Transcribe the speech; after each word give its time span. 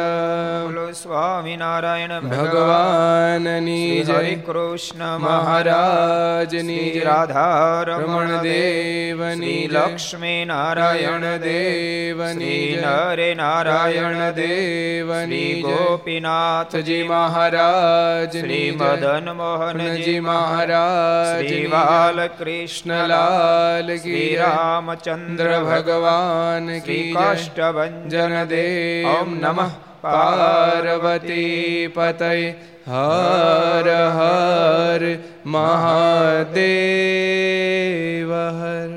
બોલો 0.65 0.85
સ્વામિનારાયણ 0.95 2.15
ભગવાનની 2.27 3.89
જય 4.03 4.21
કૃષ્ણ 4.47 5.03
મહારાજની 5.25 6.87
રાધારમણ 7.01 7.05
રાધા 7.09 7.83
રમણ 7.91 8.47
દેવની 8.47 9.59
લક્ષ્મી 9.69 10.41
નારાયણ 10.45 11.27
દેવની 11.43 12.63
નરે 12.79 13.29
નારાયણ 13.35 14.25
દેવની 14.33 15.53
ગોપીનાથજી 15.63 16.83
જી 16.85 17.03
મહારાજ 17.05 18.39
શ્રી 18.39 18.73
મદન 18.73 19.31
મોહનજી 19.35 20.17
મહારાજ 20.23 21.45
શ્રી 21.45 21.63
બાલકૃષ્ણલાલ 21.69 22.75
શ્રી 23.99 24.13
કી 24.17 24.37
જય. 24.97 25.17
રામચંદ્ર 25.17 25.47
ચંદ્ર 25.47 25.65
ભગવાન 25.65 26.67
શ્રી 26.67 26.81
કી 26.81 27.13
જય. 27.13 27.15
કાષ્ટભંજન 27.15 28.09
જનદેવ 28.09 29.07
ઓમ 29.07 29.35
નમઃ 29.35 29.71
પાર્વતી 30.01 31.89
પતય 31.89 32.53
હર 32.87 33.89
હર 33.89 35.03
મહાદેવ 35.47 36.61
હર 38.33 38.91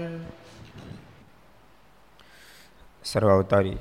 સર્વાવતારી 3.03 3.77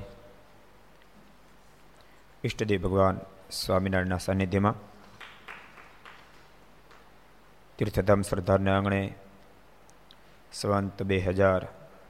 ઈષ્ટદેવ 2.44 2.80
ભગવાન 2.80 3.20
સ્વામિનારાયણના 3.50 4.18
સાનિધ્યમાં 4.18 4.74
તીર્થધામ 7.78 8.22
સરદારના 8.22 8.74
આંગણે 8.74 9.14
સંવંત 10.52 11.02
બે 11.02 11.18
હજાર 11.20 11.66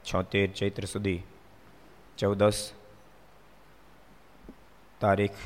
છોતેર 0.07 0.47
ચૈત્ર 0.51 0.85
સુધી 0.85 1.21
ચૌદસ 2.17 2.59
તારીખ 5.01 5.39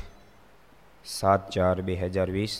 સાત 1.04 1.42
ચાર 1.50 1.76
બે 1.82 1.94
હજાર 1.96 2.28
વીસ 2.30 2.54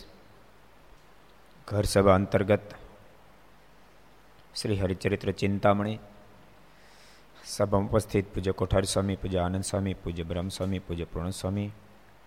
ઘર 1.69 1.87
સભા 1.87 2.17
અંતર્ગત 2.17 2.67
શ્રી 4.55 4.79
હરિચરિત્ર 4.79 5.31
ચિંતામણી 5.35 5.99
સભામાં 7.47 7.91
ઉપસ્થિત 7.91 8.27
પૂજ્ય 8.29 8.53
કોઠારી 8.53 8.87
સ્વામી 8.87 9.17
પૂજ્ય 9.17 9.41
આનંદ 9.43 9.65
સ્વામી 9.65 9.97
પૂજ્ય 9.97 10.25
બ્રહ્મ 10.25 10.49
સ્વામી 10.49 10.81
પૂજ્ય 10.81 11.07
પૂર્ણ 11.07 11.33
સ્વામી 11.33 11.71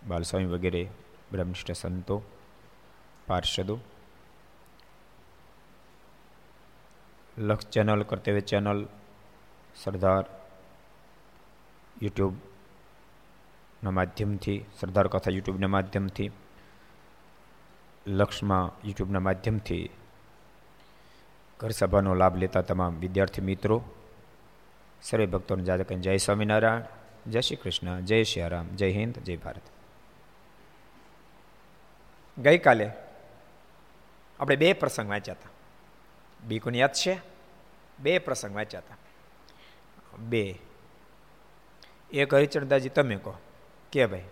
બાલસ્વામી 0.04 0.50
વગેરે 0.50 0.84
બ્રહ્મનિષ્ઠ 1.32 1.74
સંતો 1.74 2.18
પાર્ષદો 3.28 3.76
લક્ષ 7.38 7.70
ચેનલ 7.70 8.02
કર્તવ્ય 8.04 8.44
ચેનલ 8.44 8.80
સરદાર 9.84 10.26
યુટ્યુબના 12.02 13.92
માધ્યમથી, 13.92 14.66
સરદાર 14.80 15.08
કથા 15.08 15.32
યુટ્યુબના 15.32 15.68
માધ્યમથી, 15.68 16.32
લક્ષમાં 18.08 18.88
યુટ્યુબના 18.88 19.20
માધ્યમથી 19.20 19.90
ઘર 21.60 21.70
સભાનો 21.70 22.14
લાભ 22.16 22.38
લેતા 22.38 22.62
તમામ 22.62 22.96
વિદ્યાર્થી 22.96 23.42
મિત્રો, 23.42 23.84
સર્વે 25.02 25.26
ભક્તોને 25.26 25.64
જાદક 25.64 25.94
જય 25.94 26.18
સ્વામિનારાયણ, 26.18 26.82
જય 27.32 27.42
શ્રી 27.42 27.56
કૃષ્ણ, 27.56 28.02
જય 28.02 28.24
શ્રી 28.24 28.50
રામ 28.50 28.68
જય 28.68 28.92
હિન્દ, 28.92 29.20
જય 29.20 29.36
ભારત. 29.36 29.62
ગઈકાલે 32.40 32.92
આપણે 34.40 34.56
બે 34.56 34.74
પ્રસંગ 34.74 35.10
વાંચ્યા 35.10 35.36
હતા. 35.36 35.50
બીકોને 36.48 36.78
યાદ 36.78 36.94
છે? 36.94 37.22
બે 38.00 38.20
પ્રસંગ 38.20 38.56
વાંચ્યા 38.56 38.80
હતા. 38.80 39.05
બે. 40.20 40.56
એક 42.12 42.34
હરિચરણદાસજી 42.34 42.90
તમે 42.90 43.16
કહો. 43.16 43.38
કે 43.92 44.06
ભાઈ? 44.06 44.24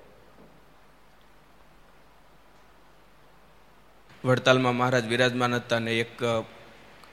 વડતાલમાં 4.26 4.76
મહારાજ 4.76 5.06
વિરાજમાન 5.06 5.56
હતા 5.56 5.80
ને 5.80 6.00
એક 6.00 6.22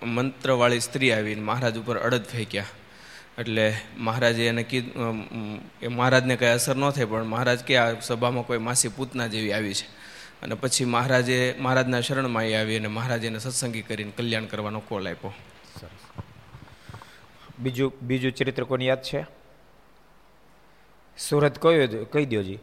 મંત્રવાળી 0.02 0.80
સ્ત્રી 0.80 1.12
આવીને 1.12 1.42
મહારાજ 1.42 1.78
ઉપર 1.78 1.98
અડદ 1.98 2.24
ફેંક્યા. 2.24 2.64
એટલે 3.38 3.76
મહારાજે 3.96 4.46
એને 4.46 4.62
કીધું 4.62 5.24
એ 5.82 5.88
મહારાજને 5.88 6.36
કંઈ 6.36 6.48
અસર 6.48 6.76
ન 6.76 6.90
થઈ 6.90 7.04
પણ 7.04 7.24
મહારાજ 7.24 7.64
કે 7.64 7.76
આ 7.76 8.00
સભામાં 8.00 8.44
કોઈ 8.44 8.58
માસી 8.58 8.88
પૂતના 8.88 9.26
જેવી 9.26 9.52
આવી 9.52 9.74
છે. 9.74 9.86
અને 10.42 10.54
પછી 10.54 10.84
મહારાજે 10.84 11.54
મહારાજના 11.58 12.00
શરણમાં 12.00 12.44
એ 12.44 12.54
આવી 12.54 12.76
અને 12.76 12.88
મહારાજે 12.88 13.26
એને 13.26 13.38
સત્સંગી 13.38 13.82
કરીને 13.82 14.12
કલ્યાણ 14.16 14.44
કરવાનો 14.44 14.80
કોલ 14.80 15.08
આપ્યો. 15.08 15.32
બીજું 17.60 17.92
બીજું 18.02 18.32
ચરિત્ર 18.32 18.64
કોને 18.64 18.84
યાદ 18.84 19.02
છે? 19.02 19.26
સુરત 21.18 21.58
કયો 21.58 22.04
કહી 22.04 22.26
દો 22.26 22.42
જી? 22.42 22.58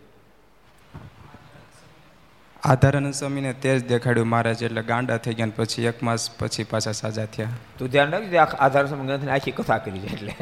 આધારાનંદ 2.64 3.14
સ્વામીને 3.14 3.54
તે 3.54 3.80
જ 3.80 3.88
દેખાડ્યું 3.88 4.28
મહારાજ 4.28 4.64
એટલે 4.64 4.82
ગાંડા 4.82 5.18
થઈ 5.18 5.34
ગયા 5.34 5.48
પછી 5.56 5.86
એક 5.86 6.04
માસ 6.04 6.32
પછી 6.40 6.64
પાછા 6.64 6.92
સાજા 6.92 7.26
થયા. 7.26 7.48
તું 7.78 7.90
ધ્યાન 7.90 8.10
રાખજો 8.10 8.40
આધાર 8.40 8.88
સમય 8.88 9.06
ગ્રંથની 9.06 9.32
આખી 9.32 9.52
કથા 9.52 9.78
કરી 9.78 10.00
છે 10.00 10.14
એટલે. 10.14 10.34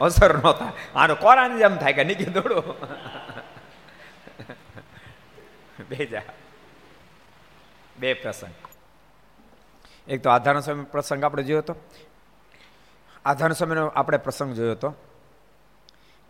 અસર 0.00 0.38
ન 0.38 0.40
થાય. 0.40 0.72
આનો 0.94 1.14
કોરાની 1.14 1.58
જેમ 1.58 1.76
થાય 1.76 1.92
કે 1.92 2.04
નીચે 2.04 2.24
દોડો. 2.24 2.60
બેજા. 5.88 6.22
બે 7.98 8.14
પ્રસંગ. 8.14 8.52
એક 10.08 10.22
તો 10.22 10.30
આધાર 10.30 10.60
સ્વામી 10.60 10.84
પ્રસંગ 10.84 11.24
આપણે 11.24 11.42
જોયો 11.42 11.58
હતો 11.58 11.76
આધાર 13.26 13.52
સ્વામીનો 13.52 13.86
આપણે 13.86 14.18
પ્રસંગ 14.18 14.54
જોયો 14.54 14.72
હતો 14.72 14.90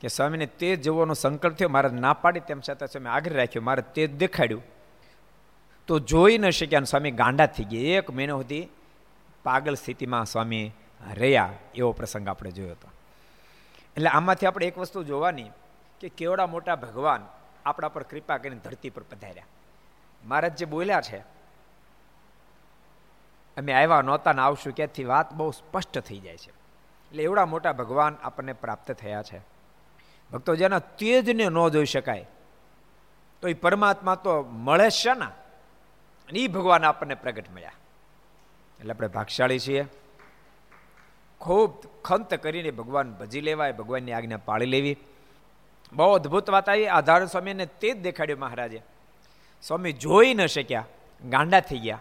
કે 0.00 0.08
સ્વામીને 0.08 0.46
તે 0.46 0.76
જોવાનો 0.76 1.14
સંકલ્પ 1.14 1.54
થયો, 1.54 1.68
મારે 1.68 1.88
ના 1.88 2.12
પાડી 2.12 2.40
તેમ 2.40 2.60
છતાં 2.60 2.88
સ્વામી 2.88 3.08
આગ્રહ 3.08 3.36
રાખ્યો, 3.36 3.62
મારે 3.62 3.82
તે 3.82 4.06
જ 4.06 4.16
દેખાડ્યું. 4.16 4.62
તો 5.86 5.98
જોઈ 5.98 6.38
ન 6.38 6.50
શક્યા 6.50 6.78
અને 6.78 6.84
સ્વામી 6.84 7.10
ગાંડા 7.10 7.46
થઈ 7.46 7.64
ગયા. 7.64 7.98
એક 7.98 8.10
મહિનો 8.10 8.38
સુધી 8.42 8.68
પાગલ 9.42 9.74
સ્થિતિમાં 9.74 10.24
સ્વામી 10.24 10.72
રહ્યા 11.14 11.52
એવો 11.74 11.92
પ્રસંગ 11.92 12.28
આપણે 12.28 12.50
જોયો 12.50 12.70
હતો. 12.70 12.88
એટલે 13.96 14.08
આમાંથી 14.08 14.46
આપણે 14.46 14.66
એક 14.66 14.78
વસ્તુ 14.78 15.02
જોવાની 15.02 15.50
કે 16.00 16.08
કેવડા 16.08 16.46
મોટા 16.46 16.76
ભગવાન 16.76 17.26
આપણા 17.66 17.88
પર 17.88 18.02
કૃપા 18.02 18.38
કરીને 18.38 18.60
ધરતી 18.64 18.90
પર 18.90 19.02
પધાર્યા. 19.02 19.46
મહારાજ 20.24 20.56
જે 20.56 20.66
બોલ્યા 20.66 21.00
છે, 21.00 21.18
અમે 23.56 23.72
આવ્યા 23.72 24.02
નહોતા 24.02 24.32
ને 24.32 24.42
આવશું 24.42 24.74
ક્યાંથી 24.74 25.04
વાત 25.04 25.32
બહુ 25.32 25.50
સ્પષ્ટ 25.50 25.98
થઈ 25.98 26.18
જાય 26.18 26.36
છે. 26.36 26.65
એટલે 27.10 27.22
એવડા 27.22 27.46
મોટા 27.46 27.72
ભગવાન 27.72 28.16
આપણને 28.22 28.52
પ્રાપ્ત 28.52 28.92
થયા 28.92 29.22
છે. 29.22 29.40
ભક્તો, 30.32 30.56
જેના 30.56 30.78
તેજને 30.78 31.44
ન 31.44 31.68
જોઈ 31.68 31.84
શકાય, 31.84 32.26
તો 33.42 33.48
એ 33.48 33.54
પરમાત્મા 33.54 34.14
તો 34.14 34.42
મળે 34.42 34.90
છે 34.90 35.14
ને? 35.14 36.38
એ 36.38 36.46
ભગવાન 36.46 36.84
આપણને 36.84 37.14
પ્રગટ 37.14 37.50
મળ્યા. 37.50 37.72
એટલે 38.80 38.90
આપણે 38.90 39.08
ભાગશાળી 39.08 39.58
છીએ. 39.58 39.86
ખૂબ 41.40 41.82
ખંત 42.04 42.34
કરીને 42.34 42.70
ભગવાન 42.70 43.12
ભજી 43.12 43.40
લેવાય, 43.40 43.72
ભગવાનની 43.72 44.12
આજ્ઞા 44.12 44.36
પાળી 44.36 44.66
લેવી. 44.66 44.96
બહુ 45.92 46.12
અદભુત 46.12 46.50
વાત 46.50 46.68
આવી. 46.68 46.86
આધાર 46.86 47.26
સ્વામીને 47.26 47.66
તે 47.66 47.90
જ 47.90 48.02
દેખાડ્યું 48.02 48.38
મહારાજે. 48.38 48.82
સ્વામી 49.62 49.92
જોઈ 49.92 50.34
ન 50.34 50.46
શક્યા, 50.46 50.84
ગાંડા 51.24 51.60
થઈ 51.60 51.78
ગયા. 51.78 52.00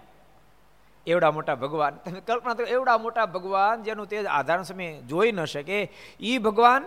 એવડા 1.08 1.32
મોટા 1.32 1.56
ભગવાન. 1.56 1.96
તમે 1.96 2.20
કલ્પના 2.20 2.54
કરો, 2.54 2.66
એવડા 2.66 2.98
મોટા 2.98 3.26
ભગવાન 3.26 3.84
જેનું 3.84 4.08
તે 4.08 4.26
આધાર 4.26 4.64
સમય 4.64 5.02
જોઈ 5.02 5.32
ન 5.32 5.46
શકે 5.46 5.92
એ 6.20 6.38
ભગવાન 6.38 6.86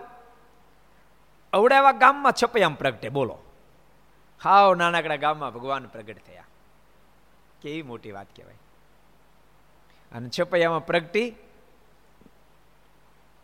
અવડાવા 1.53 1.91
ગામમાં 1.91 2.33
છપૈયામ 2.43 2.75
પ્રગટે, 2.75 3.09
બોલો. 3.09 3.39
હાવ 4.43 4.75
નાનકડા 4.75 5.15
ગામમાં 5.15 5.53
ભગવાન 5.53 5.85
પ્રગટ 5.85 6.15
થયા. 6.27 6.43
કેવી 7.61 7.81
મોટી 7.81 8.11
વાત 8.11 8.27
કહેવાય. 8.35 8.55
અને 10.15 10.29
છપૈયામાં 10.39 10.85
પ્રગટી 10.85 11.35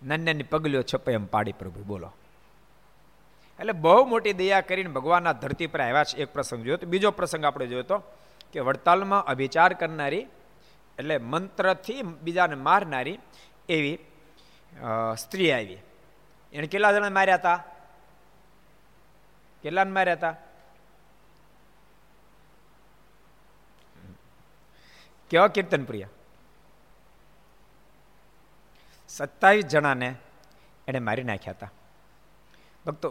નાની 0.03 0.43
પગલીઓ 0.43 0.83
છપૈયામાં 0.93 1.29
પાડી 1.29 1.51
પ્રભુ, 1.51 1.83
બોલો. 1.83 2.11
એટલે 3.59 3.71
બહુ 3.71 4.05
મોટી 4.05 4.33
દયા 4.33 4.61
કરીને 4.61 4.89
ભગવાનના 4.89 5.33
ધરતી 5.33 5.67
પર 5.67 5.81
આવ્યા 5.81 6.03
છે. 6.03 6.17
એક 6.17 6.33
પ્રસંગ 6.33 6.63
જોયો 6.63 6.77
તો, 6.77 6.87
બીજો 6.87 7.11
પ્રસંગ 7.11 7.45
આપણે 7.45 7.67
જોયો 7.67 7.83
તો, 7.83 8.03
કે 8.53 8.59
વડતાલમાં 8.59 9.25
અભિચાર 9.25 9.73
કરનારી 9.73 10.27
એટલે 10.99 11.17
મંત્રથી 11.17 12.01
બીજાને 12.01 12.55
મારનારી 12.55 13.19
એવી 13.69 13.99
સ્ત્રી 15.17 15.51
આવી. 15.51 15.79
એને 16.53 16.67
કેટલા 16.67 16.91
જણા 16.91 17.09
માર્યા 17.09 17.35
હતા 17.35 17.63
કેટલાને 19.63 19.91
માર્યા 19.91 20.13
હતા 20.13 20.35
કેવા 25.31 25.47
કીર્તન 25.47 25.83
પ્રિય 25.83 26.07
સત્તાવીસ 29.09 29.65
જણાને 29.65 30.15
એને 30.87 30.99
મારી 30.99 31.23
નાખ્યા 31.23 31.53
હતા 31.53 31.71
ભક્તો, 32.85 33.09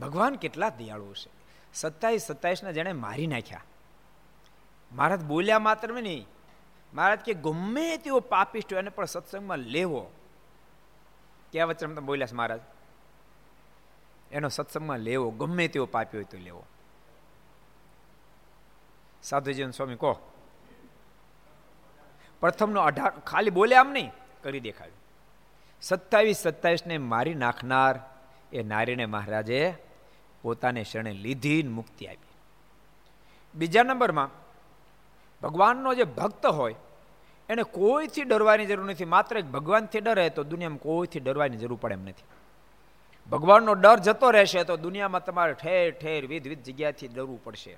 ભગવાન 0.00 0.34
કેટલા 0.34 0.68
દયાળુ 0.68 1.14
છે. 1.14 1.30
સત્તાવીસ 1.74 2.22
સત્તાવીસના 2.22 2.70
જેણે 2.70 2.92
મારી 2.92 3.26
નાખ્યા. 3.26 3.64
મહારાજ 4.92 5.22
બોલ્યા 5.24 5.58
માત્ર 5.58 5.92
નહીં. 6.02 6.26
મહારાજ 6.94 7.18
કે 7.18 7.34
ગમે 7.34 7.96
તેવો 7.96 8.20
પાપિષ્ટ 8.20 8.72
એને 8.72 8.90
પણ 8.90 9.04
સત્સંગમાં 9.04 9.58
લેવો. 9.58 10.10
ક્યાં 11.52 11.68
વચન 11.68 11.94
તમે 11.94 12.06
બોલ્યા 12.06 12.26
છે 12.26 12.34
મહારાજ? 12.34 12.60
એનો 14.30 14.48
સત્સંગમાં 14.48 14.98
લેવો, 14.98 15.30
ગમે 15.30 15.68
તેવો 15.68 15.86
પાપી 15.86 16.16
હોય 16.16 16.24
તો 16.24 16.38
લેવો. 16.38 16.66
સાધુજીવન 19.22 19.70
સ્વામી 19.70 19.94
કહો. 19.94 20.32
પ્રથમનો 22.40 22.80
અઢાર, 22.80 23.10
ખાલી 23.10 23.50
બોલે 23.50 23.76
આમ 23.76 23.92
નહીં, 23.92 24.10
કરી 24.42 24.60
દેખાડ્યું. 24.60 24.96
સત્તાવીસ 25.82 26.36
સત્તાવીસને 26.36 26.98
મારી 26.98 27.34
નાખનાર 27.34 28.00
એ 28.52 28.62
નારીને 28.62 29.06
મહારાજે 29.06 29.74
પોતાને 30.42 30.84
શરણે 30.84 31.12
લીધી 31.12 31.62
મુક્તિ 31.62 32.06
આપી. 32.06 32.28
બીજા 33.54 33.82
નંબરમાં 33.82 34.45
ભગવાનનો 35.42 35.94
જે 35.94 36.04
ભક્ત 36.04 36.46
હોય, 36.46 36.74
એને 37.48 37.62
કોઈથી 37.62 38.22
ડરવાની 38.22 38.66
જરૂર 38.66 38.90
નથી. 38.90 39.04
માત્ર 39.04 39.38
એક 39.38 39.44
ભગવાનથી 39.44 40.00
ડરે 40.00 40.30
તો 40.30 40.44
દુનિયામાં 40.44 40.78
કોઈથી 40.78 41.20
ડરવાની 41.20 41.56
જરૂર 41.56 41.78
પડે 41.80 41.94
એમ 41.94 42.02
નથી. 42.02 42.24
ભગવાનનો 43.30 43.74
ડર 43.74 43.98
જતો 43.98 44.30
રહેશે 44.30 44.64
તો 44.64 44.76
દુનિયામાં 44.76 45.24
તમારે 45.24 45.52
ઠેર 45.52 45.90
ઠેર 45.90 46.26
વિધ 46.26 46.48
વિધ 46.48 46.62
જગ્યાથી 46.62 47.08
ડરવું 47.08 47.44
પડશે. 47.44 47.76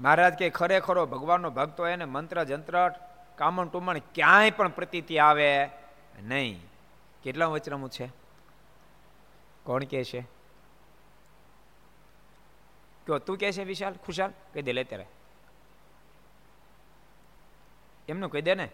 મહારાજ 0.00 0.34
કે 0.34 0.50
ખરેખરો 0.50 1.06
ભગવાનનો 1.06 1.50
ભક્ત 1.50 1.80
હોય 1.80 1.92
એને 1.92 2.04
મંત્ર, 2.04 2.44
જંત્ર, 2.44 2.90
કામણ, 3.36 3.68
ટુમણ 3.68 3.98
ક્યાંય 3.98 4.50
પણ 4.50 4.68
પ્રતીતિ 4.68 5.18
આવે 5.18 5.68
નહીં. 6.22 6.60
કેટલા 7.22 7.46
વચરામું 7.46 7.90
છે? 7.90 8.06
કોણ 9.64 9.84
કે 9.84 10.04
છે? 10.04 10.41
કયો 13.06 13.18
તું 13.18 13.36
કે 13.36 13.52
છે, 13.52 13.64
વિશાલ, 13.64 13.94
ખુશાલ? 14.06 14.30
કહી 14.30 14.62
દે, 14.62 14.72
લે 14.72 14.84
ત્યારે. 14.84 15.06
એમનું 18.08 18.30
કહી 18.30 18.42
દે 18.42 18.54
ને? 18.54 18.68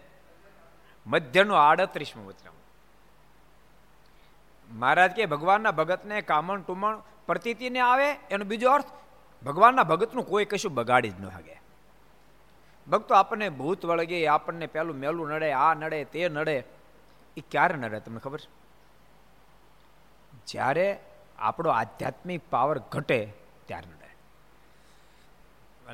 મધ્યનું 1.07 1.67
આડત્રીસમું 1.67 2.27
વચરામ 2.27 2.53
મહારાજ 4.71 5.11
કે, 5.11 5.25
ભગવાનના 5.25 5.71
ભગતને 5.71 6.21
કામણ 6.21 6.61
ટુમણ 6.61 6.97
પ્રતીતિને 7.27 7.79
આવે? 7.79 8.11
એનો 8.11 8.45
બીજો 8.45 8.71
અર્થ, 8.71 8.85
ભગવાનના 9.45 9.83
ભગતનું 9.83 10.27
કોઈ 10.27 10.45
કશું 10.45 10.73
બગાડી 10.73 11.09
જ 11.09 11.21
ન 11.21 11.29
શકે. 11.29 11.61
ભક્તો 12.87 13.15
આપણને 13.15 13.49
ભૂત 13.49 13.85
વળગે, 13.85 14.27
આપણને 14.27 14.67
પેલું 14.67 14.95
મેલું 14.95 15.29
નડે, 15.29 15.51
આ 15.53 15.73
નડે, 15.73 16.03
તે 16.03 16.29
નડે 16.29 16.63
એ 17.37 17.41
ક્યારે 17.51 17.75
નડે 17.75 17.99
તમને 17.99 18.19
ખબર? 18.19 18.39
જ્યારે 20.47 20.99
આપણો 21.39 21.69
આધ્યાત્મિક 21.69 22.41
પાવર 22.49 22.79
ઘટે, 22.79 23.33
ત્યારે 23.65 23.98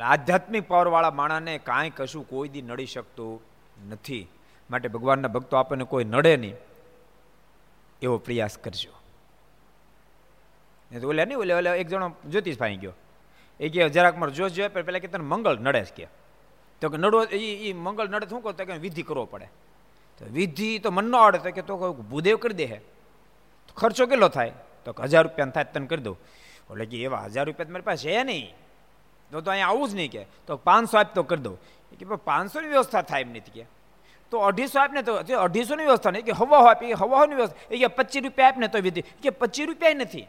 આધ્યાત્મિક 0.02 0.68
પાવરવાળા 0.68 1.12
માણસને 1.12 1.58
કાંઈ 1.58 1.90
કશું 1.90 2.30
કોઈ 2.30 2.50
દી 2.50 2.62
નડી 2.62 2.86
શકતું 2.86 3.42
નથી. 3.90 4.28
માટે 4.72 4.88
ભગવાનના 4.88 5.28
ભક્તો 5.28 5.58
આપણને 5.58 5.84
કોઈ 5.84 6.04
નડે 6.04 6.38
નહીં. 6.38 6.56
એવો 8.02 8.18
પ્રયાસ 8.18 8.58
કરજો. 8.58 8.92
ઓલે 11.08 11.26
નહીં, 11.26 11.38
ઓલે 11.38 11.54
ઓલે, 11.54 11.70
એક 11.70 11.88
જણો 11.88 12.16
જ્યોતિષભાઈ 12.26 12.76
ગયો. 12.76 12.94
એ 13.60 13.70
કે 13.70 13.90
જરાક 13.90 14.18
મારે 14.18 14.32
જોશ 14.32 14.52
જોઈએ 14.52 14.68
પેલા 14.68 15.00
કે 15.00 15.08
તને 15.08 15.24
મંગળ 15.24 15.60
નડે 15.60 15.86
છે 15.86 15.96
કે. 15.96 16.08
તો 16.82 16.90
કે 16.90 16.98
નડવો 16.98 17.24
એ 17.24 17.74
મંગળ 17.74 18.08
નડે 18.08 18.28
શું 18.28 18.42
કહો? 18.42 18.52
તો 18.52 18.66
કે 18.66 18.74
વિધિ 18.74 19.04
કરવો 19.04 19.26
પડે. 19.26 19.46
તો 20.18 20.26
વિધિ 20.26 20.80
તો 20.80 20.92
મન 20.92 21.06
ન 21.06 21.16
આવડે 21.16 21.38
તો 21.38 21.52
કે 21.52 21.62
તો 21.62 21.94
ભૂદેવ 21.94 22.38
કરી 22.38 22.54
દે 22.54 22.66
હે. 22.66 22.82
ખર્ચો 23.78 24.06
કેટલો 24.06 24.28
થાય? 24.28 24.52
તો 24.86 24.96
હજાર 25.04 25.24
રૂપિયા 25.24 25.48
થાય 25.48 25.64
તને 25.64 25.88
કરી 25.88 26.02
દઉં. 26.02 26.18
એટલે 26.72 26.86
કે 26.86 27.04
એવા 27.04 27.26
હજાર 27.26 27.46
રૂપિયા 27.46 27.72
મારી 27.72 27.82
પાસે 27.82 28.10
છે 28.10 28.24
નહીં. 28.24 28.65
તો 29.32 29.42
તો 29.42 29.52
અહીંયા 29.52 29.68
આવું 29.68 29.90
જ 29.90 29.96
નહીં 29.96 30.12
કે. 30.12 30.26
તો 30.48 30.58
પાંચસો 30.58 30.98
આપ 30.98 31.16
તો 31.16 31.24
કરી 31.24 31.42
દઉં 31.42 31.58
કે 32.00 32.16
પાંચસોની 32.16 32.68
વ્યવસ્થા 32.68 33.02
થાય 33.02 33.22
એમ 33.22 33.30
નથી 33.30 33.52
કે. 33.52 33.66
તો 34.32 34.38
અઢીસો 34.38 34.80
આપને 34.80 35.02
તો 35.02 35.16
અઢીસોની 35.40 35.84
વ્યવસ્થા 35.84 36.12
નહીં 36.12 36.26
કે 36.26 36.32
હવા 36.32 36.72
આપી 36.72 36.94
હવાની 36.94 37.36
વ્યવસ્થા. 37.36 37.58
એ 37.72 37.78
કે 37.78 37.88
પચીસ 37.88 38.24
રૂપિયા 38.24 38.48
આપને 38.48 38.68
તો 38.68 38.80
વિધિ. 38.80 39.02
કે 39.02 39.30
પચીસ 39.30 39.68
રૂપિયા 39.68 39.94
નથી. 39.94 40.28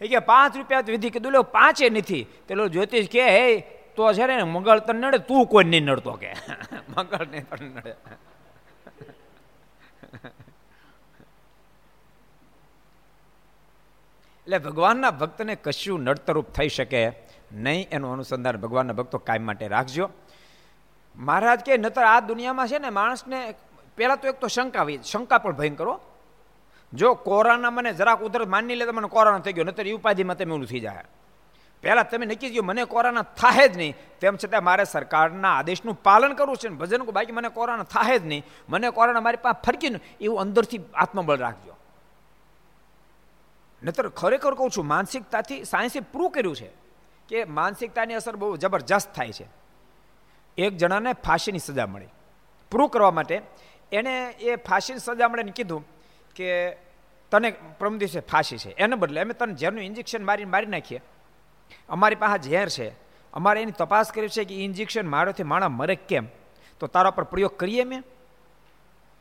એ 0.00 0.08
કે 0.08 0.18
પાંચ 0.18 0.56
રૂપિયા 0.56 0.80
વિધિ 0.80 1.10
કીધું. 1.10 1.32
લો, 1.32 1.42
પાંચે 1.42 1.90
નથી. 1.90 2.26
પેલો 2.48 2.68
જ્યોતિષ 2.68 3.08
કે, 3.08 3.30
હે, 3.30 3.60
તો 3.96 4.12
છે 4.12 4.26
ને 4.26 4.42
મંગળ 4.42 4.78
તને 4.78 5.08
નડે, 5.08 5.18
તું 5.18 5.46
કોઈ 5.46 5.64
નહીં 5.64 5.84
નડતો 5.84 6.12
કે. 6.12 6.34
મંગળ 6.96 7.26
નહીં 7.26 7.48
તને 7.48 7.68
નડે. 7.68 7.96
એટલે 14.40 14.58
ભગવાનના 14.58 15.10
ભક્તને 15.10 15.54
કશું 15.54 16.00
નડતરૂપ 16.00 16.50
થઈ 16.50 16.68
શકે 16.68 17.29
નહીં, 17.52 17.88
એનું 17.90 18.12
અનુસંધાન 18.12 18.56
ભગવાનના 18.56 18.92
ભક્તો 18.92 19.18
કાયમ 19.18 19.44
માટે 19.44 19.68
રાખજો. 19.68 20.10
મહારાજ 21.16 21.60
કે, 21.66 21.76
નતર 21.78 22.04
આ 22.04 22.20
દુનિયામાં 22.20 22.68
છે 22.68 22.78
ને 22.78 22.90
માણસને 22.90 23.54
પહેલાં 23.96 24.20
તો 24.20 24.28
એક 24.28 24.40
તો 24.40 24.48
શંકા 24.48 24.84
શંકા 25.02 25.38
પણ 25.38 25.56
ભયંકર 25.56 25.84
કરો 25.84 26.00
જો 26.92 27.14
કોરોના 27.14 27.70
મને 27.70 27.90
જરાક 27.94 28.20
ઉધર 28.22 28.46
માની 28.46 28.74
લે 28.74 28.84
તો 28.86 28.92
મને 28.92 29.08
કોરોના 29.08 29.42
થઈ 29.44 29.52
ગયો, 29.52 29.64
નતર 29.64 29.86
એ 29.86 29.92
ઉપાધિમાં 29.92 30.36
તમે 30.38 30.54
ઓલું 30.54 30.66
થઈ 30.66 30.80
જાય 30.80 31.04
પહેલાં 31.82 32.08
તમે 32.10 32.26
નક્કી 32.26 32.50
જો 32.54 32.62
મને 32.62 32.84
કોરોના 32.84 33.22
થાય 33.22 33.68
જ 33.68 33.76
નહીં. 33.76 33.94
તેમ 34.20 34.36
છતાં 34.36 34.64
મારે 34.64 34.84
સરકારના 34.84 35.54
આદેશનું 35.58 35.96
પાલન 36.02 36.32
કરવું 36.38 36.56
છે 36.56 36.68
ને 36.68 36.76
ભજન 36.76 37.02
બાકી 37.08 37.32
મને 37.32 37.48
કોરોના 37.48 37.88
થાય 37.94 38.18
જ 38.18 38.24
નહીં. 38.26 38.44
મને 38.68 38.90
કોરોના 38.90 39.20
મારી 39.20 39.42
પાસે 39.42 39.60
ફરકી 39.64 39.90
એવું 40.20 40.40
અંદરથી 40.40 40.80
આત્મબળ 40.94 41.38
રાખજો. 41.38 41.74
નતર 43.82 44.08
ખરેખર 44.20 44.54
કહું 44.54 44.70
છું, 44.70 44.86
માનસિકતાથી 44.86 45.64
સાયન્સે 45.64 46.00
પ્રૂવ 46.00 46.30
કર્યું 46.34 46.56
છે. 46.56 46.70
કે 47.30 47.44
માનસિકતાની 47.44 48.14
અસર 48.14 48.36
બહુ 48.36 48.56
જબરજસ્ત 48.56 49.12
થાય 49.14 49.32
છે. 49.32 49.46
એક 50.58 50.76
જણાને 50.76 51.12
ફાંસીની 51.12 51.58
સજા 51.58 51.86
મળી. 51.86 52.06
પ્રૂવ 52.70 52.86
કરવા 52.86 53.10
માટે 53.10 53.42
એણે 53.92 54.30
એ 54.30 54.56
ફાંસીની 54.56 55.00
સજા 55.00 55.28
મળે 55.28 55.42
કીધું 55.42 55.86
કે 56.34 56.70
તને 57.30 57.50
પ્રમ 57.50 57.98
દિવસે 57.98 58.20
ફાંસી 58.20 58.58
છે. 58.58 58.70
એને 58.76 58.96
બદલે 58.96 59.20
અમે 59.20 59.34
તને 59.34 59.54
ઝેરનું 59.54 59.84
ઇન્જેક્શન 59.84 60.24
મારીને 60.24 60.50
મારી 60.50 60.66
નાખીએ. 60.66 61.00
અમારી 61.88 62.14
પાસે 62.14 62.50
ઝેર 62.50 62.68
છે. 62.68 62.88
અમારે 63.32 63.62
એની 63.62 63.72
તપાસ 63.72 64.12
કરી 64.12 64.28
છે 64.28 64.44
કે 64.44 64.54
ઇન્જેક્શન 64.54 65.06
મારોથી 65.06 65.42
માણા 65.42 65.68
મરે 65.68 65.94
કેમ? 65.94 66.26
તો 66.80 66.86
તારા 66.86 67.10
પર 67.10 67.24
પ્રયોગ 67.24 67.56
કરીએ 67.56 67.84
મેં 67.84 68.02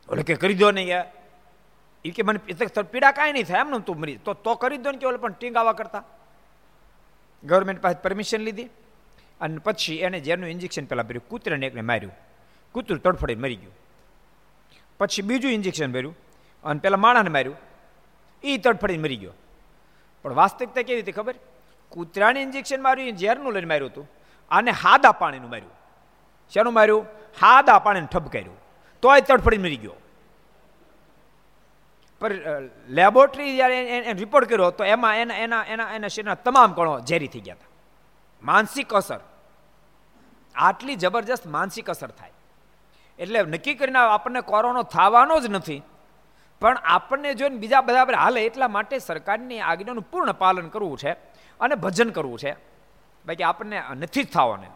ઓલે 0.09 0.23
કે 0.23 0.35
કરી 0.35 0.53
દો 0.53 0.71
નહીં 0.71 0.87
યાર. 0.87 1.05
એ 2.05 2.09
કે 2.09 2.23
મને 2.23 2.39
પીડા 2.81 3.11
કાંઈ 3.11 3.33
નહીં 3.33 3.45
થાય 3.45 3.59
એમનું 3.59 3.81
તું 3.81 3.99
મરી. 3.99 4.17
તો 4.17 4.33
તો 4.33 4.55
કરી 4.55 4.77
દો 4.77 4.91
ને 4.91 4.97
કે 4.97 5.05
ઓલે 5.07 5.17
પણ 5.17 5.31
ટીંગાવા 5.31 5.73
કરતા. 5.73 6.03
ગવર્મેન્ટ 7.43 7.81
પાસે 7.81 8.01
પરમિશન 8.01 8.37
લીધી 8.37 8.63
અને 9.41 9.57
પછી 9.57 9.95
એને 9.95 10.21
ઝેરનું 10.21 10.49
ઇન્જેક્શન 10.49 10.85
પહેલાં 10.85 11.07
ભર્યું, 11.07 11.29
કૂતરાને 11.29 11.67
એકને 11.67 11.81
માર્યું. 11.81 12.15
કૂતરું 12.71 12.99
તડફડીને 12.99 13.41
મરી 13.41 13.55
ગયું. 13.55 13.73
પછી 14.99 15.21
બીજું 15.21 15.51
ઇન્જેક્શન 15.51 15.91
ભર્યું 15.91 16.17
અને 16.63 16.79
પેલા 16.79 16.97
માણાને 16.97 17.29
માર્યું. 17.29 17.55
એ 18.43 18.57
તડફડીને 18.57 19.03
મરી 19.03 19.15
ગયો. 19.15 19.33
પણ 20.23 20.33
વાસ્તવિકતા 20.33 20.81
કેવી 20.81 20.95
રીતે 20.95 21.11
ખબર? 21.11 21.35
કૂતરાને 21.89 22.41
ઇન્જેક્શન 22.41 22.81
માર્યું 22.81 23.09
એ 23.09 23.11
ઝેરનું 23.11 23.53
લઈને 23.53 23.67
માર્યું 23.67 23.91
હતું. 23.91 24.11
આને 24.51 24.71
હાદા 24.71 25.11
પાણીનું 25.11 25.49
માર્યું. 25.49 25.71
શેનું 26.53 26.73
માર્યું? 26.73 27.05
હાદા 27.41 27.79
પાણીને 27.79 28.07
ઠપકાર્યું 28.11 28.57
તોય 29.01 29.21
તડફડી 29.21 29.57
મરી 29.57 29.75
ગયો. 29.75 29.91
પર 32.21 32.31
લેબોરેટરી 32.89 33.55
જ્યારે 33.55 34.13
રિપોર્ટ 34.13 34.49
કર્યો, 34.49 34.71
તો 34.71 34.83
એમાં 34.85 35.17
એના 35.17 35.37
એના 35.37 35.63
એના 35.65 35.89
એના 35.95 36.07
શરીરના 36.07 36.37
તમામ 36.45 36.73
કણો 36.73 36.93
ઝેરી 36.99 37.27
થઈ 37.27 37.39
ગયા 37.39 37.59
હતા. 37.59 37.71
માનસિક 38.41 38.93
અસર. 38.93 39.21
આટલી 40.55 40.95
જબરજસ્ત 40.95 41.45
માનસિક 41.47 41.89
અસર 41.89 42.09
થાય. 42.09 42.33
એટલે 43.19 43.39
નક્કી 43.43 43.75
કરીને 43.75 43.99
આપણને 43.99 44.41
કોરોનો 44.41 44.83
થવાનો 44.83 45.39
જ 45.39 45.45
નથી, 45.47 45.81
પણ 46.61 46.77
આપણને 46.85 47.33
જોઈને 47.33 47.57
બીજા 47.57 47.81
બધા 47.81 48.01
આપણે 48.01 48.17
હાલે 48.17 48.39
એટલા 48.45 48.67
માટે 48.67 48.99
સરકારની 48.99 49.59
આજ્ઞાનું 49.61 50.05
પૂર્ણ 50.11 50.31
પાલન 50.33 50.67
કરવું 50.67 50.97
છે 50.97 51.11
અને 51.59 51.75
ભજન 51.75 52.09
કરવું 52.09 52.39
છે. 52.39 52.51
બાકી 53.25 53.43
આપણને 53.43 53.77
નથી 53.95 54.23
જ 54.23 54.27
થવાને 54.33 54.67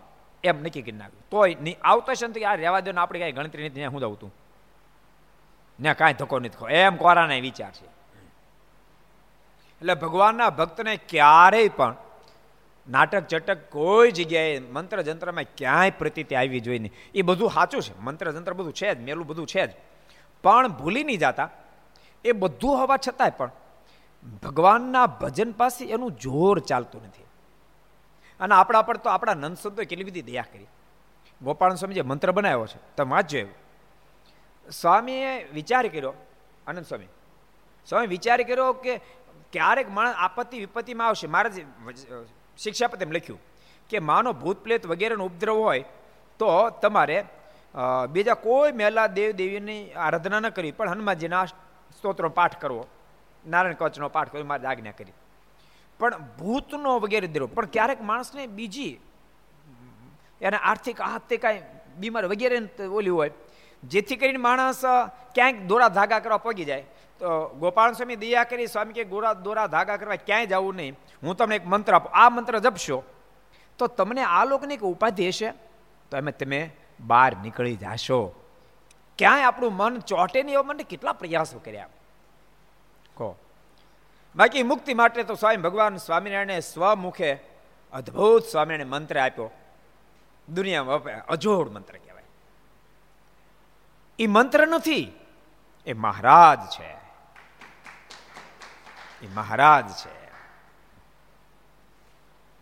એમ. 0.44 0.58
નક્કી 0.64 0.82
કરી 0.82 0.92
નાખ્યું. 0.92 1.24
તોય 1.30 1.76
આવતા 1.84 2.16
છે 2.16 2.28
ને 2.28 2.46
આ 2.46 2.56
રહેવા 2.56 2.80
દો 2.80 2.92
આપણે 3.02 3.20
કાંઈ 3.20 3.32
ગણતરી 3.32 3.70
નથી 3.70 3.86
હું 3.86 4.02
દઉં 4.02 4.16
તું 4.20 4.32
ને 5.80 5.94
કાંઈ 5.94 6.14
ધક્કો 6.14 6.40
નથી 6.40 6.50
ખો 6.50 6.70
એમ 6.70 6.96
કોરાના 6.96 7.36
વિચાર 7.36 7.72
છે. 7.72 7.86
એટલે 9.74 9.94
ભગવાનના 9.94 10.50
ભક્તને 10.50 10.98
ક્યારેય 10.98 11.70
પણ 11.70 11.96
નાટક 12.90 13.28
ચટક 13.28 13.72
કોઈ 13.72 14.12
જગ્યાએ 14.12 14.60
મંત્ર 14.60 15.02
જંત્રમાં 15.02 15.44
ક્યાંય 15.58 15.90
પ્રતિતિ 15.90 16.36
આવી 16.36 16.60
જોઈએ 16.60 16.80
નહીં. 16.80 16.92
એ 17.16 17.22
બધું 17.22 17.52
સાચું 17.52 17.82
છે. 17.82 18.00
મંત્ર 18.00 18.32
જંત્ર 18.32 18.54
બધું 18.54 18.74
છે 18.74 18.96
જ, 18.96 19.02
મેલું 19.02 19.28
બધું 19.28 19.48
છે 19.48 19.68
જ. 19.68 19.70
પણ 20.44 20.68
ભૂલી 20.68 21.04
નહીં 21.04 21.18
જતા. 21.18 21.50
એ 22.26 22.32
બધું 22.32 22.78
હોવા 22.78 22.98
છતાંય 22.98 23.32
પણ 23.38 23.52
ભગવાનના 24.44 25.06
ભજન 25.06 25.52
પાસે 25.52 25.86
એનું 25.86 26.12
જોર 26.12 26.60
ચાલતું 26.60 27.04
નથી. 27.04 27.24
અને 28.40 28.56
આપણા 28.56 28.82
પર 28.82 28.98
તો 28.98 29.10
આપણા 29.10 29.34
નંદ 29.34 29.58
સંતોએ 29.58 29.86
કેટલી 29.86 30.04
બધી 30.04 30.22
દયા 30.22 30.46
કરી. 30.54 30.68
ગોપાલ 31.42 31.76
સ્વામી 31.76 31.94
જે 31.94 32.02
મંત્ર 32.02 32.32
બનાવ્યો 32.32 32.68
છે. 32.68 32.96
તમે 32.96 33.12
વાંચજો 33.12 33.38
એવું. 33.38 33.63
સ્વામીએ 34.72 35.32
વિચાર 35.54 35.88
કર્યો, 35.88 36.14
આનંદ 36.68 36.86
સ્વામી 36.86 37.10
સ્વામી 37.88 38.08
વિચાર 38.08 38.42
કર્યો 38.42 38.74
કે 38.74 38.98
ક્યારેક 39.54 39.90
માણસ 39.90 40.16
આપત્તિ 40.18 40.60
વિપત્તિમાં 40.60 41.08
આવશે. 41.08 41.28
મારે 41.28 41.50
એમ 43.02 43.12
લખ્યું 43.12 43.40
કે 43.90 44.00
માનો 44.00 44.34
ભૂત 44.34 44.64
પ્લેત 44.64 44.88
વગેરેનો 44.88 45.26
ઉપદ્રવ 45.26 45.58
હોય 45.58 45.84
તો 46.40 46.70
તમારે 46.82 47.18
બીજા 48.10 48.34
કોઈ 48.34 48.72
મેલા 48.72 49.08
દેવ 49.08 49.32
દેવીની 49.32 49.92
આરાધના 49.94 50.40
ન 50.40 50.50
કરવી. 50.50 50.72
પણ 50.72 50.90
હનુમાનજીના 50.90 51.46
સ્તોત્રો 51.46 52.30
પાઠ 52.30 52.56
કરવો, 52.62 52.88
નારાયણ 53.46 53.76
કવચનો 53.76 54.10
પાઠ 54.10 54.32
કરવો 54.32 54.46
મારે 54.46 54.68
આજ્ઞા 54.68 54.92
કરી. 54.92 55.14
પણ 56.00 56.18
ભૂતનો 56.40 57.00
વગેરે 57.00 57.28
દેવો 57.28 57.48
પણ 57.48 57.66
ક્યારેક 57.66 58.02
માણસને 58.02 58.48
બીજી, 58.48 58.94
એને 60.42 60.58
આર્થિક 60.58 61.02
આહતે 61.02 61.38
કાંઈ 61.38 61.62
બીમાર 61.98 62.26
વગેરે 62.26 62.58
ઓલી 62.88 63.10
હોય 63.10 63.32
જેથી 63.84 64.16
કરીને 64.16 64.38
માણસ 64.38 64.82
ક્યાંક 65.36 65.56
દોરા 65.56 65.88
ધાગા 65.88 66.20
કરવા 66.20 66.38
પગી 66.38 66.66
જાય. 66.66 66.82
તો 67.20 67.48
ગોપાલ 67.50 67.92
સ્વામી 67.94 68.16
દયા 68.16 68.44
કરી, 68.44 68.68
સ્વામી 68.68 68.94
કે 68.94 69.04
ગોરા, 69.04 69.34
દોરા 69.34 69.68
ધાગા 69.68 69.98
કરવા 69.98 70.16
ક્યાંય 70.16 70.46
જવું 70.46 70.76
નહીં. 70.76 70.96
હું 71.24 71.36
તમને 71.36 71.56
એક 71.56 71.68
મંત્ર 71.68 71.94
આપું. 71.94 72.12
આ 72.14 72.30
મંત્ર 72.30 72.60
જપશો, 72.60 73.04
તો 73.78 73.88
તમને 73.88 74.22
આ 74.22 74.46
લોકોને 74.46 74.74
એક 74.74 74.82
ઉપાધિ 74.82 75.28
હશે? 75.28 75.52
તો 76.12 76.18
એમ 76.18 76.30
તમે 76.30 76.70
બહાર 77.00 77.38
નીકળી 77.38 77.76
જાશો. 77.76 78.34
ક્યાંય 79.18 79.44
આપણું 79.44 79.74
મન 79.74 80.00
ચોટે 80.00 80.44
નહીં 80.44 80.54
એવા 80.54 80.64
મને 80.64 80.84
કેટલા 80.84 81.14
પ્રયાસો 81.14 81.60
કર્યા. 81.60 81.88
કહો. 83.14 83.36
બાકી 84.36 84.64
મુક્તિ 84.64 84.94
માટે 84.94 85.24
તો 85.24 85.36
સ્વામી 85.36 85.58
ભગવાન 85.58 85.98
સ્વામિનારાયણે 85.98 86.60
સ્વમુખે 86.60 87.34
અદ્ભુત 87.94 88.44
સ્વામિનારાયણ 88.44 88.88
મંત્ર 88.88 89.20
આપ્યો. 89.20 89.52
દુનિયામાં 90.50 91.26
અજોડ 91.26 91.72
મંત્ર 91.72 91.94
કહેવાય. 91.94 92.13
એ 94.20 94.28
મંત્ર 94.28 94.68
નથી. 94.68 95.12
એ 95.86 95.94
મહારાજ 95.94 96.60
છે. 96.60 96.94
એ 99.26 99.28
મહારાજ 99.34 99.92
છે. 99.92 100.24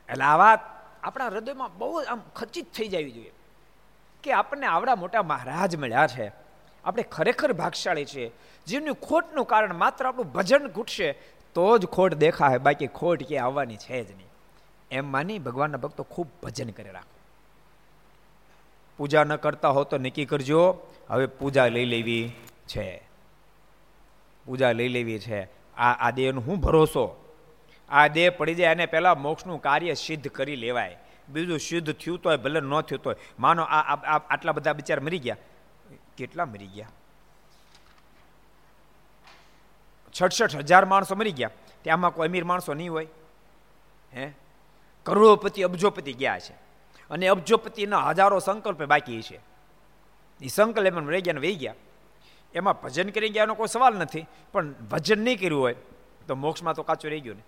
એટલે 0.09 0.23
આ 0.23 0.37
વાત 0.37 0.59
આપણા 1.03 1.27
હૃદયમાં 1.27 1.77
બહુ 1.77 2.03
આમ 2.03 2.21
ખચિત 2.35 2.73
થઈ 2.73 2.87
જવી 2.87 3.11
જોઈએ 3.11 3.31
કે 4.23 4.31
આપણને 4.31 4.65
આવડા 4.65 4.95
મોટા 4.95 5.23
મહારાજ 5.23 5.75
મળ્યા 5.75 6.07
છે. 6.07 6.31
આપણે 6.85 7.03
ખરેખર 7.03 7.53
ભાગશાળી 7.53 8.05
છીએ. 8.05 8.31
જીવની 8.67 8.91
ખોટનું 8.93 9.45
કારણ 9.45 9.73
માત્ર 9.73 10.07
આપણું 10.07 10.31
ભજન 10.31 10.67
ઘૂટશે 10.67 11.11
તો 11.53 11.77
જ 11.77 11.85
ખોટ 11.85 12.13
દેખાય 12.13 12.57
બાકી 12.57 12.87
ખોટ 12.87 13.23
કે 13.23 13.37
આવવાની 13.37 13.77
છે 13.77 14.03
જ 14.03 14.11
નહીં. 14.11 14.27
એમ 14.91 15.11
માની 15.11 15.39
ભગવાનના 15.39 15.77
ભક્તો 15.77 16.03
ખૂબ 16.03 16.27
ભજન 16.43 16.69
કરી 16.69 16.89
રાખો. 16.89 17.20
પૂજા 19.01 19.23
ન 19.23 19.35
કરતા 19.35 19.69
હો 19.69 19.83
તો 19.83 19.97
નક્કી 19.97 20.25
કરજો, 20.25 20.79
હવે 21.09 21.25
પૂજા 21.25 21.67
લઈ 21.67 21.85
લેવી 21.85 22.31
છે. 22.67 23.09
પૂજા 24.45 24.71
લઈ 24.71 24.87
લેવી 24.87 25.19
છે. 25.19 25.43
આ 25.75 26.07
આ 26.07 26.11
દેહનો 26.11 26.41
હું 26.41 26.59
ભરોસો? 26.59 27.33
આ 27.89 28.07
દેહ 28.07 28.29
પડી 28.29 28.55
જાય 28.55 28.71
અને 28.71 28.85
પહેલાં 28.85 29.21
મોક્ષનું 29.21 29.61
કાર્ય 29.61 29.93
સિદ્ધ 29.93 30.27
કરી 30.27 30.55
લેવાય. 30.55 30.97
બીજું 31.29 31.59
સિદ્ધ 31.59 31.93
થયું 31.93 32.21
તોય, 32.21 32.37
ભલે 32.37 32.59
ન 32.59 32.81
થયું 32.81 33.01
તોય. 33.01 33.15
માનો 33.39 33.63
આ 33.63 33.95
આટલા 34.17 34.51
બધા 34.51 34.73
બિચાર 34.73 34.99
મરી 34.99 35.19
ગયા. 35.19 35.37
કેટલા 36.17 36.45
મરી 36.45 36.67
ગયા? 36.67 36.89
છઠસઠ 40.21 40.55
હજાર 40.55 40.85
માણસો 40.85 41.15
મરી 41.15 41.31
ગયા. 41.31 41.49
ત્યાંમાં 41.81 42.13
કોઈ 42.13 42.27
અમીર 42.27 42.43
માણસો 42.43 42.73
નહીં 42.73 42.91
હોય. 42.91 43.07
હે? 44.13 44.31
કરોડોપતિ, 45.03 45.63
અબજોપતિ 45.63 46.13
ગયા 46.13 46.39
છે. 46.39 46.70
અને 47.11 47.27
અબજોપતિના 47.27 48.09
હજારો 48.09 48.39
સંકલ્પ 48.39 48.83
બાકી 48.83 49.21
છે. 49.21 49.39
એ 50.41 50.47
સંકલ્પ 50.47 50.85
એમાં 50.85 51.05
રહી 51.05 51.21
ગયા 51.21 51.33
ને 51.33 51.39
વહી 51.39 51.55
ગયા. 51.55 51.75
એમાં 52.55 52.81
ભજન 52.81 53.09
કરી 53.09 53.29
ગયાનો 53.29 53.53
કોઈ 53.53 53.67
સવાલ 53.67 53.95
નથી, 53.95 54.25
પણ 54.51 54.71
ભજન 54.71 55.19
નહીં 55.19 55.39
કર્યું 55.39 55.61
હોય 55.61 55.75
તો 56.27 56.35
મોક્ષમાં 56.35 56.73
તો 56.73 56.83
કાચું 56.83 57.11
રહી 57.11 57.19
ગયું 57.19 57.35
ને. 57.35 57.43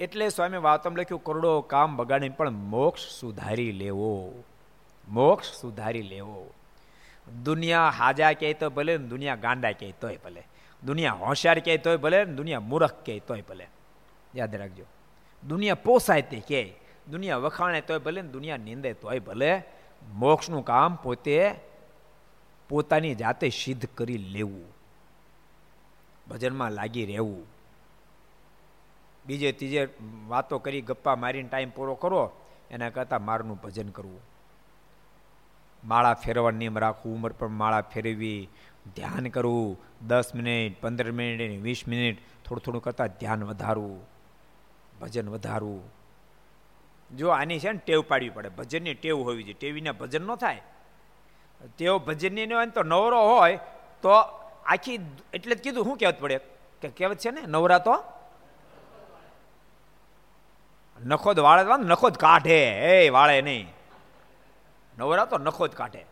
એટલે 0.00 0.28
સ્વામી 0.28 0.56
વાતમ 0.56 0.96
લખ્યું, 0.96 1.24
કરોડો 1.24 1.60
કામ 1.60 1.96
બગાડીને 1.96 2.34
પણ 2.34 2.50
મોક્ષ 2.50 3.20
સુધારી 3.20 3.72
લેવો. 3.72 4.44
મોક્ષ 5.08 5.60
સુધારી 5.60 6.02
લેવો. 6.02 6.50
દુનિયા 7.44 7.88
હાજા 7.88 8.32
કહે 8.32 8.52
તો 8.52 8.70
ભલે 8.70 8.98
દુનિયા 8.98 9.34
ગાંડા 9.34 9.72
કહે 9.72 9.94
તોય 10.00 10.18
ભલે. 10.24 10.42
દુનિયા 10.82 11.12
હોશિયાર 11.12 11.58
કહે 11.58 11.76
તોય 11.76 11.96
ભલે 11.96 12.24
દુનિયા 12.24 12.60
મૂર્ખ 12.60 12.94
કહે 13.06 13.18
તોય 13.18 13.42
ભલે. 13.48 13.66
યાદ 14.34 14.54
રાખજો. 14.54 14.84
દુનિયા 15.48 15.74
પોસાય 15.74 16.22
તે 16.22 16.40
કહે 16.40 16.74
દુનિયા 17.10 17.36
વખાણે 17.36 17.80
તોય 17.80 17.98
ભલે 17.98 18.22
દુનિયા 18.22 18.56
નિંદે 18.56 18.92
તોય 18.92 19.18
ભલે, 19.18 19.62
મોક્ષનું 20.14 20.64
કામ 20.64 20.96
પોતે 20.96 21.54
પોતાની 22.68 23.14
જાતે 23.14 23.48
સિદ્ધ 23.48 23.86
કરી 23.94 24.18
લેવું, 24.18 24.68
ભજનમાં 26.28 26.72
લાગી 26.72 27.06
રહેવું. 27.06 27.46
બીજે 29.26 29.52
ત્રીજે 29.52 29.88
વાતો 30.28 30.58
કરી, 30.58 30.80
ગપ્પા 30.80 31.16
મારીને 31.16 31.48
ટાઈમ 31.48 31.70
પૂરો 31.70 31.94
કરો, 31.94 32.32
એના 32.70 32.90
કરતાં 32.90 33.24
મારનું 33.24 33.60
ભજન 33.60 33.88
કરવું. 33.88 34.20
માળા 35.84 36.14
ફેરવા 36.14 36.50
નિયમ 36.50 36.78
રાખવું, 36.78 37.14
ઉંમર 37.14 37.32
પર 37.32 37.46
માળા 37.46 37.80
ફેરવી, 37.80 38.48
ધ્યાન 38.96 39.28
કરવું, 39.28 39.78
દસ 40.08 40.34
મિનિટ, 40.34 40.80
પંદર 40.80 41.12
મિનિટ, 41.12 41.62
વીસ 41.62 41.88
મિનિટ, 41.88 42.18
થોડું 42.44 42.62
થોડું 42.62 42.82
કરતાં 42.82 43.08
ધ્યાન 43.20 43.44
વધારવું, 43.44 44.00
ભજન 45.00 45.28
વધારવું. 45.28 45.99
જો 47.16 47.28
આની 47.28 47.58
છે 47.58 47.72
ને 47.72 47.78
ટેવ 47.78 48.02
પાડવી 48.02 48.30
પડે. 48.30 48.48
ભજનની 48.48 48.94
ટેવ 48.94 49.16
હોવી 49.16 49.42
જોઈએ. 49.42 49.54
ટેવીને 49.54 49.90
ભજન 49.90 50.22
ન 50.22 50.34
થાય. 50.34 50.62
તેઓ 51.78 51.98
ભજનની 51.98 52.46
ન 52.46 52.52
હોય 52.52 52.66
તો 52.66 52.82
નવરો 52.82 53.22
હોય 53.22 53.56
તો 54.02 54.10
આખી 54.66 55.00
એટલે 55.32 55.54
જ 55.54 55.62
કીધું, 55.62 55.84
શું 55.84 55.96
કહેવત 55.96 56.20
પડે? 56.20 56.38
કે 56.80 56.88
કહેવત 56.88 57.18
છે 57.18 57.30
ને, 57.30 57.40
નવરા 57.40 57.78
તો 57.78 58.04
નખોદ 61.06 61.40
વાળે 61.40 61.84
નખોદ 61.84 62.14
કાઢે. 62.14 62.68
એ 63.06 63.08
વાળે 63.08 63.42
નહીં. 63.42 63.72
નવરા 64.98 65.24
તો 65.24 65.38
નખોદ 65.38 65.70
કાઢે. 65.70 66.06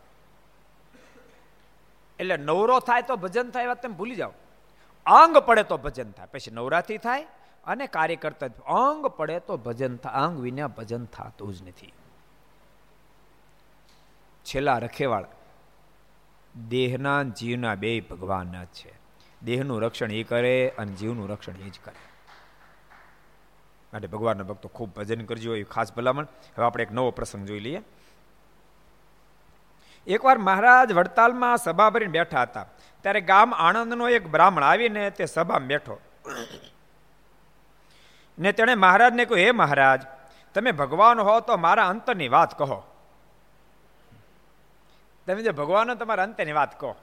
એટલે 2.19 2.37
નવરો 2.37 2.81
થાય 2.81 3.02
તો 3.02 3.17
ભજન 3.17 3.50
થાય 3.50 3.67
વાત 3.67 3.83
તમે 3.83 3.95
ભૂલી 3.95 4.14
જાઓ. 4.14 4.33
અંગ 5.07 5.38
પડે 5.38 5.62
તો 5.62 5.76
ભજન 5.76 6.11
થાય. 6.11 6.26
પછી 6.26 6.50
નવરાથી 6.50 6.99
થાય 6.99 7.26
અને 7.68 7.87
કાર્ય 7.87 8.16
કરતા 8.16 8.46
અંગ 8.66 9.06
પડે 9.06 9.40
તો 9.40 9.56
ભજન 9.56 9.96
અંગ 9.96 10.40
વિના 10.40 10.66
ભજન 10.66 11.04
થતું 11.04 11.54
જ 11.54 11.62
નથી. 11.62 11.92
છેલ્લા 14.46 14.78
રખેવાળ, 14.78 15.26
દેહના 16.68 17.22
જીવના 17.22 17.75
બે 17.75 18.00
ભગવાન 18.00 18.64
જ 18.64 18.66
છે. 18.66 18.92
દેહનું 19.42 19.82
રક્ષણ 19.82 20.12
એ 20.12 20.22
કરે 20.22 20.72
અને 20.78 20.92
જીવનું 20.92 21.28
રક્ષણ 21.28 21.52
એ 21.52 21.68
જ 21.68 21.80
કરે. 21.84 22.00
માટે 23.92 24.06
ભગવાનના 24.06 24.44
ભક્તો 24.44 24.68
ખૂબ 24.68 24.94
ભજન 24.94 25.25
કરજો, 25.25 25.54
એ 25.54 25.62
ખાસ 25.62 25.94
ભલામણ. 25.94 26.25
હવે 26.25 26.64
આપણે 26.64 26.82
એક 26.82 26.92
નવો 26.92 27.10
પ્રસંગ 27.10 27.46
જોઈ 27.46 27.60
લઈએ. 27.60 27.80
એકવાર 30.06 30.38
મહારાજ 30.38 30.92
વડતાલમાં 30.92 31.56
સભા 31.56 31.90
ભરીને 31.90 32.12
બેઠા 32.12 32.42
હતા. 32.42 32.66
ત્યારે 33.02 33.20
ગામ 33.20 33.54
આણંદનો 33.54 34.08
એક 34.08 34.28
બ્રાહ્મણ 34.28 34.62
આવીને 34.62 35.10
તે 35.10 35.26
સભામાં 35.26 35.66
બેઠો. 35.66 36.00
ને 38.38 38.52
તેણે 38.52 38.75
મહારાજને 38.75 39.25
કહ્યું, 39.25 39.47
હે 39.47 39.52
મહારાજ, 39.52 40.02
તમે 40.54 40.73
ભગવાન 40.73 41.21
હો 41.21 41.40
તો 41.40 41.57
મારા 41.57 41.87
અંતરની 41.87 42.28
વાત 42.28 42.59
કહો. 42.59 42.83
તમે 45.26 45.42
જે 45.42 45.50
ભગવાન 45.50 45.95
તમારા 45.95 46.23
અંતની 46.23 46.52
વાત 46.52 46.80
કહો. 46.80 46.97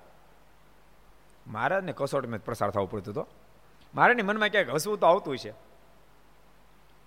મહારાજને 1.48 1.94
કસોટમાં 1.98 2.40
પ્રસાર 2.40 2.70
થવું 2.70 2.92
પડતું 2.92 3.14
હતો 3.14 3.28
મારાની 3.96 4.22
મનમાં 4.22 4.50
ક્યાંક 4.50 4.70
હસવું 4.70 5.00
તો 5.00 5.08
આવતું 5.08 5.38
છે 5.38 5.54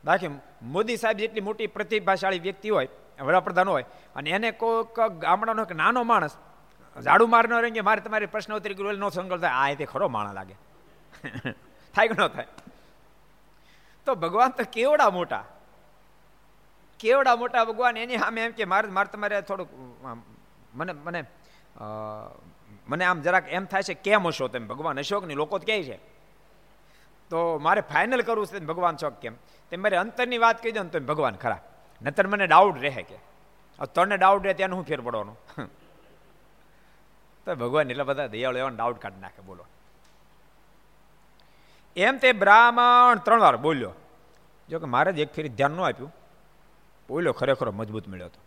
બાકી 0.04 0.28
મોદી 0.62 0.96
સાહેબ 0.96 1.16
જેટલી 1.16 1.40
મોટી 1.40 1.66
પ્રતિભાશાળી 1.66 2.38
વ્યક્તિ 2.38 2.68
હોય, 2.68 2.88
વડાપ્રધાન 3.20 3.68
હોય, 3.68 3.84
અને 4.16 4.30
એને 4.30 4.50
કોઈક 4.50 5.00
ગામડાનો 5.00 5.62
એક 5.62 5.72
નાનો 5.72 6.04
માણસ 6.04 6.36
ઝાડુ 7.02 7.26
મારનો 7.26 7.60
રહે 7.60 7.80
મારે 7.80 8.00
તમારી 8.00 8.26
પ્રશ્નોત્તરી 8.26 8.74
ગૃહ 8.74 8.92
ન 8.92 9.08
સંકલ્પ 9.08 9.40
થાય, 9.40 9.50
આ 9.50 9.74
તે 9.74 9.84
ખરો 9.84 10.08
માણા 10.08 10.32
લાગે. 10.32 10.54
થાય 11.94 12.08
કે 12.08 12.22
ન 12.22 12.28
થાય? 12.28 12.46
તો 14.08 14.14
ભગવાન 14.14 14.50
તો 14.58 14.64
કેવડા 14.72 15.10
મોટા? 15.10 15.44
કેવડા 17.00 17.36
મોટા 17.36 17.64
ભગવાન? 17.64 17.96
એની 17.96 18.18
સામે 18.18 18.40
એમ 18.44 18.52
કે, 18.52 18.64
મારે 18.64 18.88
મારે 18.88 19.08
તમારે 19.12 19.40
થોડુંક 19.42 19.70
મને 20.74 20.92
મને 21.06 21.20
મને 22.88 23.04
આમ 23.04 23.18
જરાક 23.22 23.48
એમ 23.48 23.64
થાય 23.64 23.82
છે, 23.82 23.94
કેમ 23.94 24.26
હશો 24.26 24.48
તમે? 24.48 24.66
ભગવાન 24.66 24.98
અશોકની 24.98 25.34
લોકો 25.34 25.58
કહે 25.60 25.82
છે. 25.82 25.98
તો 27.30 27.38
મારે 27.58 27.80
ફાઇનલ 27.84 28.22
કરવું 28.22 28.46
છે 28.46 28.64
ભગવાન 28.64 28.96
છો 28.96 29.10
કેમ 29.22 29.34
તે 29.72 29.76
મારે 29.76 29.96
અંતરની 29.96 30.38
વાત 30.38 30.62
કહી 30.62 30.72
દો 30.72 30.82
ને 30.82 30.90
તો 30.90 30.98
ભગવાન 31.00 31.34
ખરા. 31.36 31.60
નતર 32.02 32.26
મને 32.26 32.46
ડાઉટ 32.46 32.76
રહે 32.82 33.02
કે. 33.02 33.18
તને 33.94 34.16
ડાઉટ 34.16 34.44
રહે 34.46 34.54
ત્યાં 34.54 34.74
હું 34.74 34.84
ફેર 34.84 35.00
પડવાનો? 35.00 35.34
તો 37.46 37.54
ભગવાન 37.54 37.90
એટલા 37.90 38.04
બધા 38.04 38.26
દયાળુ 38.26 38.58
એવા 38.58 38.72
ડાઉટ 38.76 38.98
કાઢી 39.02 39.20
નાખે, 39.20 39.42
બોલો. 39.42 39.64
એમ 41.96 42.18
તે 42.18 42.32
બ્રાહ્મણ 42.32 43.18
ત્રણ 43.24 43.40
વાર 43.40 43.56
બોલ્યો. 43.56 43.92
જો 44.68 44.78
કે 44.78 44.86
મારે 44.86 45.12
જ 45.12 45.18
એક 45.20 45.34
ફેરી 45.34 45.48
ધ્યાન 45.48 45.72
ન 45.72 45.80
આપ્યું. 45.80 46.12
બોલ્યો 47.08 47.32
ખરેખર 47.32 47.70
મજબૂત 47.70 48.08
મળ્યો 48.08 48.26
હતો 48.26 48.40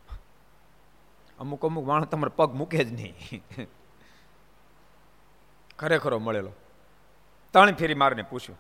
અમુક 1.40 1.66
અમુક 1.66 1.86
માણસ 1.86 2.08
તમારે 2.08 2.32
પગ 2.38 2.50
મૂકે 2.54 2.84
જ 2.86 2.90
નહીં. 2.94 3.42
ખરેખરો 5.80 6.20
મળેલો. 6.20 6.52
ત્રણ 7.54 7.74
ફેરી 7.74 7.94
મારને 7.94 8.24
પૂછ્યું. 8.24 8.60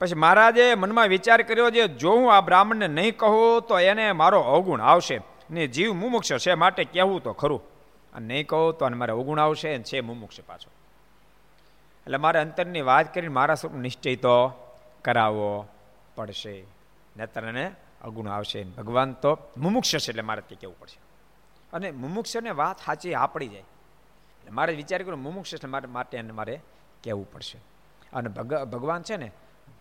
પછી 0.00 0.14
મહારાજે 0.14 0.74
મનમાં 0.74 1.08
વિચાર 1.08 1.42
કર્યો 1.42 1.70
છે 1.70 1.88
જો 1.88 2.10
હું 2.10 2.34
આ 2.34 2.40
બ્રાહ્મણને 2.40 2.88
નહીં 2.88 3.16
કહું 3.16 3.62
તો 3.68 3.78
એને 3.78 4.12
મારો 4.12 4.40
અવગુણ 4.54 4.80
આવશે 4.80 5.16
ને 5.50 5.66
જીવ 5.66 5.94
મુમુક્ષ 5.94 6.32
છે 6.38 6.54
માટે 6.54 6.82
કહેવું 6.84 7.22
તો 7.22 7.32
ખરું. 7.32 7.62
અને 8.12 8.26
નહીં 8.26 8.46
કહું 8.46 8.78
તો 8.78 8.84
અને 8.84 8.96
મારે 8.96 9.12
અવગુણ 9.12 9.38
આવશે 9.38 9.68
છે 9.82 10.00
મુમુક્ષ 10.00 10.40
પાછો. 10.46 10.70
એટલે 12.08 12.18
મારે 12.18 12.38
અંતરની 12.40 12.80
વાત 12.80 13.14
કરીને 13.14 13.28
મારા 13.28 13.54
સ્વરૂપ 13.54 13.80
નિશ્ચય 13.80 14.16
તો 14.16 14.34
કરાવવો 15.04 15.68
પડશે. 16.16 16.64
નતર 17.16 17.44
એને 17.44 17.64
અવગુણ 18.04 18.28
આવશે 18.28 18.64
ભગવાન 18.64 19.12
તો 19.12 19.30
મુમુક્ષ 19.56 19.92
છે 19.92 20.10
એટલે 20.10 20.22
મારે 20.22 20.42
તે 20.48 20.54
કહેવું 20.54 20.78
પડશે. 20.78 20.98
અને 21.72 21.90
મુમુક્ષને 21.90 22.50
વાત 22.50 22.78
સાચી 22.78 23.14
આપડી 23.14 23.48
જાય. 23.48 23.60
એટલે 23.60 24.50
મારે 24.50 24.72
વિચાર 24.74 25.02
કર્યો 25.02 25.16
મુમુક્ષ 25.16 25.54
એટલે 25.54 25.70
મારે 25.70 25.86
માટે 25.86 26.18
એને 26.18 26.32
મારે 26.32 26.60
કહેવું 27.04 27.26
પડશે. 27.32 27.58
અને 28.12 28.28
ભગવાન 28.72 29.02
છે 29.02 29.16
ને 29.16 29.28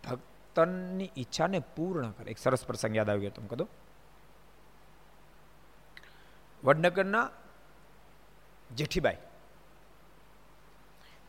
ભક્તની 0.04 1.10
ઈચ્છાને 1.18 1.60
પૂર્ણ 1.76 2.12
કરે. 2.12 2.32
એક 2.32 2.38
સરસ 2.38 2.66
પ્રસંગ 2.66 2.96
યાદ 2.96 3.10
આવી 3.10 3.22
ગયો 3.22 3.30
તમે 3.30 3.48
કદો 3.48 3.68
વડનગરના 6.64 7.30
જેઠીબાઈ. 8.76 9.18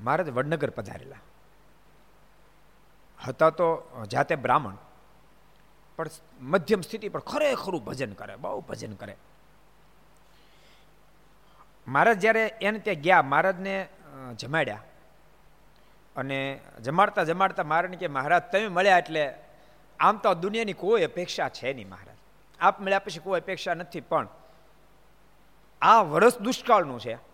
મહારાજ 0.01 0.29
વડનગર 0.31 0.71
પધારેલા. 0.71 1.23
હતા 3.19 3.51
તો 3.51 3.69
જાતે 4.11 4.35
બ્રાહ્મણ, 4.37 4.77
પણ 5.99 6.09
મધ્યમ 6.41 6.81
સ્થિતિ 6.81 7.09
પર 7.09 7.21
ખરેખરું 7.21 7.85
ભજન 7.85 8.13
કરે, 8.13 8.37
બહુ 8.37 8.61
ભજન 8.61 8.95
કરે. 8.95 9.17
મહારાજ 11.89 12.19
જ્યારે 12.21 12.45
એને 12.61 12.79
ત્યાં 12.79 13.03
ગયા, 13.03 13.23
મહારાજને 13.23 13.75
જમાડ્યા. 14.37 14.83
અને 16.17 16.39
જમાડતા 16.81 17.25
જમાડતા 17.25 17.63
મારણ 17.63 17.95
કે, 17.95 18.09
મહારાજ, 18.09 18.43
તમે 18.53 18.69
મળ્યા 18.69 18.99
એટલે 18.99 19.25
આમ 20.01 20.17
તો 20.19 20.35
દુનિયાની 20.35 20.73
કોઈ 20.73 21.05
અપેક્ષા 21.05 21.49
છે 21.49 21.73
નહીં 21.75 21.89
મહારાજ. 21.89 22.19
આપ 22.61 22.81
મળ્યા 22.81 22.99
પછી 22.99 23.19
કોઈ 23.19 23.41
અપેક્ષા 23.41 23.75
નથી, 23.75 24.01
પણ 24.01 24.29
આ 25.83 26.03
વર્ષ 26.03 26.39
દુષ્કાળનું 26.39 27.01
છે. 27.01 27.28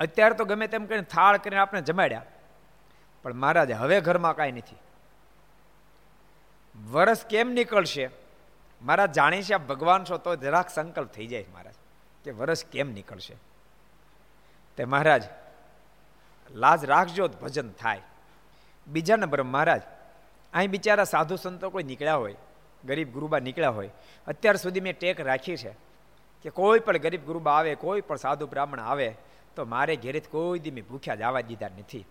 અત્યારે 0.00 0.34
તો 0.34 0.44
ગમે 0.44 0.66
તેમ 0.66 0.86
કરીને 0.86 1.02
થાળ 1.02 1.36
કરીને 1.36 1.56
આપણે 1.56 1.80
જમાડ્યા. 1.80 2.22
પણ 3.22 3.34
મહારાજ, 3.34 3.70
હવે 3.70 4.00
ઘરમાં 4.00 4.36
કાંઈ 4.36 4.52
નથી. 4.52 4.76
વરસ 6.90 7.24
કેમ 7.24 7.52
નીકળશે? 7.52 8.10
મહારાજ 8.82 9.12
જાણી 9.12 9.42
છે 9.42 9.56
ભગવાન 9.56 10.04
છો, 10.04 10.16
તો 10.16 10.36
જરાક 10.36 10.70
સંકલ્પ 10.70 11.08
થઈ 11.08 11.26
જાય 11.26 11.44
મહારાજ, 11.54 11.74
કે 12.24 12.30
વરસ 12.30 12.64
કેમ 12.64 12.92
નીકળશે? 12.92 13.36
તે 14.76 14.84
મહારાજ, 14.84 15.22
લાજ 16.50 16.84
રાખજો 16.84 17.28
ભજન 17.28 17.72
થાય. 17.72 18.00
બીજા 18.86 19.16
નંબર, 19.16 19.42
મહારાજ, 19.42 19.82
અહીં 20.52 20.70
બિચારા 20.70 21.04
સાધુ 21.04 21.36
સંતો 21.36 21.70
કોઈ 21.70 21.82
નીકળ્યા 21.82 22.14
હોય, 22.14 22.36
ગરીબ 22.84 23.12
ગુરુબા 23.12 23.38
નીકળ્યા 23.38 23.70
હોય, 23.70 23.90
અત્યાર 24.26 24.56
સુધી 24.56 24.80
મેં 24.80 24.98
ટેક 24.98 25.20
રાખી 25.20 25.56
છે, 25.56 25.70
કે 26.42 26.50
કોઈ 26.50 26.78
પણ 26.78 26.96
ગરીબ 26.96 27.24
ગુરુબા 27.24 27.52
આવે, 27.52 27.74
કોઈ 27.74 28.00
પણ 28.00 28.16
સાધુ 28.16 28.46
બ્રાહ્મણ 28.46 28.80
આવે 28.80 29.14
તો 29.56 29.64
મારે 29.64 29.96
ઘેરેથી 29.96 30.30
કોઈ 30.30 30.58
દી 30.58 30.70
મેં 30.70 30.84
ભૂખ્યા 30.88 31.14
જવા 31.14 31.40
દીધા 31.40 31.68
નથી. 31.78 32.04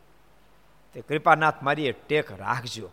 તે 0.93 1.01
કૃપાનાથ 1.01 1.63
મારી 1.63 1.91
ટેક 1.91 2.31
રાખજો. 2.31 2.89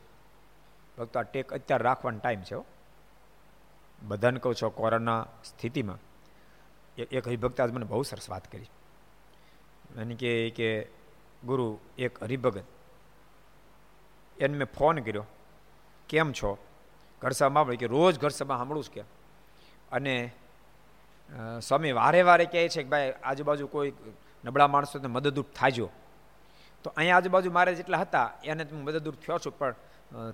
ભક્તો, 0.99 1.19
આ 1.19 1.23
ટેક 1.23 1.53
અત્યારે 1.53 1.85
રાખવાનો 1.85 2.19
ટાઈમ 2.19 2.43
છે 2.43 2.57
બધાને 4.03 4.39
કહું 4.39 4.55
છો, 4.55 4.71
કોરોના 4.71 5.27
સ્થિતિમાં 5.45 5.99
એક 6.99 7.27
હરિભક્ત 7.29 7.61
આજ 7.61 7.71
મને 7.71 7.85
બહુ 7.85 8.03
સરસ 8.03 8.31
વાત 8.31 8.53
કરી. 8.53 8.69
એને 9.97 10.15
કે 10.15 10.51
કે, 10.51 10.69
ગુરુ, 11.45 11.79
એક 11.99 12.23
હરિભગત, 12.23 12.65
એને 14.39 14.57
મેં 14.59 14.67
ફોન 14.79 14.99
કર્યો, 14.99 15.25
કેમ 16.09 16.33
છો? 16.33 16.59
ઘરસભામાં 17.23 17.61
આપણે 17.61 17.77
કે, 17.77 17.87
રોજ 17.87 18.19
ઘરસભા 18.19 18.57
સાંભળું 18.57 18.85
છું 18.85 18.95
કે. 18.95 19.03
અને 19.93 20.33
સ્વામી 21.63 21.93
વારે 21.93 22.23
વારે 22.23 22.45
કહે 22.45 22.69
છે 22.69 22.83
કે, 22.83 22.89
ભાઈ, 22.89 23.13
આજુબાજુ 23.23 23.67
કોઈ 23.67 23.93
નબળા 24.45 24.67
માણસોને 24.67 25.09
મદદરૂપ 25.09 25.49
થાજો. 25.53 25.91
તો 26.85 26.93
અહીંયા 26.97 27.17
આજુબાજુ 27.17 27.51
મારે 27.51 27.75
જેટલા 27.75 27.99
હતા, 27.99 28.29
એને 28.45 28.65
તમે 28.65 28.83
મદદરૂપ 28.83 29.17
થયો 29.21 29.39
છો, 29.39 29.51
પણ 29.51 29.75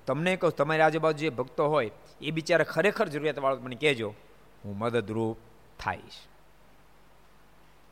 તમને 0.06 0.36
કહું, 0.36 0.52
તમારી 0.52 0.82
આજુબાજુ 0.82 1.18
જે 1.18 1.30
ભક્તો 1.30 1.68
હોય, 1.68 1.90
એ 2.20 2.30
બિચારા 2.30 2.64
ખરેખર 2.64 3.06
જરૂરિયાતવાળો 3.08 3.60
મને 3.60 3.76
કહેજો, 3.76 4.14
હું 4.64 4.78
મદદરૂપ 4.78 5.38
થાઈશ. 5.78 6.18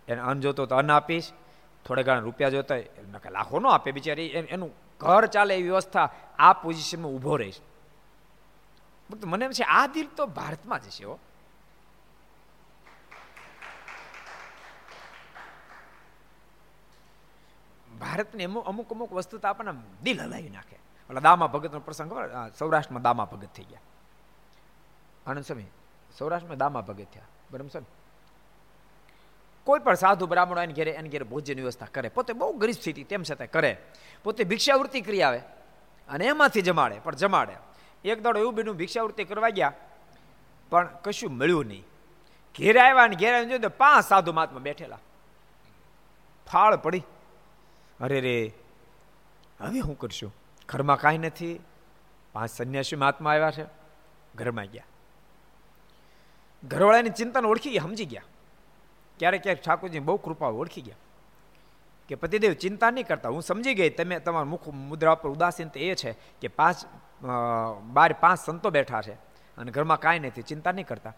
એને 0.09 0.21
અન્ન 0.21 0.41
જોતો 0.41 0.67
તો 0.67 0.75
અન્ન 0.75 0.91
આપીશ, 0.91 1.33
થોડા 1.85 2.03
ઘણા 2.03 2.19
રૂપિયા 2.19 2.51
જોતા 2.51 2.75
હોય 2.75 3.31
લાખો 3.31 3.61
ન 3.61 3.67
આપે 3.67 3.91
બિચારી, 3.93 4.31
એનું 4.55 4.71
ઘર 5.01 5.27
ચાલે 5.27 5.59
એ 5.59 5.63
વ્યવસ્થા 5.63 6.09
આ 6.39 6.53
પોઝિશનમાં 6.53 7.13
ઊભો 7.13 7.37
રહીશ. 7.37 7.61
મને 9.25 9.45
એમ 9.45 9.53
છે, 9.53 9.65
આ 9.69 9.87
દિલ 9.87 10.09
તો 10.17 10.27
ભારતમાં 10.27 10.81
જ 10.81 10.89
છે 10.91 11.05
હો. 11.05 11.19
ભારતની 18.01 18.45
અમુક 18.45 18.67
અમુક 18.67 18.93
અમુક 18.93 19.13
વસ્તુ 19.13 19.39
તો 19.39 19.49
આપણને 19.49 19.73
દિલ 20.03 20.19
હલાવી 20.23 20.51
નાખે. 20.51 20.77
એટલે 21.11 21.21
દામા 21.21 21.47
ભગતનો 21.47 21.81
પ્રસંગ 21.81 22.11
ખબર? 22.11 22.27
સૌરાષ્ટ્રમાં 22.59 23.03
દામા 23.03 23.29
ભગત 23.33 23.51
થઈ 23.57 23.67
ગયા. 23.71 23.85
આનંદ 25.27 25.45
સ્વામી, 25.45 25.71
સૌરાષ્ટ્રમાં 26.19 26.59
દામા 26.59 26.83
ભગત 26.83 27.09
થયા. 27.13 27.29
બરાબર 27.51 27.71
સ્વામી? 27.71 27.93
કોઈ 29.67 29.81
પણ 29.81 29.95
સાધુ 29.95 30.27
બ્રાહ્મણો 30.27 30.61
એને 30.61 30.75
ઘેરે 30.75 30.93
એને 30.93 31.09
ઘેરે 31.09 31.25
ભોજન 31.25 31.61
વ્યવસ્થા 31.61 31.89
કરે. 31.93 32.09
પોતે 32.09 32.33
બહુ 32.33 32.53
ગરીબ 32.53 32.75
સ્થિતિ, 32.75 33.05
તેમ 33.05 33.23
છતાં 33.23 33.51
કરે. 33.51 33.73
પોતે 34.25 34.45
ભિક્ષાવૃત્તિ 34.45 35.01
કરી 35.01 35.23
આવે 35.23 35.41
અને 36.09 36.25
એમાંથી 36.27 36.63
જમાડે, 36.63 36.97
પણ 37.05 37.15
જમાડે. 37.15 37.55
એક 38.05 38.23
દાડો 38.23 38.39
એવું 38.41 38.55
બીનું 38.55 38.77
ભિક્ષાવૃત્તિ 38.77 39.25
કરવા 39.25 39.49
ગયા, 39.51 39.73
પણ 40.73 40.89
કશું 41.05 41.33
મળ્યું 41.33 41.67
નહીં. 41.67 41.85
ઘેરે 42.55 42.81
આવ્યા 42.81 43.07
ને 43.07 43.17
ઘેરે 43.17 43.45
જોયું 43.45 43.63
તો 43.63 43.71
પાંચ 43.79 44.05
સાધુ 44.05 44.33
મહાત્મા 44.33 44.61
બેઠેલા. 44.61 45.01
ફાળ 46.47 46.77
પડી. 46.77 47.05
અરે 48.01 48.21
રે, 48.21 48.53
હવે 49.61 49.81
શું 49.81 49.99
કરશું? 49.99 50.35
ઘરમાં 50.69 50.99
કાંઈ 50.99 51.19
નથી. 51.19 51.61
પાંચ 52.33 52.51
સંન્યાસી 52.51 52.97
મહાત્મા 52.97 53.33
આવ્યા 53.33 53.51
છે. 53.51 53.65
ઘરમાં 54.35 54.67
ગયા. 54.67 54.85
ઘરવાળાની 56.65 57.11
ચિંતાને 57.11 57.49
ઓળખી 57.49 57.71
ગયા, 57.71 57.83
સમજી 57.83 58.05
ગયા. 58.05 58.23
ક્યારેક 59.19 59.43
ક્યારેક 59.43 59.63
ઠાકોરજી 59.63 59.99
બહુ 59.99 60.17
કૃપા 60.17 60.47
ઓળખી 60.47 60.83
ગયા. 60.83 60.97
કે 62.09 62.15
પતિદેવ 62.15 62.53
ચિંતા 62.53 62.91
નહીં 62.91 63.07
કરતા. 63.07 63.29
હું 63.29 63.43
સમજી 63.43 63.75
ગઈ, 63.75 63.91
તમે 63.91 64.19
તમારા 64.19 64.45
મુખ 64.45 64.69
મુદ્રા 64.69 65.15
પર 65.15 65.31
ઉદાસીનતા 65.31 65.81
એ 65.81 65.95
છે 65.95 66.13
કે 66.41 66.49
પાંચ 66.49 66.77
બાર 67.93 68.13
પાંચ 68.13 68.39
સંતો 68.41 68.71
બેઠા 68.71 69.03
છે 69.03 69.13
અને 69.57 69.71
ઘરમાં 69.71 70.01
કાંઈ 70.01 70.19
નથી, 70.19 70.43
ચિંતા 70.43 70.73
નહીં 70.73 70.87
કરતા. 70.87 71.15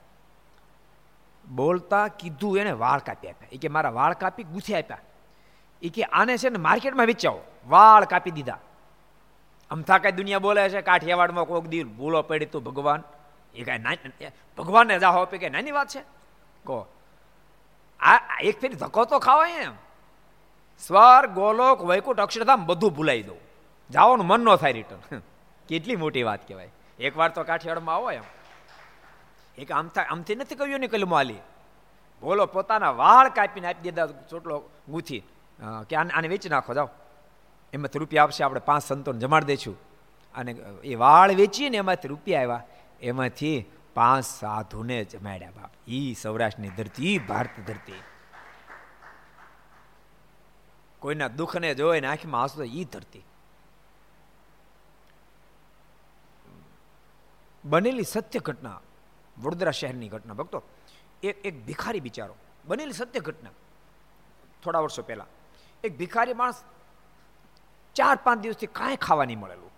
બોલતા 1.50 2.08
કીધું 2.08 2.58
એને 2.58 2.72
વાળ 2.72 3.00
કાપી 3.00 3.28
આપ્યા. 3.28 3.48
એ 3.52 3.56
કે 3.56 3.68
મારા 3.68 3.90
વાળ 3.90 4.14
કાપી 4.14 4.42
ગુથી 4.42 4.74
આપ્યા. 4.74 4.98
એ 5.82 5.88
કે 5.88 6.02
આને 6.02 6.36
છે 6.36 6.48
ને 6.48 6.58
માર્કેટમાં 6.58 7.06
વેચાવો. 7.06 7.42
વાળ 7.68 8.04
કાપી 8.04 8.30
દીધા. 8.30 8.58
અમથા 9.70 9.98
કઈ 9.98 10.12
દુનિયા 10.12 10.38
બોલે 10.38 10.70
છે 10.70 10.80
કાઠિયાવાડમાં 10.80 11.44
કોઈક 11.44 11.64
દી 11.64 11.84
ભૂલો 11.84 12.22
પડી 12.22 12.46
તું 12.46 12.64
ભગવાન. 12.64 13.02
એ 13.54 13.64
કાંઈ 13.64 13.96
ભગવાનને 14.58 14.98
જાહો 14.98 15.22
આપી 15.22 15.38
કે 15.38 15.48
નાની 15.48 15.70
વાત 15.70 15.88
છે? 15.88 16.00
કહો. 16.64 16.86
આ 18.00 18.38
એક 18.40 18.60
ફેરી 18.60 18.74
ધક્કો 18.74 19.04
તો 19.04 19.18
ખાવાય 19.18 19.52
એમ. 19.52 19.72
સ્વર, 20.78 21.26
ગોલોક 21.26 21.84
વૈકુટ 21.84 22.20
અક્ષરધામ 22.20 22.66
બધું 22.66 22.92
ભૂલાઈ 22.92 23.22
દઉં. 23.22 23.38
જાઓનું 23.90 24.26
મન 24.26 24.40
ન 24.40 24.56
થાય 24.56 24.72
રિટર્ન 24.72 25.20
કેટલી 25.68 25.96
મોટી 25.96 26.22
વાત 26.22 26.48
કહેવાય. 26.48 26.70
એકવાર 26.98 27.30
તો 27.30 27.42
કાઠિયાવાડમાં 27.42 27.94
આવો 27.94 28.10
એમ. 28.10 28.22
એક 29.58 29.72
આમ 29.72 29.88
થાય 29.88 30.06
આમથી 30.06 30.34
નથી 30.34 30.54
કહ્યું 30.54 30.80
ને 30.80 30.86
કલમો 30.86 31.16
આલી. 31.16 31.36
બોલો, 32.20 32.46
પોતાના 32.46 32.90
વાળ 32.90 33.28
કાપીને 33.28 33.68
આપી 33.68 33.80
દીધા 33.82 34.06
ચોટલો 34.06 34.70
ગૂંથી 34.88 35.22
કે 35.60 35.96
આને 35.96 36.10
આને 36.10 36.28
વેચી 36.28 36.48
નાખો, 36.48 36.74
જાઓ. 36.74 36.88
એમાંથી 37.72 37.98
રૂપિયા 37.98 38.22
આપશે, 38.22 38.44
આપણે 38.44 38.60
પાંચ 38.60 38.84
સંતોને 38.84 39.20
જમાડી 39.20 39.46
દઈશું 39.46 39.78
અને 40.34 40.52
એ 40.84 40.94
વાળ 40.94 41.34
વેચીને 41.34 41.76
એમાંથી 41.76 42.08
રૂપિયા 42.08 42.40
આવ્યા. 42.40 42.62
એમાંથી 43.00 43.64
પાંચ 43.94 44.24
સાધુને 44.24 45.04
જમાડ્યા 45.04 45.50
બાપ. 45.50 45.70
એ 45.88 46.14
સૌરાષ્ટ્રની 46.14 46.68
ધરતી 46.68 47.18
ભારત 47.18 47.66
ધરતી. 47.66 48.02
કોઈના 50.98 51.28
દુઃખને 51.28 51.74
જોઈને 51.74 52.06
આંખમાં 52.06 52.42
આંસુ 52.42 52.62
એ 52.62 52.84
ધરતી. 52.84 53.24
બનેલી 57.64 58.02
સત્ય 58.02 58.38
ઘટના, 58.38 58.80
વડોદરા 59.38 59.70
શહેરની 59.70 60.08
ઘટના. 60.08 60.34
ભક્તો, 60.34 60.62
એક 61.22 61.46
એક 61.46 61.66
ભિખારી 61.66 62.00
બિચારો. 62.00 62.36
બનેલી 62.64 62.92
સત્ય 62.92 63.20
ઘટના. 63.20 63.50
થોડા 64.64 64.78
વર્ષો 64.78 65.02
પહેલા. 65.02 65.26
એક 65.84 65.98
ભિખારી 65.98 66.34
માણસ 66.34 66.64
ચાર, 67.94 68.18
પાંચ 68.24 68.40
દિવસથી 68.40 68.66
કાંઈ 68.66 68.96
ખાવા 68.96 69.24
નહીં 69.24 69.38
મળેલું. 69.38 69.70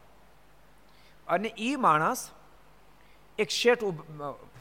અને 1.28 1.54
એ 1.58 1.76
માણસ 1.76 2.30
એક 3.38 3.50
શેઠ 3.50 3.84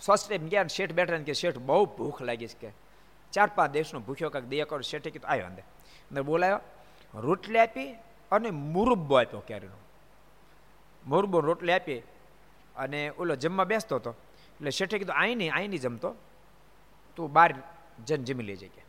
ફર્સ્ટ 0.05 0.29
ટાઈમ 0.29 0.47
ગયા 0.47 0.67
શેઠ 0.67 0.93
બેઠા 0.93 1.17
કે, 1.17 1.33
શેઠ, 1.33 1.57
બહુ 1.57 1.85
ભૂખ 1.85 2.21
લાગી 2.21 2.47
છે 2.47 2.67
કે. 2.67 2.73
ચાર, 3.31 3.49
પાંચ 3.55 3.71
દેશનો 3.71 3.99
ભૂખ્યો 3.99 4.29
કાંઈક 4.29 4.49
દયા 4.49 4.65
કરો. 4.65 4.81
શેઠે 4.81 5.09
કીધું 5.09 5.31
આવ્યો 5.31 5.45
અંદર. 5.45 5.63
અંદર 6.09 6.21
બોલાયો, 6.21 6.59
રોટલી 7.13 7.59
આપી 7.59 7.93
અને 8.31 8.49
મુરબ્બો 8.51 9.15
આપ્યો 9.15 9.39
ક્યારેનો. 9.39 9.77
મુરબ્બો 11.07 11.39
રોટલી 11.39 11.73
આપી 11.73 11.99
અને 12.75 13.09
ઓલો 13.09 13.35
જમવા 13.35 13.63
બેસતો 13.63 13.95
હતો. 13.95 14.11
એટલે 14.11 14.71
શેઠે 14.71 14.97
કીધું 14.97 15.15
અહીં 15.15 15.37
નહીં 15.37 15.53
અહીં 15.53 15.69
નહીં 15.69 15.81
જમતો. 15.81 16.15
તું 17.15 17.33
બહાર 17.33 17.53
જન 18.05 18.23
જમી 18.23 18.43
લેજે 18.43 18.67
કે. 18.67 18.86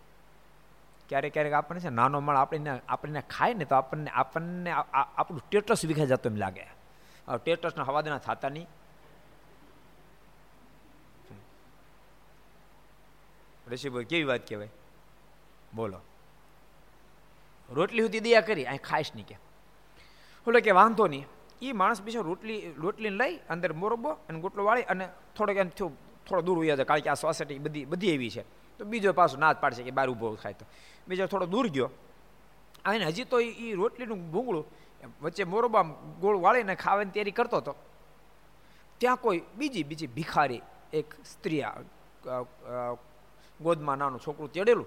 ક્યારેક 1.08 1.32
ક્યારેક 1.32 1.52
આપણને 1.52 1.80
છે 1.80 1.90
નાનો 1.90 2.20
માળ 2.20 2.36
આપણને 2.36 2.80
આપણને 2.88 3.20
ખાય 3.30 3.54
ને 3.54 3.64
તો 3.64 3.74
આપણને 3.74 4.10
આપણને 4.10 4.70
આપણું 4.70 5.42
ટેટસ 5.50 5.84
વિખાઈ 5.84 6.06
જતો 6.06 6.28
એમ 6.30 6.36
લાગે. 6.36 6.66
ટેટસના 7.44 7.84
હવાદના 7.84 8.18
થતા 8.18 8.48
નહીં. 8.48 8.66
ઋષિભાઈ 13.70 14.04
કેવી 14.04 14.24
વાત 14.24 14.48
કહેવાય? 14.48 14.70
બોલો. 15.74 16.00
રોટલી 17.70 18.02
સુધી 18.02 18.20
દયા 18.20 18.40
કરી, 18.40 18.64
અહીં 18.64 18.82
ખાઈશ 18.82 19.10
નહીં 19.14 19.26
કે. 19.26 19.36
બોલો 20.46 20.60
કે 20.64 20.70
વાંધો 20.70 21.06
નહીં. 21.06 21.26
એ 21.62 21.72
માણસ 21.72 22.00
બીજો 22.02 22.22
રોટલી, 22.22 22.60
રોટલીને 22.76 23.16
લઈ, 23.16 23.34
અંદર 23.48 23.72
મોરબો 23.72 24.10
અને 24.28 24.40
ગોટલો 24.40 24.64
વાળી 24.64 24.82
અને 24.92 25.08
થોડોક 25.36 25.56
એમ 25.56 25.68
થયું, 25.68 25.92
થોડો 26.26 26.42
દૂર 26.42 26.58
ઉયા 26.58 26.76
જાય. 26.76 26.88
કારણ 26.90 27.04
કે 27.04 27.10
આ 27.10 27.14
સોસાયટી 27.14 27.58
બધી 27.58 27.84
બધી 27.84 28.14
એવી 28.14 28.30
છે. 28.36 28.44
તો 28.78 28.84
બીજો 28.84 29.12
પાછો 29.12 29.36
ના 29.36 29.52
જ 29.54 29.56
પાડશે 29.62 29.82
કે 29.82 29.92
બાર 29.98 30.08
ઊભો 30.10 30.36
ખાય 30.42 30.54
તો. 30.54 30.64
બીજો 31.08 31.26
થોડો 31.26 31.46
દૂર 31.46 31.66
ગયો. 31.68 31.90
આને 32.84 33.04
હજી 33.10 33.24
તો 33.24 33.40
એ 33.40 33.74
રોટલીનું 33.74 34.20
ભૂંગળું 34.32 34.64
વચ્ચે 35.22 35.44
મોરબા 35.44 35.84
ગોળ 36.22 36.38
વાળીને 36.44 36.74
ખાવાની 36.76 37.12
તૈયારી 37.14 37.38
કરતો 37.38 37.56
હતો. 37.60 37.74
ત્યાં 39.00 39.18
કોઈ 39.24 39.42
બીજી 39.58 39.84
બીજી 39.90 40.14
ભિખારી 40.16 40.62
એક 40.92 41.08
સ્ત્રી 41.24 41.64
ગોદમાં 43.60 43.98
નાનું 43.98 44.20
છોકરું 44.20 44.50
તેડેલું 44.54 44.86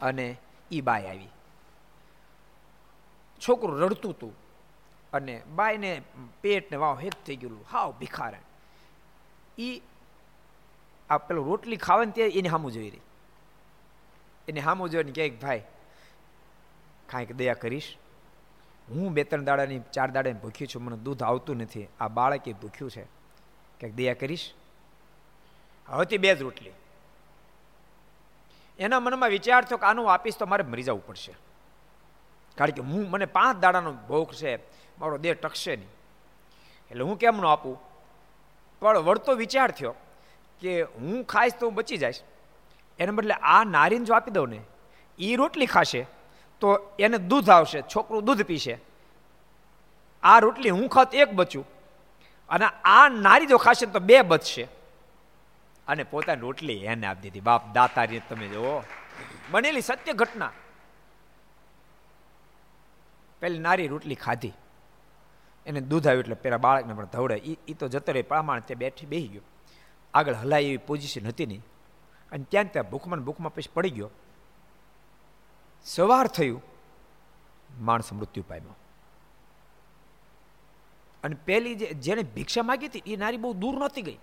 અને 0.00 0.26
એ 0.70 0.80
બાય 0.82 1.08
આવી. 1.10 1.32
છોકરું 3.42 3.80
રડતું 3.82 4.12
હતું 4.14 4.34
અને 5.12 5.34
બાયને 5.56 5.90
પેટ 6.42 6.70
ને 6.70 6.76
વાવ 6.84 6.96
હેક 7.04 7.16
થઈ 7.26 7.36
ગયેલું. 7.36 7.64
હાવ 7.72 7.90
ભિખારણ. 8.00 8.44
એ 9.58 9.68
આ 11.10 11.18
પેલું 11.26 11.44
રોટલી 11.50 11.80
ખાવાની 11.86 12.16
ત્યાં 12.16 12.38
એની 12.38 12.52
સામું 12.54 12.72
જોઈ 12.76 12.90
રહી. 12.94 13.04
એને 14.48 14.60
સામો 14.60 14.88
જોઈને 14.88 15.12
ક્યાંક 15.12 15.32
ભાઈ, 15.42 15.62
કાંઈક 17.06 17.32
દયા 17.32 17.54
કરીશ? 17.54 17.96
હું 18.88 19.12
બે 19.12 19.24
ત્રણ 19.24 19.44
દાડાની, 19.44 19.78
ચાર 19.78 20.10
દાડાની 20.10 20.38
ભૂખ્યું 20.38 20.68
છું, 20.74 20.82
મને 20.82 20.96
દૂધ 20.96 21.22
આવતું 21.22 21.56
નથી. 21.56 21.88
આ 22.00 22.08
બાળકે 22.08 22.52
ભૂખ્યું 22.52 22.90
છે. 22.90 23.02
ક્યાંક 23.80 23.94
દયા 23.94 24.14
કરીશ? 24.14 24.54
હવેથી 25.88 26.18
બે 26.18 26.34
જ 26.34 26.42
રોટલી. 26.42 26.72
એના 28.78 29.00
મનમાં 29.00 29.28
વિચાર 29.28 29.64
થયો 29.64 29.78
કે 29.78 29.86
આનું 29.86 30.12
આપીશ 30.12 30.36
તો 30.36 30.46
મારે 30.46 30.64
મરી 30.64 30.82
જવું 30.82 31.06
પડશે. 31.06 31.34
કારણ 32.58 32.70
કે 32.70 32.82
હું, 32.82 33.10
મને 33.10 33.26
પાંચ 33.26 33.58
દાડાનો 33.58 33.92
ભોગ 33.92 34.32
છે, 34.32 34.56
મારો 34.98 35.18
દેહ 35.18 35.34
ટકશે 35.34 35.76
નહીં. 35.76 35.88
એટલે 36.90 37.04
હું 37.04 37.18
કેમનો 37.18 37.48
આપું? 37.48 37.80
પણ 38.80 38.98
વળતો 38.98 39.32
વિચાર 39.32 39.70
થયો 39.70 39.94
કે 40.60 40.82
હું 40.82 41.24
ખાઈશ 41.24 41.52
તો 41.54 41.66
હું 41.66 41.74
બચી 41.74 41.96
જઈશ. 41.96 42.20
એને 42.98 43.12
બદલે 43.12 43.34
આ 43.34 43.64
નારીને 43.64 44.04
જો 44.04 44.14
આપી 44.14 44.30
દઉં 44.30 44.50
ને 44.50 44.60
એ 45.18 45.36
રોટલી 45.36 45.66
ખાશે, 45.66 46.02
તો 46.60 46.68
એને 46.98 47.18
દૂધ 47.30 47.50
આવશે, 47.50 47.78
છોકરું 47.82 48.24
દૂધ 48.24 48.42
પીશે. 48.42 48.74
આ 50.22 50.38
રોટલી 50.38 50.70
હું 50.70 50.88
ખાત 50.88 51.14
એક 51.14 51.30
બચું 51.32 51.64
અને 52.50 52.66
આ 52.84 53.08
નારી 53.08 53.46
જો 53.46 53.58
ખાશે 53.58 53.86
તો 53.86 54.00
બે 54.00 54.22
બચશે. 54.22 54.64
અને 55.88 56.02
પોતાની 56.02 56.40
રોટલી 56.40 56.80
એને 56.90 57.06
આપી 57.06 57.22
દીધી. 57.24 57.40
બાપ 57.40 57.62
દાતારી 57.74 58.20
તમે 58.28 58.46
જુઓ 58.48 58.82
બનેલી 59.50 59.80
સત્ય 59.80 60.12
ઘટના. 60.12 60.52
પેલી 63.42 63.58
નારી 63.58 63.88
રોટલી 63.88 64.14
ખાધી. 64.14 64.54
એને 65.66 65.80
દૂધ 65.80 66.06
આવ્યું 66.08 66.24
એટલે 66.24 66.34
પેલા 66.34 66.62
બાળકને 66.66 66.94
પણ 66.94 67.10
ધવડે 67.14 67.36
એ 67.68 67.72
તો 67.80 67.88
જતો 67.88 68.12
રહે, 68.12 68.22
પ્રમાણ 68.22 68.60
તે 68.60 68.74
બેઠી 68.74 69.06
બેસી 69.06 69.28
ગયો. 69.28 69.44
આગળ 70.14 70.34
હલાય 70.34 70.62
એવી 70.62 70.76
પોઝિશન 70.88 71.26
હતી 71.28 71.46
નહીં. 71.46 71.62
અને 72.34 72.44
ત્યાં 72.50 72.72
ત્યાં 72.72 72.90
ભૂખમાં 72.90 73.24
ભૂખમાં 73.24 73.54
પછી 73.54 73.70
પડી 73.74 73.90
ગયો. 73.90 74.10
સવાર 75.84 76.26
થયું, 76.26 76.62
માણસ 77.80 78.12
મૃત્યુ 78.12 78.44
પામ્યો. 78.48 78.74
અને 81.24 81.36
પેલી 81.44 81.74
જે, 81.74 81.86
જેને 81.86 82.22
ભિક્ષા 82.22 82.62
માગી 82.62 82.86
હતી, 82.86 83.02
એ 83.06 83.16
નારી 83.16 83.36
બહુ 83.36 83.52
દૂર 83.54 83.78
નહોતી 83.78 84.02
ગઈ. 84.02 84.18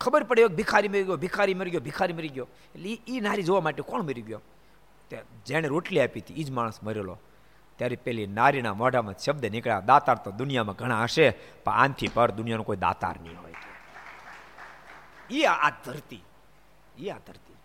ખબર 0.00 0.22
પડી 0.24 0.44
ભિખારી 0.44 0.88
મરી 0.88 1.02
ગયો, 1.02 1.16
ભિખારી 1.16 1.54
મરી 1.54 1.70
ગયો, 1.70 1.80
ભિખારી 1.80 2.12
મરી 2.12 2.28
ગયો. 2.28 2.46
એટલે 2.74 2.98
એ 3.08 3.20
નારી 3.20 3.42
જોવા 3.42 3.60
માટે 3.60 3.82
કોણ 3.82 4.02
મરી 4.02 4.22
ગયો? 4.22 4.40
જેણે 5.46 5.68
રોટલી 5.68 6.00
આપી 6.00 6.20
હતી 6.20 6.34
એ 6.34 6.42
જ 6.42 6.50
માણસ 6.50 6.82
મરેલો. 6.82 7.18
ત્યારે 7.76 7.96
પેલી 7.96 8.26
નારીના 8.26 8.74
મોઢામાં 8.74 9.14
શબ્દ 9.14 9.46
નીકળ્યા, 9.46 9.80
દાતાર 9.80 10.16
તો 10.16 10.30
દુનિયામાં 10.30 10.74
ઘણા 10.74 11.02
હશે, 11.02 11.30
પણ 11.64 11.72
આનથી 11.72 12.08
પર 12.08 12.30
દુનિયાનો 12.30 12.62
કોઈ 12.62 12.76
દાતાર 12.76 13.20
નહીં 13.20 13.40
હોય. 13.42 13.54
એ 15.30 15.44
આ 15.44 15.70
ધરતી. 15.84 16.22
એ 16.98 17.10
આ 17.10 17.18
ધરતી. 17.18 17.56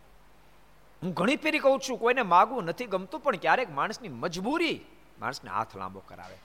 હું 1.03 1.13
ઘણી 1.13 1.35
ફેરી 1.35 1.59
કહું 1.59 1.79
છું, 1.79 1.99
કોઈને 1.99 2.21
માગવું 2.21 2.63
નથી 2.63 2.85
ગમતું, 2.85 3.19
પણ 3.19 3.35
ક્યારેક 3.35 3.71
માણસની 3.71 4.09
મજબૂરી 4.09 4.85
માણસને 5.19 5.49
હાથ 5.49 5.75
લાંબો 5.75 5.99
કરાવે. 5.99 6.35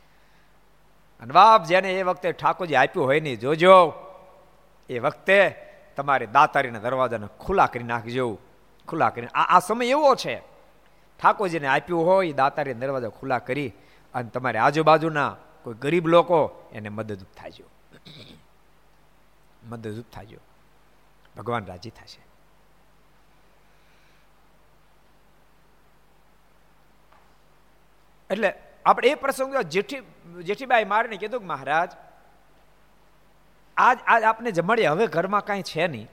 અને 1.21 1.33
બાપ, 1.33 1.65
જેને 1.65 1.93
એ 1.93 2.03
વખતે 2.03 2.33
ઠાકોરજી 2.33 2.75
આપ્યું 2.75 3.07
હોય 3.07 3.21
નહીં 3.21 3.39
જોજો. 3.39 3.93
એ 4.89 4.99
વખતે 4.99 5.51
તમારે 5.97 6.27
દાતારીના 6.27 6.79
દરવાજાને 6.79 7.27
ખુલ્લા 7.41 7.67
કરી 7.67 7.85
નાખજો. 7.85 8.39
ખુલ્લા 8.89 9.11
કરીને 9.11 9.29
આ 9.29 9.57
આ 9.57 9.59
સમય 9.59 9.87
એવો 9.87 10.15
છે. 10.15 10.43
ઠાકોરજીને 11.23 11.67
આપ્યું 11.67 12.07
હોય 12.07 12.33
દાતારીના 12.33 12.81
દરવાજા 12.81 13.09
ખુલ્લા 13.09 13.39
કરી 13.39 13.73
અને 14.15 14.29
તમારી 14.29 14.59
આજુબાજુના 14.59 15.37
કોઈ 15.63 15.75
ગરીબ 15.75 16.09
લોકો 16.09 16.71
એને 16.73 16.89
મદદરૂપ 16.89 17.37
થાજો. 17.37 17.65
મદદરૂપ 19.65 20.05
થાજો. 20.13 20.39
ભગવાન 21.37 21.67
રાજી 21.67 21.91
થશે. 21.91 22.28
એટલે 28.31 28.55
આપણે 28.87 29.09
એ 29.09 29.15
પ્રસંગ 29.15 29.57
જેઠી, 29.57 29.97
જેઠીબાઈ 30.43 30.85
મારીને 30.85 31.17
કીધું 31.17 31.41
કે 31.41 31.47
મહારાજ, 31.47 31.93
આજ 33.77 33.99
આજ 34.07 34.23
આપને 34.23 34.51
જમાડીએ, 34.51 34.87
હવે 34.87 35.07
ઘરમાં 35.07 35.45
કાંઈ 35.45 35.63
છે 35.63 35.87
નહીં. 35.87 36.09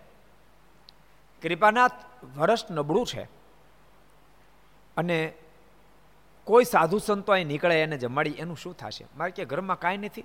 કૃપાનાથ 1.43 1.91
વરસ 2.37 2.65
નબળું 2.71 3.05
છે. 3.05 3.23
અને 4.97 5.33
કોઈ 6.43 6.63
સાધુ 6.63 6.97
સંતો 6.97 7.33
અહીં 7.33 7.47
નીકળે 7.47 7.81
એને 7.81 7.97
જમાડી, 7.97 8.29
એનું 8.29 8.57
શું 8.57 8.77
થશે? 8.77 9.05
મારે 9.17 9.31
કે 9.31 9.45
ઘરમાં 9.45 9.79
કાંઈ 9.79 9.97
નથી. 9.97 10.23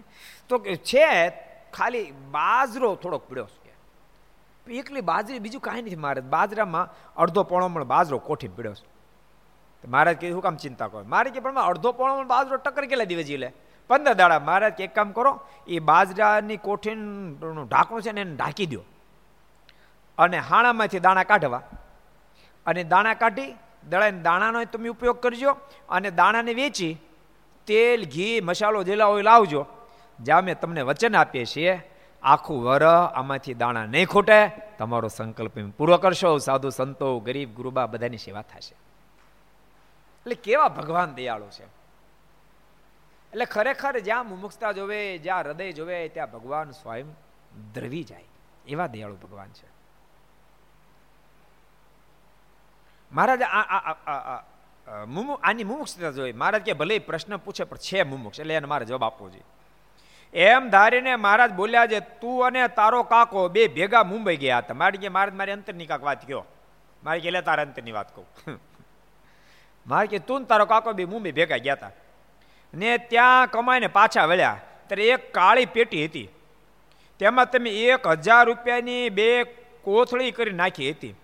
તો 0.48 0.58
છે, 0.58 1.30
ખાલી 1.72 2.10
બાજરો 2.10 2.94
થોડોક 2.94 3.28
પીડ્યો 3.28 3.44
છે 3.44 3.60
એકલી 4.70 5.00
બાજરી 5.00 5.38
બીજું 5.38 5.60
કાંઈ 5.60 5.82
નથી 5.82 5.96
મારે. 5.96 6.20
બાજરામાં 6.20 7.14
અડધો 7.16 7.42
પોણો 7.42 7.68
પણ 7.68 7.84
બાજરો 7.84 8.18
કોઠી 8.18 8.48
પીડ્યો 8.48 8.74
છે. 8.74 8.99
મહારાજ 9.88 10.16
કે 10.16 10.30
શું 10.30 10.42
કામ 10.42 10.56
ચિંતા 10.56 10.88
કરો? 10.88 11.04
મારે 11.04 11.30
કે, 11.30 11.40
પણ 11.40 11.54
અડધો 11.54 11.92
પોણો 11.92 12.24
બાજરો 12.24 12.56
ટક્કર 12.56 12.86
કેટલા 12.86 13.04
દિવસ 13.04 13.26
લે 13.28 13.52
પંદર 13.88 14.14
દાડા. 14.14 14.38
મહારાજ 14.38 14.80
એક 14.80 14.94
કામ 14.94 15.12
કરો, 15.12 15.40
એ 15.68 15.78
બાજરાની 15.78 16.56
કોઠીનું 16.56 17.68
ઢાંકણું 17.68 18.02
છે 18.02 18.12
ને 18.12 18.20
એને 18.20 18.36
ઢાંકી 18.36 18.66
દો 18.66 18.82
અને 20.18 20.38
હાણામાંથી 20.38 21.00
દાણા 21.00 21.22
કાઢવા. 21.22 21.62
અને 22.66 22.84
દાણા 22.84 23.14
કાઢી 23.14 23.54
દળાઈને 23.88 24.22
દાણાનો 24.22 24.64
તમે 24.64 24.88
ઉપયોગ 24.88 25.20
કરજો 25.20 25.56
અને 25.88 26.10
દાણાને 26.10 26.54
વેચી, 26.54 27.00
તેલ, 27.66 28.04
ઘી, 28.04 28.40
મસાલો 28.40 28.82
જેલા 28.82 29.04
હોય 29.04 29.22
લાવજો. 29.22 29.66
જ્યાં 30.20 30.38
અમે 30.38 30.54
તમને 30.54 30.82
વચન 30.82 31.16
આપીએ 31.16 31.44
છીએ, 31.44 31.90
આખું 32.22 32.64
વર 32.64 32.84
આમાંથી 32.84 33.54
દાણા 33.54 33.86
નહીં 33.86 34.06
ખૂટે. 34.06 34.48
તમારો 34.78 35.08
સંકલ્પ 35.08 35.58
પૂરો 35.78 35.96
કરશો. 35.96 36.38
સાધુ, 36.38 36.70
સંતો, 36.70 37.18
ગરીબ, 37.20 37.54
ગુરુબા 37.54 37.86
બધાની 37.86 38.16
સેવા 38.16 38.42
થશે. 38.42 38.89
એટલે 40.20 40.34
કેવા 40.34 40.68
ભગવાન 40.68 41.14
દયાળુ 41.14 41.50
છે? 41.50 41.64
એટલે 43.32 43.44
ખરેખર 43.44 43.98
જ્યાં 43.98 44.28
મુમુક્ષતા 44.28 44.72
જોવે, 44.72 45.18
જ્યાં 45.18 45.40
હૃદય 45.40 45.72
જોવે, 45.72 46.08
ત્યાં 46.08 46.30
ભગવાન 46.30 46.70
સ્વયં 46.70 47.06
દ્રવી 47.74 48.02
જાય. 48.02 48.24
એવા 48.66 48.86
દયાળુ 48.86 49.16
ભગવાન 49.16 49.48
છે. 49.48 49.68
મહારાજ 53.12 53.42
આની 55.42 55.64
મુમુક્ષતા 55.64 56.10
જોઈએ 56.10 56.32
મહારાજ 56.32 56.62
કે 56.62 56.72
ભલે 56.72 56.98
પ્રશ્ન 56.98 57.36
પૂછે, 57.36 57.64
પણ 57.64 57.76
છે 57.76 58.02
મુમુક્ષ. 58.02 58.40
એટલે 58.40 58.54
એને 58.54 58.66
મારે 58.66 58.84
જવાબ 58.84 59.04
આપવો 59.04 59.30
જોઈએ. 59.30 59.44
એમ 60.34 60.70
ધારીને 60.70 61.16
મહારાજ 61.16 61.52
બોલ્યા 61.52 61.86
છે, 61.86 62.00
તું 62.00 62.46
અને 62.46 62.68
તારો 62.68 63.02
કાકો 63.02 63.48
બે 63.48 63.68
ભેગા 63.68 64.02
મુંબઈ 64.02 64.36
ગયા 64.36 64.58
હતા. 64.58 64.74
મારે 64.74 64.98
કે 64.98 65.08
મહારાજ 65.08 65.34
મારી 65.34 65.52
અંતરની 65.52 65.86
કાંક 65.86 66.02
વાત 66.02 66.26
કયો. 66.26 66.44
મારે 67.04 67.20
કે, 67.20 67.30
લે, 67.30 67.42
તારા 67.42 67.62
અંતરની 67.62 67.92
વાત 67.92 68.16
કહું. 68.16 68.60
મારે 69.86 70.06
કે 70.06 70.18
તું 70.18 70.44
તારો 70.44 70.64
કાકો 70.64 70.92
બી 70.92 71.04
મુંબઈ 71.04 71.32
ભેગા 71.32 71.56
ગયા 71.56 71.74
હતા 71.74 71.90
ને 72.74 72.98
ત્યાં 72.98 73.50
કમાઈને 73.50 73.86
પાછા 73.86 74.24
વળ્યા. 74.24 74.60
ત્યારે 74.86 75.08
એક 75.08 75.34
કાળી 75.34 75.66
પેટી 75.66 76.04
હતી. 76.04 76.28
તેમાં 77.18 77.50
તમે 77.50 77.70
એક 77.70 78.06
હજાર 78.06 78.46
રૂપિયાની 78.46 79.08
બે 79.08 79.42
કોથળી 79.82 80.30
કરી 80.30 80.50
નાખી 80.50 80.90
હતી. 80.90 81.14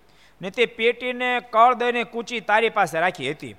ને 0.41 0.49
તે 0.49 0.65
પેટીને 0.65 1.39
કળ 1.39 1.73
દઈને 1.73 2.03
કૂચી 2.03 2.39
તારી 2.39 2.69
પાસે 2.69 2.99
રાખી 2.99 3.31
હતી. 3.31 3.55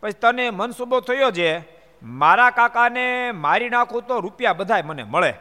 પછી 0.00 0.12
તને 0.12 0.50
મનસુબો 0.50 1.00
થયો 1.00 1.30
છે 1.30 1.64
મારા 2.02 2.50
કાકાને 2.50 3.32
મારી 3.32 3.68
નાખું 3.68 4.02
તો 4.02 4.20
રૂપિયા 4.20 4.52
બધાય 4.52 4.82
મને 4.82 5.04
મળે. 5.04 5.34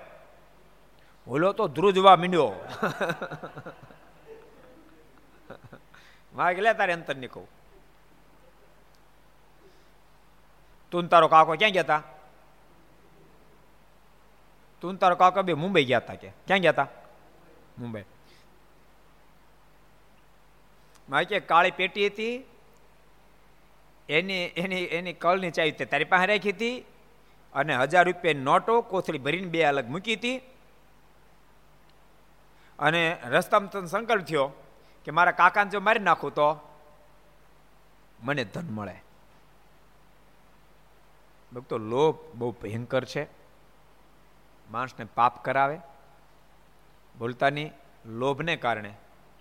ઓલો 1.28 1.54
તો 1.54 1.68
ધ્રુજવા 1.68 2.16
મીંડ્યો. 2.16 2.54
મારે 6.36 6.62
લે 6.62 6.74
તારે 6.74 6.94
અંતરની 6.94 7.28
કહું 7.28 7.48
તું 10.92 11.08
તારો 11.08 11.28
કાકો 11.28 11.56
ક્યાં 11.56 11.72
ગયા 11.72 11.84
હતા 11.84 12.04
તું 14.82 14.98
તારો 14.98 15.16
કાકો 15.16 15.42
બે 15.42 15.54
મુંબઈ 15.54 15.86
ગયા 15.86 15.98
હતા 15.98 16.16
કે? 16.16 16.30
ક્યાં 16.48 16.60
ગયા 16.60 16.72
હતા 16.72 16.88
મુંબઈ. 17.80 18.06
મારે 21.10 21.26
કે 21.26 21.40
કાળી 21.40 21.72
પેટી 21.72 22.08
હતી, 22.08 22.36
એની 24.10 24.46
એની 24.64 24.84
એની 24.98 25.14
કળની 25.14 25.52
ચાવી 25.52 25.72
તે 25.72 25.86
તારી 25.86 26.06
પાસે 26.06 26.26
રાખી 26.26 26.52
હતી, 26.52 26.86
અને 27.54 27.76
હજાર 27.76 28.06
રૂપિયા 28.06 28.44
નોટો 28.44 28.82
કોથળી 28.82 29.18
ભરીને 29.18 29.48
બે 29.48 29.64
અલગ 29.64 29.88
મૂકી 29.90 30.16
હતી. 30.16 30.38
અને 32.80 33.18
રસ્તામાં 33.24 33.72
તને 33.72 33.88
સંકલ્પ 33.88 34.26
થયો 34.26 34.48
કે 35.06 35.12
મારા 35.12 35.32
કાકાને 35.32 35.72
જો 35.72 35.80
મારી 35.80 36.00
નાખું 36.00 36.34
તો 36.34 36.50
મને 38.24 38.44
ધન 38.44 38.68
મળે. 38.72 38.96
ભક્તો, 41.54 41.78
લોભ 41.78 42.18
બહુ 42.34 42.52
ભયંકર 42.52 43.04
છે. 43.06 43.28
માણસને 44.72 45.06
પાપ 45.16 45.46
કરાવે. 45.46 45.80
બોલતાની 47.18 47.70
લોભને 48.06 48.56
કારણે 48.56 48.94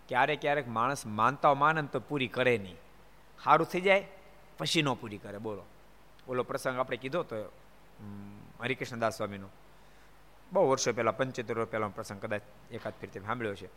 ક્યારેક 0.08 0.40
ક્યારેક 0.40 0.68
માણસ 0.68 1.06
માનતા 1.06 1.54
માને 1.54 1.82
તો 1.82 2.00
પૂરી 2.00 2.28
કરે 2.28 2.58
નહીં. 2.58 2.76
સારું 3.44 3.66
થઈ 3.66 3.80
જાય, 3.80 4.06
પછી 4.58 4.82
ન 4.82 4.94
પૂરી 4.94 5.18
કરે. 5.18 5.38
બોલો. 5.38 5.64
ઓલો 6.28 6.42
પ્રસંગ 6.42 6.78
આપણે 6.78 6.96
કીધો 6.96 7.22
તો 7.22 7.36
હરિકૃષ્ણદાસ 8.60 9.16
સ્વામીનો. 9.16 9.48
બહુ 10.52 10.68
વર્ષો 10.70 10.92
પહેલાં, 10.92 11.16
પંચોતેર 11.16 11.58
વર્ષ 11.58 11.70
પહેલાં 11.70 11.94
પ્રસંગ 11.94 12.20
કદાચ 12.20 12.42
એકાદ 12.70 12.92
ફીરતે 13.00 13.20
સાંભળ્યો 13.20 13.54
છે 13.54 13.68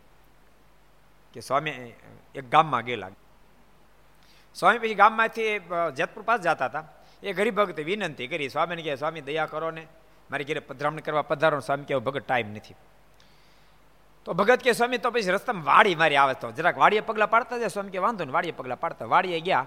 કે 1.33 1.39
સ્વામી 1.39 1.71
એક 2.35 2.49
ગામમાં 2.49 2.83
ગયેલા. 2.83 3.09
સ્વામી 4.55 4.79
પછી 4.79 4.95
ગામમાંથી 4.95 5.59
જેતપુર 5.95 6.23
પાસ 6.23 6.39
જતા 6.39 6.65
હતા. 6.65 6.83
એ 7.23 7.33
ગરીબ 7.33 7.55
ભક્ત 7.55 7.79
વિનંતી 7.79 8.27
કરી, 8.27 8.49
સ્વામીને 8.49 8.81
કહે, 8.81 8.95
સ્વામી, 8.95 9.21
દયા 9.21 9.45
કરો 9.45 9.71
ને 9.71 9.87
મારી 10.31 10.43
ઘરે 10.43 10.59
પધરામણ 10.59 10.99
કરવા 10.99 11.21
પધારો 11.21 11.59
સ્વામી 11.59 11.83
કહેવાય 11.83 12.03
ભગત 12.03 12.25
ટાઈમ 12.27 12.51
નથી. 12.51 12.75
તો 14.25 14.33
ભગત 14.33 14.61
કે 14.63 14.71
સ્વામી, 14.71 14.97
તો 14.97 15.11
પછી 15.11 15.31
રસ્તામાં 15.31 15.63
વાડી 15.63 15.95
મારી 15.95 16.15
આવે 16.15 16.33
તો 16.33 16.51
જરાક 16.51 16.77
વાડીએ 16.77 16.99
પગલા 16.99 17.25
પાડતા 17.25 17.57
જાય. 17.57 17.67
સ્વામી 17.67 17.89
કે 17.89 17.97
વાંધો 17.97 18.25
ને 18.25 18.31
વાડીએ 18.31 18.51
પગલા 18.51 18.75
પાડતા. 18.75 19.05
વાડીએ 19.05 19.39
ગયા 19.39 19.65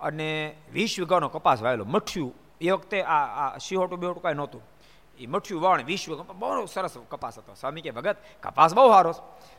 અને 0.00 0.54
વીસ 0.72 0.98
વીઘાનો 0.98 1.28
કપાસ 1.28 1.62
વાવેલો. 1.62 1.84
મઠ્યું, 1.84 2.34
એ 2.60 2.70
વખતે 2.70 3.02
આ 3.02 3.24
આ 3.24 3.58
શિહોટું 3.58 4.00
બેહોટું 4.00 4.22
કાંઈ 4.22 4.34
નહોતું. 4.34 4.62
એ 5.18 5.26
મઠ્યું 5.26 5.62
વાણ 5.62 5.82
વિશ્વ 5.82 6.22
બહુ 6.22 6.66
સરસ 6.66 6.98
કપાસ 7.08 7.38
હતો. 7.38 7.54
સ્વામી 7.54 7.80
કે 7.80 7.90
ભગત, 7.90 8.16
કપાસ 8.42 8.74
બહુ 8.74 8.88
સારો 8.88 9.12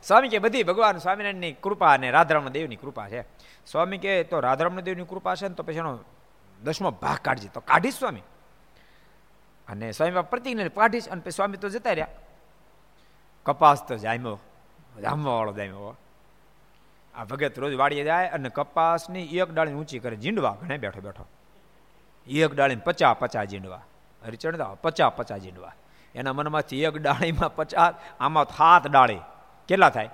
સ્વામી 0.04 0.30
કે 0.30 0.40
બધી 0.40 0.64
ભગવાન 0.64 0.98
સ્વામિનારાયણની 0.98 1.52
કૃપા 1.52 1.94
અને 1.94 2.12
રાધારમણ 2.12 2.50
દેવની 2.50 2.76
કૃપા 2.76 3.10
છે. 3.10 3.22
સ્વામી 3.66 3.98
કે 3.98 4.24
તો 4.24 4.40
રાધારમણ 4.40 4.80
દેવની 4.80 5.04
કૃપા 5.04 5.36
છે 5.36 5.48
ને 5.48 5.54
તો 5.54 5.64
પછી 5.64 5.78
એનો 5.78 6.00
દસમો 6.64 6.92
ભાગ 6.92 7.18
કાઢજે. 7.18 7.48
તો 7.48 7.60
કાઢીશ 7.60 8.00
સ્વામી. 8.00 8.20
અને 9.68 9.92
સ્વામી 9.92 10.22
પ્રતિજ્ઞા 10.22 10.68
કાઢીશ 10.68 11.10
અને 11.10 11.22
પછી 11.22 11.32
સ્વામી 11.32 11.58
તો 11.58 11.70
જતા 11.70 11.90
રહ્યા. 11.90 12.08
કપાસ 13.46 13.88
તો 13.88 13.98
જામ્યો. 13.98 14.40
જામવા 15.02 15.34
વાળો 15.34 15.54
જામ્યો 15.54 15.98
આ 17.16 17.24
ભગત 17.24 17.60
રોજ 17.60 17.74
વાડીએ 17.74 18.04
જાય 18.04 18.28
અને 18.28 18.50
કપાસની 18.50 19.24
એક 19.26 19.54
ડાળી 19.54 19.74
ઊંચી 19.74 20.00
કરે. 20.00 20.16
ઝીંડવા 20.16 20.58
ઘણે 20.62 20.78
બેઠો 20.78 21.02
બેઠો. 21.02 21.26
એક 22.28 22.56
ડાળીને 22.56 22.82
પચા 22.86 23.14
પચા 23.14 23.44
ઝીંડવા. 23.44 23.82
હરિચંદા 24.26 24.66
પચા 24.66 25.10
પચા 25.10 25.38
ઝીંડવા. 25.38 25.74
એના 26.16 26.34
મનમાંથી 26.34 26.84
એક 26.84 26.98
ડાળીમાં 26.98 27.56
પચાસ, 27.56 27.94
આમાં 28.20 28.46
સાત 28.46 28.88
ડાળી. 28.88 29.20
કેટલા 29.68 29.90
થાય? 29.90 30.10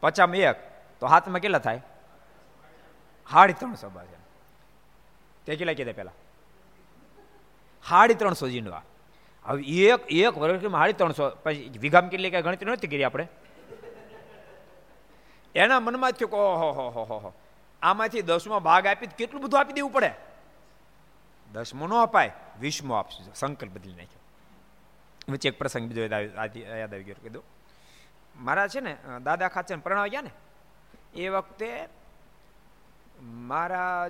પચામાં 0.00 0.36
એક. 0.36 0.56
તો 1.00 1.06
હાથમાં 1.06 1.40
કેટલા 1.40 1.58
થાય? 1.58 1.82
સાડી 3.30 3.52
ત્રણસો 3.52 3.88
છે. 3.90 4.18
તે 5.46 5.56
કેટલા 5.56 5.72
કીધા 5.72 5.92
પેલા 5.92 6.12
સાડી 7.84 8.14
ત્રણસો 8.14 8.48
જીંડવા. 8.48 8.82
હવે 9.44 9.62
એક 9.62 10.12
એક 10.12 10.38
વર્ષમાં 10.38 10.80
સાડી 10.80 10.92
ત્રણસો, 10.92 11.30
પછી 11.42 11.78
વિઘામ 11.78 12.08
કેટલી 12.08 12.30
કઈ 12.30 12.42
ગણતરી 12.42 12.70
નથી 12.70 12.86
કરી 12.86 13.04
આપણે? 13.04 13.28
એના 15.54 15.80
મનમાં 15.80 16.12
થયું 16.12 16.30
કે 16.30 16.36
ઓહો, 16.36 16.70
હો 16.72 16.88
હો 16.88 17.04
હો 17.04 17.18
હો. 17.18 17.32
આમાંથી 17.82 18.22
દસમો 18.22 18.60
ભાગ 18.60 18.86
આપી 18.86 19.06
કેટલું 19.06 19.42
બધું 19.42 19.60
આપી 19.60 19.72
દેવું 19.72 19.92
પડે? 19.92 20.10
દસમો 21.52 21.86
નો 21.86 22.02
અપાય, 22.02 22.32
વીસમો 22.60 22.94
આપશું. 22.94 23.34
સંકલ્પ 23.34 23.72
બદલી 23.72 23.94
નાખ્યો. 23.94 24.20
વચ્ચે 25.28 25.48
એક 25.48 25.58
પ્રસંગ 25.58 25.88
બીજો 25.88 26.02
યાદ 26.02 26.92
આવી 26.92 27.04
ગયો, 27.04 27.16
કીધું. 27.22 27.44
મારા 28.36 28.68
છે 28.68 28.80
ને 28.80 28.96
દાદા 29.24 29.48
ખાચર 29.48 29.76
પ્રણવ 29.76 30.06
ગયા 30.06 30.20
ને, 30.20 30.30
એ 31.14 31.28
વખતે 31.28 31.88
મારા 33.22 34.08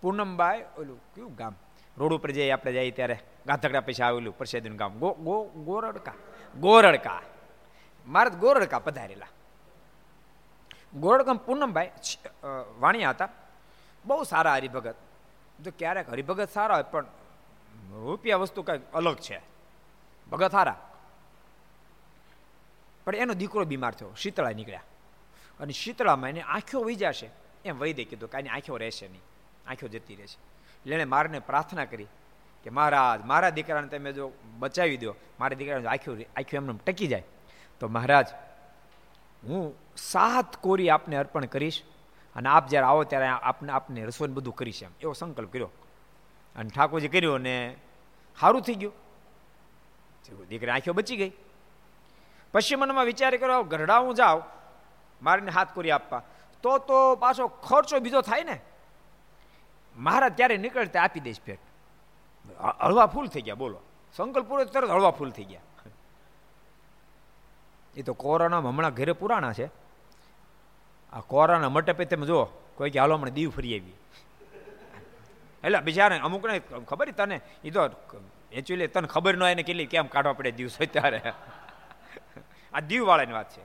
પૂનમભાઈ 0.00 0.64
ઓલું 0.78 1.00
કયું 1.14 1.34
ગામ? 1.34 1.54
રોડ 1.96 2.12
ઉપર 2.12 2.30
જઈએ 2.30 2.50
આપણે 2.50 2.72
જઈએ 2.72 2.90
ત્યારે 2.90 3.18
ગાંધકડા 3.46 3.80
પછી 3.80 4.02
આવેલું 4.02 4.38
પ્રસિદ્ધનું 4.38 4.78
ગામ. 4.78 4.98
ગો 4.98 5.12
ગો, 5.12 5.44
ગોરડકા. 5.44 6.12
ગોરડકા. 6.56 7.22
મારે 8.06 8.30
ગોરડકા 8.30 8.78
પધારેલા. 8.78 9.26
ગોરડકા 10.94 11.32
પૂનમભાઈ 11.32 11.90
વાણિયા 12.78 13.10
હતા. 13.10 13.28
બહુ 14.04 14.22
સારા 14.24 14.54
હરિભગત. 14.54 14.94
જો 15.64 15.70
ક્યારેક 15.78 16.10
હરિભગત 16.10 16.50
સારા 16.50 16.74
હોય, 16.74 16.84
પણ 16.84 17.06
રૂપિયા 17.92 18.36
વસ્તુ 18.36 18.62
કંઈક 18.62 18.92
અલગ 18.92 19.16
છે. 19.16 19.40
ભગત 20.30 20.50
સારા. 20.50 20.87
પણ 23.08 23.16
એનો 23.16 23.34
દીકરો 23.34 23.64
બીમાર 23.64 23.94
થયો 23.94 24.10
શીતળા 24.20 24.50
નીકળ્યા. 24.50 24.82
અને 25.60 25.72
શીતળામાં 25.72 26.28
એને 26.28 26.40
આંખો 26.40 26.80
વહી 26.80 26.94
જશે 26.94 27.30
એમ 27.64 27.78
વહી 27.78 27.92
દે 27.92 28.04
કીધું 28.04 28.30
કે 28.30 28.38
આની 28.38 28.48
આંખો 28.48 28.76
રહેશે 28.76 29.08
નહીં, 29.08 29.22
આંખો 29.66 29.88
જતી 29.88 30.14
રહેશે. 30.14 30.38
એટલે 30.76 30.94
એણે 30.94 31.04
મારને 31.04 31.38
પ્રાર્થના 31.38 31.84
કરી 31.84 32.06
કે, 32.64 32.70
મહારાજ, 32.70 33.24
મારા 33.24 33.50
દીકરાને 33.50 33.88
તમે 33.88 34.12
જો 34.12 34.32
બચાવી 34.58 34.96
દો, 34.96 35.14
મારા 35.40 35.56
દીકરાને 35.56 35.88
આંખો 35.88 36.12
આંખો 36.12 36.56
એમને 36.56 36.78
ટકી 36.86 37.06
જાય. 37.06 37.24
તો 37.80 37.88
મહારાજ, 37.88 38.28
હું 39.44 39.74
સાત 39.96 40.56
કોરી 40.56 40.90
આપને 40.90 41.16
અર્પણ 41.16 41.44
કરીશ 41.44 41.82
અને 42.36 42.48
આપ 42.48 42.68
જ્યારે 42.68 42.86
આવો 42.86 43.04
ત્યારે 43.04 43.26
આપને 43.26 43.72
આપને 43.72 44.04
રસોઈ 44.04 44.28
બધું 44.28 44.54
કરીશ 44.54 44.82
એમ. 44.82 44.90
એવો 45.00 45.12
સંકલ્પ 45.12 45.52
કર્યો. 45.52 45.70
અને 46.56 46.70
ઠાકોરજી 46.70 47.08
કર્યો 47.08 47.34
અને 47.34 47.76
સારું 48.40 48.62
થઈ 48.62 48.74
ગયું. 48.74 48.94
દીકરી 50.48 50.70
આંખો 50.70 50.92
બચી 50.92 51.16
ગઈ. 51.16 51.32
પછી 52.52 52.76
મનમાં 52.76 53.04
વિચાર 53.04 53.36
કર્યો 53.36 53.62
ગરડા 53.62 53.98
હું 53.98 54.14
જાઉં 54.14 54.42
મારીને 55.22 55.50
હાથ 55.50 55.72
કોરી 55.74 55.90
આપવા. 55.90 56.22
તો 56.62 56.78
તો 56.78 57.16
પાછો 57.16 57.48
ખર્ચો 57.48 57.98
બીજો 57.98 58.20
થાય 58.20 58.44
ને. 58.44 58.60
મહારાજ 59.96 60.32
ત્યારે 60.36 60.56
નીકળતા 60.56 61.02
આપી 61.02 61.20
દઈશ 61.20 61.40
ભેટ. 61.46 61.60
હળવા 62.80 63.06
ફૂલ 63.06 63.26
થઈ 63.26 63.42
ગયા, 63.42 63.54
બોલો. 63.54 63.80
સંકલ્પ 64.16 64.46
પૂરો 64.48 64.64
તરત 64.64 64.90
હળવા 64.90 65.10
ફૂલ 65.10 65.30
થઈ 65.30 65.44
ગયા. 65.44 65.60
એ 67.96 68.02
તો 68.02 68.14
કોરોનામાં 68.14 68.72
હમણાં 68.72 68.94
ઘરે 68.94 69.12
પુરાણા 69.12 69.52
છે. 69.52 69.66
આ 71.12 71.20
કોરોના 71.20 71.68
મટપે 71.68 72.04
તમે 72.04 72.26
જુઓ, 72.26 72.44
કોઈ 72.76 72.90
કે, 72.90 72.98
હાલો, 72.98 73.14
હમણાં 73.14 73.34
દીવ 73.34 73.50
ફરી 73.50 73.78
આવી 73.78 73.96
એટલે 75.64 75.78
અમુક 75.78 76.24
અમુકને 76.24 76.58
ખબર 76.88 77.10
તને? 77.10 77.40
એ 77.64 77.70
તો 77.70 77.80
એકચ્યુઅલી 78.52 78.86
તને 78.86 79.08
ખબર 79.08 79.36
ન 79.36 79.42
હોય 79.42 79.54
ને 79.54 79.62
કેટલી 79.62 79.86
કેમ 79.86 80.06
કાઢવા 80.06 80.32
પડે 80.32 80.50
દિવસો 80.50 80.84
ત્યારે 80.84 81.20
આ 82.74 82.80
દીવ 82.80 83.02
વાળાની 83.06 83.32
વાત 83.32 83.50
છે. 83.56 83.64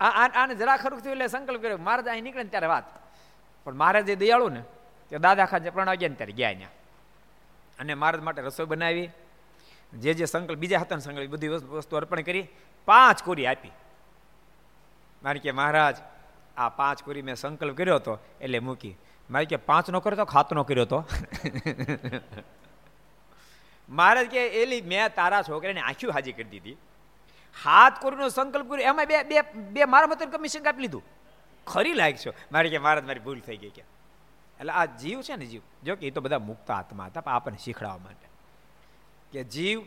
આને 0.00 0.54
જરા 0.54 0.76
ખરું 0.76 1.00
થયું 1.00 1.12
એટલે 1.12 1.28
સંકલ્પ 1.28 1.62
કર્યો 1.62 1.78
મહારાજ 1.78 2.08
અહીં 2.08 2.24
નીકળે 2.24 2.42
ને 2.42 2.48
ત્યારે 2.48 2.66
વાત. 2.66 2.86
પણ 3.64 3.74
મહારાજ 3.74 4.04
જે 4.06 4.16
દયાળુ 4.16 4.48
ને, 4.48 4.62
તે 5.10 5.18
દાદા 5.18 5.46
ખાન 5.46 5.70
પ્રણાવ 5.70 5.94
ગયા 5.94 6.08
ને 6.08 6.14
ત્યારે 6.14 6.32
ગયા 6.32 6.48
અહીંયા. 6.48 6.74
અને 7.78 7.94
મહારાજ 7.94 8.22
માટે 8.22 8.42
રસોઈ 8.42 8.66
બનાવી. 8.66 9.08
જે 9.92 10.14
જે 10.14 10.24
સંકલ્પ, 10.24 10.58
બીજા 10.58 10.78
હતા 10.78 10.96
ને 10.96 11.02
સંકલ્પ 11.02 11.30
બધી 11.30 11.48
વસ્તુ 11.48 11.96
અર્પણ 11.96 12.20
કરી. 12.20 12.48
પાંચ 12.88 13.22
કોરી 13.22 13.46
આપી. 13.46 13.72
મારે 15.22 15.38
કે 15.38 15.52
મહારાજ, 15.52 15.96
આ 16.56 16.68
પાંચ 16.68 17.02
કોરી 17.02 17.22
મેં 17.22 17.36
સંકલ્પ 17.36 17.76
કર્યો 17.76 17.96
હતો 17.96 18.18
એટલે 18.40 18.58
મૂકી. 18.58 18.94
મારે 19.30 19.44
કે 19.44 19.56
પાંચ 19.56 19.90
નો 19.90 20.00
કર્યો 20.00 20.16
તો 20.16 20.24
ખાતનો 20.24 20.62
કર્યો 20.64 20.84
હતો 20.84 20.98
મહારાજ 23.88 24.26
કે 24.26 24.46
એલી 24.62 24.80
મેં 24.80 25.14
તારા 25.14 25.42
છોકરાને 25.42 25.80
આંખ્યું 25.80 26.14
હાજી 26.14 26.32
કરી 26.32 26.44
દીધી. 26.44 26.76
હાથ 27.64 28.00
કોરીનો 28.02 28.28
સંકલ્પ 28.28 28.70
કર્યો. 28.70 28.86
એમાં 28.86 29.06
બે 29.06 29.22
બે 29.22 29.40
બે 29.56 29.84
મારા 29.84 30.06
મતે 30.06 30.26
કમિશન 30.26 30.62
કાપી 30.62 30.82
લીધું. 30.82 31.02
ખરી 31.66 31.92
લાયક 31.92 32.16
છો. 32.16 32.32
મારે 32.52 32.68
કે 32.68 32.78
મહારાજ 32.78 33.04
મારી 33.04 33.20
ભૂલ 33.20 33.40
થઈ 33.40 33.56
ગઈ 33.56 33.70
કે. 33.70 33.82
એટલે 34.60 34.72
આ 34.72 34.84
જીવ 34.84 35.20
છે 35.20 35.36
ને 35.36 35.46
જીવ. 35.46 35.62
જો 35.84 35.96
કે 35.96 36.06
એ 36.06 36.10
તો 36.10 36.20
બધા 36.20 36.38
મુક્ત 36.38 36.70
આત્મા 36.70 37.06
હતા 37.06 37.22
આપણને 37.26 37.58
શીખડાવવા 37.64 37.98
માટે. 37.98 38.28
કે 39.32 39.44
જીવ 39.44 39.82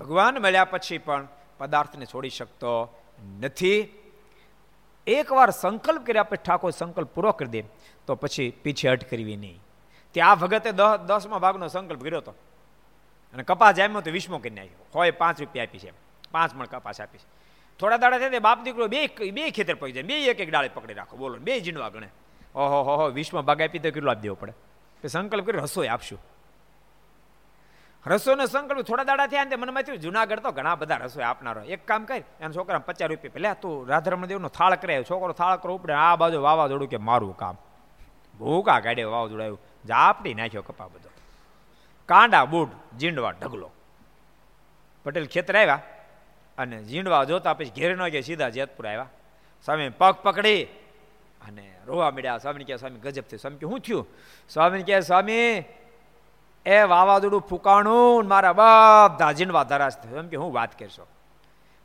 ભગવાન 0.00 0.38
મળ્યા 0.38 0.64
પછી 0.64 0.98
પણ 0.98 1.28
પદાર્થને 1.58 2.06
છોડી 2.06 2.30
શકતો 2.30 2.72
નથી. 3.40 3.88
એકવાર 5.06 5.50
સંકલ્પ 5.50 6.06
કર્યા 6.06 6.22
પછી 6.22 6.42
ઠાકોર 6.46 6.70
સંકલ્પ 6.70 7.08
પૂરો 7.08 7.32
કરી 7.32 7.48
દે, 7.48 7.62
તો 8.06 8.14
પછી 8.14 8.50
પીછે 8.50 8.88
હટ 8.88 9.10
કરવી 9.10 9.36
નહીં. 9.36 9.62
ત્યાં 10.12 10.38
ભગતે 10.38 10.72
દસ 10.72 10.96
દસમા 11.06 11.38
ભાગનો 11.38 11.68
સંકલ્પ 11.68 12.02
કર્યો 12.02 12.18
હતો 12.18 12.34
અને 13.34 13.42
કપાસ 13.42 13.74
જામ્યો 13.74 14.00
તો 14.00 14.10
વીસમો 14.10 14.38
કરી 14.38 14.50
નાખ્યો. 14.50 14.86
હોય 14.94 15.10
પાંચ 15.10 15.40
રૂપિયા 15.40 15.64
આપી 15.64 15.78
છે 15.78 15.92
પાંચ 16.30 16.54
મણ 16.54 16.66
કપાસ 16.66 17.00
આપી 17.00 17.18
છે. 17.18 17.26
થોડા 17.78 17.96
દાડા 17.96 18.18
થાય 18.18 18.38
બાપ 18.38 18.62
દીકરો 18.62 18.86
બે 18.86 19.06
બે 19.30 19.50
ખેતર 19.50 19.74
પડી 19.74 19.92
જાય. 19.92 20.02
બે 20.02 20.24
એક 20.24 20.40
એક 20.40 20.50
ડાળે 20.50 20.68
પકડી 20.68 20.94
રાખો. 20.94 21.16
બોલો 21.16 21.38
બે 21.38 21.60
જીણવા 21.60 21.88
ગણે. 21.88 22.08
ઓહો, 22.54 22.82
હો 22.82 22.96
હો, 22.96 23.08
વીસમો 23.08 23.42
ભાગ 23.42 23.62
આપી 23.62 23.78
તો 23.78 23.90
કેટલો 23.90 24.10
આપી 24.10 24.20
દેવો 24.20 24.34
પડે? 24.34 25.08
સંકલ્પ 25.08 25.46
કરી 25.46 25.58
રસોઈ 25.58 25.86
આપશું. 25.86 26.18
રસોઈનો 28.06 28.46
સંકલ્પ 28.46 28.86
થોડા 28.86 29.04
દાડા 29.04 29.26
થયા 29.26 29.44
ને 29.44 29.56
મનમાં 29.56 29.82
થયું, 29.82 29.98
જુનાગઢ 29.98 30.38
તો 30.38 30.50
ઘણા 30.50 30.74
બધા 30.74 30.96
રસોઈ 30.96 31.24
આપનારો. 31.24 31.62
એક 31.62 31.86
કામ 31.86 32.04
કરી, 32.04 32.22
એના 32.40 32.52
છોકરા 32.52 32.78
પચાસ 32.78 33.08
રૂપિયા 33.08 33.30
પેલા 33.34 33.54
તું 33.54 33.88
રાધારમણ 33.88 34.26
દેવનો 34.26 34.48
થાળ 34.48 34.74
કરે 34.74 35.04
છોકરો 35.10 35.32
થાળ 35.32 35.56
કરો 35.56 35.74
ઉપડે 35.74 35.92
આ 35.92 36.16
બાજુ 36.16 36.42
વાવાઝોડું 36.42 36.88
કે 36.88 36.96
મારું 36.96 37.36
કામ. 37.36 37.56
ભૂકા 38.38 38.80
ગાડે 38.80 39.02
વાવાઝોડું 39.02 39.42
આવ્યું. 39.42 39.60
જાપડી 39.84 40.34
નાખ્યો 40.34 40.62
કપા 40.62 40.86
બધો. 40.86 41.10
કાંડા, 42.06 42.44
બૂટ 42.44 42.70
જીંડવા 42.98 43.30
ઢગલો. 43.30 43.70
પટેલ 45.04 45.26
ખેતર 45.26 45.58
આવ્યા 45.58 45.82
અને 46.58 46.82
જીંડવા 46.82 47.24
જોતા 47.24 47.54
પછી 47.54 47.72
ઘેર 47.76 47.96
ન 47.96 48.08
ગયા, 48.08 48.20
સીધા 48.20 48.48
જેતપુર 48.48 48.88
આવ્યા. 48.88 49.06
સ્વામી 49.64 49.88
પગ 49.88 50.14
પકડી 50.14 50.64
અને 51.46 51.74
રોવા 51.86 52.10
મળ્યા 52.10 52.38
સ્વામી 52.38 52.64
કહે 52.64 52.76
સ્વામી, 52.76 52.98
ગજબ 52.98 53.22
થયું. 53.22 53.38
સ્વામી 53.38 53.56
કે 53.56 53.66
શું 53.66 53.80
થયું? 53.80 54.06
સ્વામી 54.48 54.82
કહે 54.82 55.00
સ્વામી, 55.00 55.64
એ 56.66 56.82
વાવાઝોડું 56.82 57.40
ફૂકાણું 57.40 58.28
મારા 58.28 58.52
બધા 58.52 59.32
જીંડવા 59.32 59.62
ધરાશ 59.62 59.96
થયું. 59.96 60.18
એમ 60.18 60.28
કે, 60.28 60.36
હું 60.36 60.52
વાત 60.52 60.78
કરશો? 60.78 61.06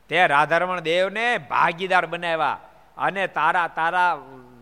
તે 0.10 0.28
રાધારમણ 0.28 0.80
દેવને 0.80 1.38
ભાગીદાર 1.38 2.06
બનાવ્યા 2.06 2.60
અને 2.98 3.28
તારા 3.28 3.68
તારા 3.68 4.18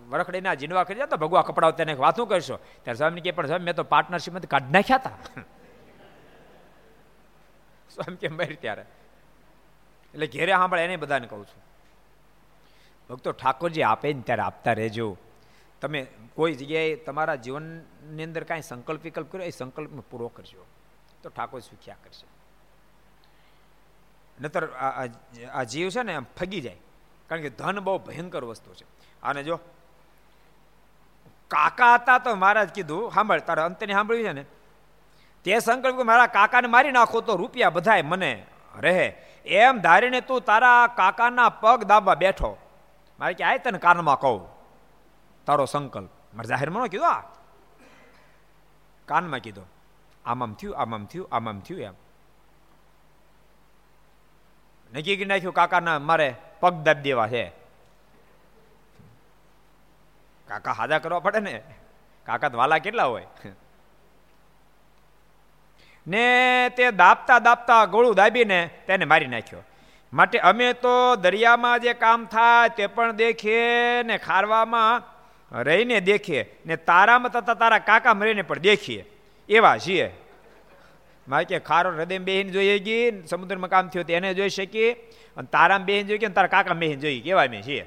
વરખડીના 0.09 0.53
જીનવા 0.53 0.83
કરી 0.83 0.99
તો 1.09 1.17
ભગવા 1.17 1.41
કપડાઓ 1.41 1.71
તેને 1.71 1.93
વાતું 1.93 2.27
કરશો. 2.27 2.55
ત્યારે 2.55 2.97
સ્વામી 2.97 3.21
કે 3.21 3.31
પણ 3.31 3.47
સ્વામી, 3.47 3.65
મેં 3.65 3.75
તો 3.75 3.83
પાર્ટનરશીપમાંથી 3.83 4.47
કાઢી 4.47 4.71
નાખ્યા 4.71 4.95
હતા 4.95 5.09
સ્વામી 7.89 8.15
કે, 8.15 8.27
મરી 8.27 8.55
ત્યારે. 8.55 8.81
એટલે 10.13 10.27
ઘેરે 10.27 10.51
સાંભળે, 10.51 10.83
એને 10.83 10.95
બધાને 10.95 11.27
કહું 11.27 11.45
છું. 11.45 11.63
ભક્તો, 13.09 13.31
ઠાકોરજી 13.31 13.81
આપે 13.81 14.13
ને 14.13 14.21
ત્યારે 14.21 14.41
આપતા 14.41 14.73
રહેજો. 14.73 15.17
તમે 15.81 16.07
કોઈ 16.35 16.53
જગ્યાએ 16.53 16.95
તમારા 16.95 17.35
જીવનની 17.35 18.23
અંદર 18.23 18.43
કાંઈ 18.43 18.61
સંકલ્પ 18.61 19.03
વિકલ્પ 19.03 19.31
કર્યો 19.31 19.45
એ 19.45 19.49
સંકલ્પને 19.49 20.01
પૂરો 20.11 20.27
કરજો. 20.27 20.65
તો 21.23 21.29
ઠાકોર 21.29 21.59
સુખ્યા 21.59 21.95
કરશે. 22.03 22.27
નતર 24.41 24.69
આ 25.53 25.63
જીવ 25.63 25.89
છે 25.89 26.03
ને 26.03 26.19
ફગી 26.19 26.61
જાય. 26.61 26.77
કારણ 27.27 27.41
કે 27.41 27.49
ધન 27.49 27.79
બહુ 27.79 27.99
ભયંકર 27.99 28.43
વસ્તુ 28.43 28.73
છે. 28.73 28.85
અને 29.23 29.43
જો 29.43 29.59
કાકા 31.49 31.95
હતા 31.95 32.17
તો 32.17 32.35
મહારાજ 32.35 32.69
કીધું, 32.69 33.11
સાંભળ, 33.11 33.39
તારે 33.39 33.61
અંતને 33.61 33.93
સાંભળ્યું 33.93 34.23
છે 34.23 34.31
ને? 34.31 34.45
તે 35.43 35.59
સંકલ્પ 35.59 35.95
મારા 35.95 36.27
કાકાને 36.27 36.67
મારી 36.67 36.91
નાખો 36.91 37.21
તો 37.21 37.35
રૂપિયા 37.35 37.69
બધાય 37.69 38.01
મને 38.01 38.45
રહે. 38.79 39.07
એમ 39.45 39.77
ધારીને 39.77 40.21
તું 40.21 40.41
તારા 40.41 40.87
કાકાના 40.87 41.49
પગ 41.49 41.83
દાબવા 41.83 42.15
બેઠો. 42.15 42.57
મારે 43.19 43.33
કે, 43.33 43.43
આય 43.43 43.57
તને 43.57 43.77
કાનમાં 43.77 44.19
કહું. 44.19 44.47
તારો 45.45 45.65
સંકલ્પ. 45.65 46.09
મારે 46.33 46.47
જાહેરમાં 46.47 46.83
ન 46.83 46.87
કીધું 46.87 47.09
આ? 47.09 47.21
કાનમાં 49.05 49.39
કીધો. 49.39 49.61
આમ 50.25 50.43
આમ 50.43 50.53
થયું 50.53 50.77
આમ 50.77 50.95
આમ 50.95 51.05
થયું 51.05 51.29
આમ 51.31 51.49
આમ 51.49 51.59
થયું 51.59 51.81
એમ. 51.81 51.93
નક્કી 54.93 55.15
કરી 55.15 55.25
નાખ્યું 55.25 55.53
કાકાના 55.53 55.99
મારે 55.99 56.35
પગ 56.59 56.73
દાબી 56.73 57.01
દેવા 57.01 57.27
છે. 57.27 57.58
કાકા 60.49 60.71
હાજા 60.71 60.99
કરવા 60.99 61.19
પડે 61.19 61.39
ને? 61.39 61.61
કાકા 62.25 62.47
વાલા 62.47 62.77
કેટલા 62.77 63.03
હોય? 63.03 63.25
ને 66.07 66.69
તે 66.77 66.91
દાબતા 66.91 67.39
દાબતા 67.39 67.85
ગોળું 67.85 68.15
દાબીને 68.15 68.69
તેને 68.87 69.05
મારી 69.05 69.27
નાખ્યો. 69.27 69.63
માટે 70.13 70.39
અમે 70.39 70.73
તો 70.73 71.15
દરિયામાં 71.15 71.79
જે 71.79 71.93
કામ 71.93 72.25
થાય 72.25 72.69
તે 72.69 72.87
પણ 72.87 73.11
દેખીએ 73.11 74.03
ને 74.03 74.17
ખારવામાં 74.17 75.03
રહીને 75.61 75.99
દેખીએ 75.99 76.57
ને 76.65 76.75
તારામાં 76.75 77.31
તથા 77.31 77.53
તારા 77.53 77.79
કાકા 77.79 78.13
મરીને 78.13 78.41
પણ 78.41 78.59
દેખીએ. 78.59 79.05
એવા 79.49 79.77
છીએ. 79.77 80.11
મારે 81.27 81.45
કે 81.45 81.59
ખારો 81.59 81.91
હૃદય 81.91 82.17
બેહીને 82.17 82.49
જોઈએ 82.49 82.79
ગઈ 82.79 83.27
સમુદ્રમાં 83.27 83.69
કામ 83.69 83.87
થયું 83.87 84.05
તેને 84.05 84.33
જોઈ 84.33 84.49
શકીએ. 84.49 84.93
અને 85.37 85.47
તારામાં 85.51 85.85
બેહીને 85.85 86.07
જોઈ 86.07 86.17
ગઈ 86.17 86.27
તારા 86.27 86.47
કાકા 86.47 86.73
બેહીને 86.73 87.01
જોઈ 87.01 87.19
કેવા 87.19 87.43
અમે 87.43 87.61
છીએ. 87.61 87.85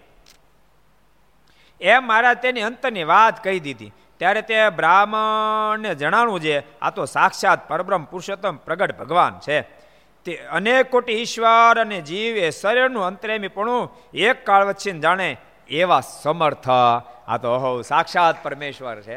એમ 1.83 2.07
મારા 2.07 2.35
તેની 2.35 2.61
અંતરની 2.61 3.05
વાત 3.05 3.45
કહી 3.45 3.61
દીધી. 3.61 3.93
ત્યારે 4.19 4.43
તે 4.43 4.69
બ્રાહ્મણને 4.69 5.95
જણાવું 5.95 6.41
છે, 6.41 6.79
આ 6.81 6.91
તો 6.91 7.05
સાક્ષાત 7.05 7.69
પરબ્રહ્મ 7.69 8.05
પુરુષોત્તમ 8.05 8.57
પ્રગટ 8.57 8.99
ભગવાન 8.99 9.39
છે. 9.39 9.61
તે 10.25 10.37
અનેક 10.37 10.91
કોટી 10.91 11.13
ઈશ્વર 11.13 11.81
અને 11.81 12.01
જીવ 12.01 12.37
એ 12.37 12.51
શરીરનું 12.51 13.05
અંતરેમીપણું 13.05 13.91
એક 14.15 14.47
કાળ 14.47 14.65
વચ્ચે 14.65 14.91
જાણે 14.91 15.37
એવા 15.69 16.01
સમર્થ. 16.01 16.69
આ 17.29 17.37
તો 17.43 17.53
અહો 17.53 17.83
સાક્ષાત 17.83 18.43
પરમેશ્વર 18.43 19.01
છે. 19.01 19.17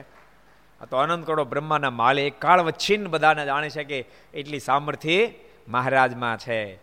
આ 0.81 0.85
તો 0.89 0.97
અનંત 0.97 1.25
કરોડો 1.25 1.43
બ્રહ્માના 1.43 1.89
માલે 1.89 2.27
એક 2.27 2.39
કાળ 2.39 2.61
વચ્ચીન 2.61 3.07
બધાને 3.07 3.45
જાણી 3.45 3.69
શકે 3.69 4.05
એટલી 4.33 4.59
સામર્થ્ય 4.59 5.27
મહારાજમાં 5.67 6.37
છે. 6.37 6.75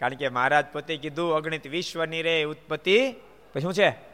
કારણ 0.00 0.14
કે 0.14 0.28
મહારાજ 0.28 0.64
પોતે 0.72 0.96
કીધું, 0.96 1.34
અગણિત 1.34 1.66
વિશ્વની 1.66 2.22
રે 2.22 2.44
ઉત્પત્તિ. 2.44 3.12
પછી 3.54 3.60
શું 3.60 3.74
છે? 3.74 4.09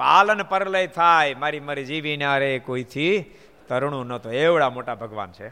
પાલન 0.00 0.42
પરલય 0.42 0.86
થાય. 0.86 1.34
મારી 1.34 1.60
મારી 1.60 1.84
જીવી 1.84 2.16
ના 2.16 2.38
રે 2.38 2.58
કોઈથી 2.58 3.24
તરુણું 3.68 4.06
ન 4.06 4.16
તો 4.16 4.30
એવડા 4.30 4.70
મોટા 4.70 4.94
ભગવાન 4.94 5.32
છે. 5.32 5.48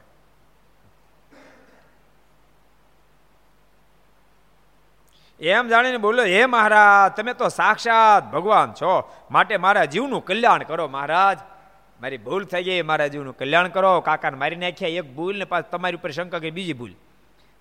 એમ 5.40 5.68
જાણીને 5.68 5.96
બોલો 5.96 6.24
હે 6.24 6.46
મહારાજ, 6.46 7.16
તમે 7.16 7.32
તો 7.32 7.48
સાક્ષાત 7.48 8.32
ભગવાન 8.32 8.72
છો. 8.72 8.94
માટે 9.30 9.56
મારા 9.56 9.84
જીવનું 9.84 10.24
કલ્યાણ 10.24 10.62
કરો 10.62 10.88
મહારાજ. 10.88 11.38
મારી 12.00 12.16
ભૂલ 12.16 12.44
થઈ 12.44 12.64
ગઈ, 12.64 12.82
મારા 12.82 13.06
જીવનું 13.06 13.36
કલ્યાણ 13.36 13.68
કરો. 13.68 14.00
કાકાને 14.00 14.38
મારી 14.38 14.56
નાખ્યા 14.56 14.88
એક 14.88 15.14
ભૂલ 15.14 15.38
ને 15.38 15.44
પાછ 15.44 15.68
તમારી 15.72 15.96
ઉપર 15.96 16.10
શંકા 16.10 16.38
કે 16.38 16.50
બીજી 16.50 16.78
ભૂલ. 16.80 16.94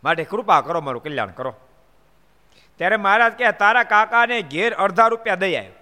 માટે 0.04 0.24
કૃપા 0.24 0.62
કરો, 0.62 0.82
મારું 0.82 1.04
કલ્યાણ 1.04 1.36
કરો. 1.40 1.54
ત્યારે 2.78 2.98
મહારાજ 2.98 3.34
કહે, 3.34 3.52
તારા 3.52 3.84
કાકાને 3.84 4.42
ઘેર 4.42 4.72
અડધા 4.74 5.08
રૂપિયા 5.08 5.36
દઈ 5.36 5.56
આવ્યો. 5.56 5.77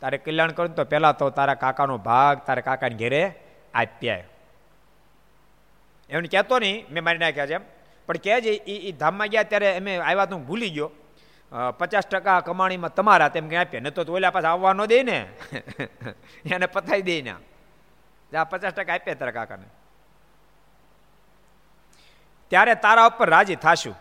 તારે 0.00 0.18
કલ્યાણ 0.24 0.56
કરું 0.56 0.74
તો 0.74 0.84
પહેલાં 0.84 1.16
તો 1.20 1.30
તારા 1.38 1.58
કાકાનો 1.64 1.98
ભાગ 2.08 2.44
તારા 2.46 2.68
કાકાને 2.68 2.96
ઘેરે 3.02 3.22
આપ્યા 3.74 4.24
એમને 6.10 6.28
કહેતો 6.28 6.58
નહીં, 6.58 6.86
મેં 6.92 7.04
મારી 7.04 7.22
નાખ્યા 7.24 7.50
છે 7.50 7.54
એમ. 7.54 7.64
પણ 8.08 8.18
કહે 8.24 8.40
છે 8.44 8.52
એ 8.72 8.74
એ 8.88 8.92
ધામમાં 9.00 9.30
ગયા 9.32 9.48
ત્યારે 9.50 9.68
અમે 9.80 9.92
આવ્યા 9.98 10.30
તો 10.30 10.34
હું 10.36 10.46
ભૂલી 10.48 10.72
ગયો. 10.76 10.90
પચાસ 11.78 12.06
ટકા 12.06 12.38
કમાણીમાં 12.46 12.94
તમારા 12.98 13.30
તેમ 13.34 13.46
કંઈ 13.48 13.60
આપ્યા 13.62 13.84
ન 13.86 13.92
તો 13.96 14.02
ઓલા 14.16 14.32
પાસે 14.36 14.48
આવવા 14.52 14.74
ન 14.74 14.82
દે 14.92 14.98
ને 15.08 15.18
એને 16.54 16.66
પતાવી 16.66 17.06
દે 17.08 17.16
ને 17.26 17.34
આ 18.32 18.44
પચાસ 18.52 18.74
ટકા 18.74 18.94
આપ્યા 18.96 19.20
તારા 19.20 19.38
કાકાને. 19.38 19.68
ત્યારે 22.50 22.74
તારા 22.84 23.08
ઉપર 23.10 23.28
રાજી 23.36 23.60
થાશું. 23.66 23.96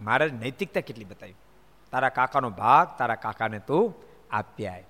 મારે 0.00 0.24
નૈતિકતા 0.42 0.82
કેટલી 0.88 1.08
બતાવી? 1.12 1.38
તારા 1.92 2.12
કાકાનો 2.18 2.50
ભાગ 2.62 2.98
તારા 2.98 3.22
કાકાને 3.26 3.60
તું 3.68 3.94
આપ્યા 4.40 4.82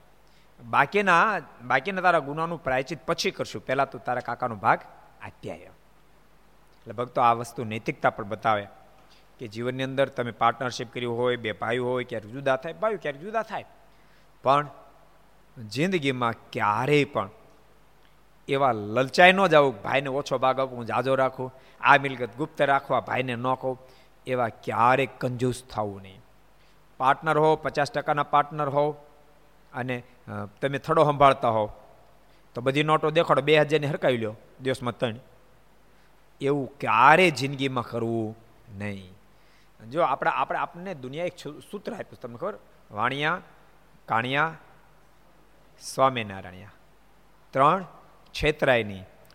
બાકીના 0.71 1.41
બાકીના 1.65 2.01
તારા 2.01 2.19
ગુનાનું 2.19 2.65
પ્રાયચિત 2.65 3.07
પછી 3.07 3.31
કરશું. 3.31 3.67
પહેલાં 3.67 3.91
તું 3.91 4.05
તારા 4.05 4.21
કાકાનો 4.21 4.57
ભાગ 4.57 4.81
આપ્યા 5.23 5.55
એટલે 5.55 6.93
ભક્તો 6.93 7.21
આ 7.21 7.33
વસ્તુ 7.33 7.65
નૈતિકતા 7.65 8.11
પણ 8.11 8.25
બતાવે 8.25 8.67
કે 9.39 9.49
જીવનની 9.49 9.83
અંદર 9.83 10.09
તમે 10.09 10.31
પાર્ટનરશિપ 10.31 10.93
કર્યું 10.95 11.19
હોય, 11.19 11.37
બે 11.37 11.53
ભાઈઓ 11.53 11.85
હોય, 11.85 12.05
ક્યારેક 12.05 12.31
જુદા 12.31 12.57
થાય, 12.57 12.73
ભાઈઓ 12.73 12.99
ક્યારેક 13.03 13.21
જુદા 13.21 13.43
થાય. 13.43 13.65
પણ 14.43 14.69
જિંદગીમાં 15.69 16.35
ક્યારેય 16.53 17.05
પણ 17.05 17.31
એવા 18.49 18.73
લલચાઈ 18.73 19.33
ન 19.33 19.47
જાવું 19.47 19.83
ભાઈને 19.83 20.09
ઓછો 20.09 20.39
ભાગ 20.39 20.61
આપું, 20.61 20.79
હું 20.79 20.87
જાજો 20.87 21.15
રાખું, 21.15 21.55
આ 21.81 21.99
મિલકત 21.99 22.37
ગુપ્ત 22.37 22.63
રાખવા 22.63 23.01
ભાઈને 23.01 23.37
ન 23.37 23.55
કહું. 23.55 23.79
એવા 24.27 24.49
ક્યારેય 24.49 25.07
કંજૂસ 25.07 25.65
થવું 25.65 26.03
નહીં. 26.03 26.21
પાર્ટનર 26.99 27.39
હો, 27.39 27.57
પચાસ 27.57 27.91
ટકાના 27.91 28.23
પાર્ટનર 28.23 28.69
હો 28.69 28.97
અને 29.73 30.03
તમે 30.61 30.79
થડો 30.79 31.05
સંભાળતા 31.05 31.53
હો 31.57 31.65
તો 32.55 32.61
બધી 32.61 32.83
નોટો 32.83 33.11
દેખાડો, 33.11 33.43
બે 33.43 33.59
હજારની 33.59 33.91
હરકાવી 33.93 34.21
લ્યો, 34.23 34.35
દિવસમાં 34.63 34.97
ત્રણ. 34.99 35.19
એવું 36.41 36.67
ક્યારે 36.81 37.27
જિંદગીમાં 37.31 37.85
કરવું 37.85 38.37
નહીં. 38.79 39.13
જો 39.81 40.03
આપણે 40.03 40.31
આપણે 40.31 40.59
આપણને 40.59 40.95
દુનિયા 40.95 41.31
એક 41.31 41.37
સૂત્ર 41.71 41.93
આપ્યું 41.93 42.21
તમને 42.21 42.39
ખબર? 42.39 42.57
વાણિયા, 42.91 43.41
કાણિયા, 44.09 44.53
સ્વામિનારાયણિયા. 45.81 46.75
ત્રણ 47.55 47.85
છેતરાય 48.35 48.85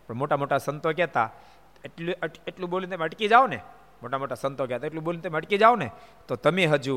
પણ 0.07 0.15
મોટા 0.15 0.37
મોટા 0.37 0.57
સંતો 0.57 0.89
કહેતા, 0.91 1.29
એટલું 1.85 2.15
એટલું 2.47 2.69
બોલીને 2.69 2.95
તમે 2.95 3.05
અટકી 3.05 3.27
જાઓ 3.27 3.47
ને. 3.47 3.59
મોટા 4.01 4.17
મોટા 4.17 4.35
સંતો 4.35 4.65
કહેતા, 4.65 4.87
એટલું 4.87 5.03
બોલીને 5.03 5.23
તમે 5.23 5.37
અટકી 5.37 5.57
જાઓ 5.57 5.75
ને. 5.75 5.91
તો 6.27 6.35
તમે 6.35 6.65
હજુ 6.65 6.95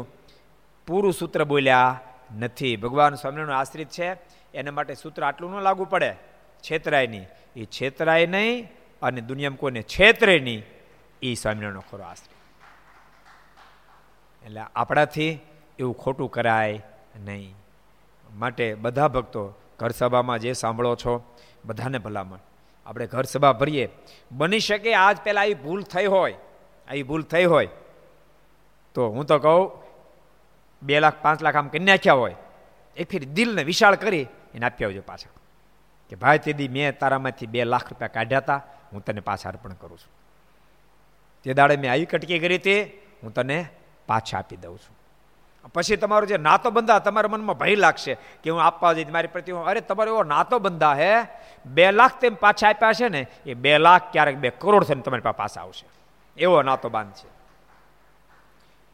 પૂરું 0.88 1.12
સૂત્ર 1.12 1.44
બોલ્યા 1.44 2.00
નથી. 2.38 2.76
ભગવાન 2.76 3.14
સ્વામિનારાયણ 3.14 3.58
આશ્રિત 3.58 3.88
છે. 3.88 4.16
એના 4.54 4.72
માટે 4.72 4.94
સૂત્ર 4.94 5.24
આટલું 5.24 5.50
ન 5.50 5.60
લાગુ 5.60 5.84
પડે. 5.84 6.14
છેતરાય 6.62 7.06
નહીં. 7.06 7.26
એ 7.56 7.64
છેતરાય 7.64 8.26
નહીં 8.26 8.68
અને 9.02 9.20
દુનિયામાં 9.20 9.58
કોઈને 9.58 9.82
છેતરે 9.82 10.38
નહીં. 10.38 10.64
એ 11.22 11.34
સ્વામિનારાયણનો 11.34 11.80
ખરો 11.80 12.04
આશ્રિત. 12.04 12.32
એટલે 14.46 14.60
આપણાથી 14.76 15.38
એવું 15.78 15.98
ખોટું 15.98 16.30
કરાય 16.30 16.82
નહીં. 17.20 17.54
માટે 18.34 18.74
બધા 18.74 19.08
ભક્તો 19.08 19.54
ઘર 19.78 19.90
સભામાં 19.90 20.38
જે 20.38 20.52
સાંભળો 20.52 20.96
છો, 20.96 21.36
બધાને 21.64 21.98
ભલામણ. 21.98 22.38
આપણે 22.86 23.06
ઘર 23.06 23.22
સભા 23.22 23.52
ભરીએ. 23.52 23.88
બની 24.32 24.60
શકે 24.60 24.94
આજ 24.94 25.18
પહેલાં 25.24 25.42
આવી 25.42 25.54
ભૂલ 25.54 25.82
થઈ 25.82 26.06
હોય. 26.06 26.34
આવી 26.88 27.02
ભૂલ 27.02 27.22
થઈ 27.22 27.44
હોય. 27.44 27.68
તો 28.94 29.08
હું 29.08 29.26
તો 29.26 29.38
કહું 29.38 29.82
બે 30.82 31.00
લાખ, 31.00 31.14
પાંચ 31.22 31.42
લાખ 31.42 31.56
આમ 31.56 31.68
કરી 31.68 31.84
નાખ્યા 31.84 32.14
હોય, 32.14 32.34
એક 32.96 33.10
ફેર 33.10 33.24
દિલને 33.24 33.62
વિશાળ 33.62 33.94
કરી 33.94 34.26
એને 34.54 34.66
આપી 34.66 34.84
આવજો 34.84 35.02
પાછા. 35.06 35.32
કે 36.10 36.16
ભાઈ 36.16 36.38
તેદી 36.38 36.68
મેં 36.68 36.98
તારામાંથી 36.98 37.46
બે 37.46 37.64
લાખ 37.64 37.86
રૂપિયા 37.90 38.08
કાઢ્યા 38.08 38.38
હતા 38.38 38.60
હું 38.92 39.04
તને 39.04 39.20
પાછા 39.20 39.48
અર્પણ 39.48 39.72
કરું 39.72 39.98
છું. 39.98 40.12
તે 41.44 41.54
દાડે 41.54 41.76
મેં 41.76 41.90
આવી 41.92 42.04
કટકી 42.04 42.38
કરી 42.38 42.56
હતી 42.56 42.82
હું 43.22 43.32
તને 43.34 43.58
પાછા 44.06 44.38
આપી 44.38 44.56
દઉં 44.56 44.78
છું. 44.78 44.94
પછી 45.74 45.96
તમારો 45.96 46.26
જે 46.26 46.36
નાતો 46.36 46.70
બંધા, 46.70 46.98
તમારા 46.98 47.28
મનમાં 47.28 47.58
ભય 47.58 47.76
લાગશે 47.76 48.14
કે 48.42 48.50
હું 48.50 48.62
આપવા 48.62 48.92
જઈ 48.92 49.04
મારી 49.04 49.28
પ્રતિ 49.28 49.52
અરે 49.52 49.80
તમારો 49.80 50.12
એવો 50.12 50.22
નાતો 50.22 50.58
બંધા 50.58 50.94
હે, 50.94 51.12
બે 51.66 51.90
લાખ 51.90 52.20
તેમ 52.20 52.34
પાછા 52.34 52.68
આપ્યા 52.68 52.92
છે 52.92 53.08
ને, 53.08 53.26
એ 53.46 53.54
બે 53.54 53.78
લાખ 53.78 54.12
ક્યારેક 54.12 54.36
બે 54.36 54.50
કરોડ 54.50 54.84
થઈને 54.84 55.02
તમારી 55.02 55.22
પાસે 55.22 55.60
આવશે. 55.60 55.86
એવો 56.36 56.62
નાતો 56.62 56.88
બાંધ 56.88 57.12
છે. 57.12 57.31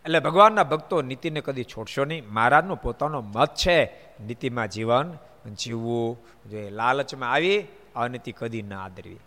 એટલે 0.04 0.20
ભગવાનના 0.20 0.64
ભક્તો 0.64 1.02
નીતિને 1.02 1.40
કદી 1.40 1.64
છોડશો 1.64 2.04
નહીં. 2.04 2.28
મહારાજનો 2.28 2.74
પોતાનો 2.74 3.20
મત 3.20 3.54
છે, 3.54 3.84
નીતિમાં 4.20 4.68
જીવન, 4.68 5.18
જીવવું, 5.58 6.18
જે 6.48 6.70
લાલચમાં 6.70 7.32
આવી, 7.32 7.64
અનીતિ 7.96 8.32
કદી 8.32 8.62
ના 8.62 8.84
આદરવી. 8.84 9.20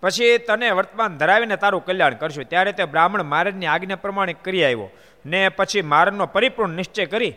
પછી 0.00 0.38
તને 0.38 0.70
વર્તમાન 0.70 1.16
ધરાવીને 1.16 1.56
તારું 1.56 1.84
કલ્યાણ 1.84 2.14
કરશું. 2.14 2.44
ત્યારે 2.44 2.72
તે 2.72 2.84
બ્રાહ્મણ 2.84 3.22
મહારાજની 3.22 3.66
આજ્ઞા 3.66 3.96
પ્રમાણે 3.96 4.32
કરી 4.32 4.64
આવ્યો. 4.64 4.90
ને 5.26 5.48
પછી 5.48 5.82
મારનો 5.82 6.26
પરિપૂર્ણ 6.26 6.72
નિશ્ચય 6.72 7.06
કરી. 7.06 7.34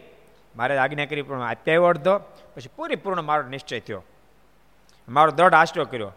મારે 0.55 0.77
આજ્ઞા 0.77 1.05
કરી 1.05 1.21
પણ 1.21 1.41
આપ્યા 1.41 1.81
અડધો. 1.81 2.17
પછી 2.55 2.69
પૂરીપૂર્ણ 2.75 3.21
મારો 3.21 3.49
નિશ્ચય 3.49 3.79
થયો. 3.79 4.03
મારો 5.09 5.31
દઢ 5.31 5.53
આશરો 5.53 5.85
કર્યો. 5.85 6.11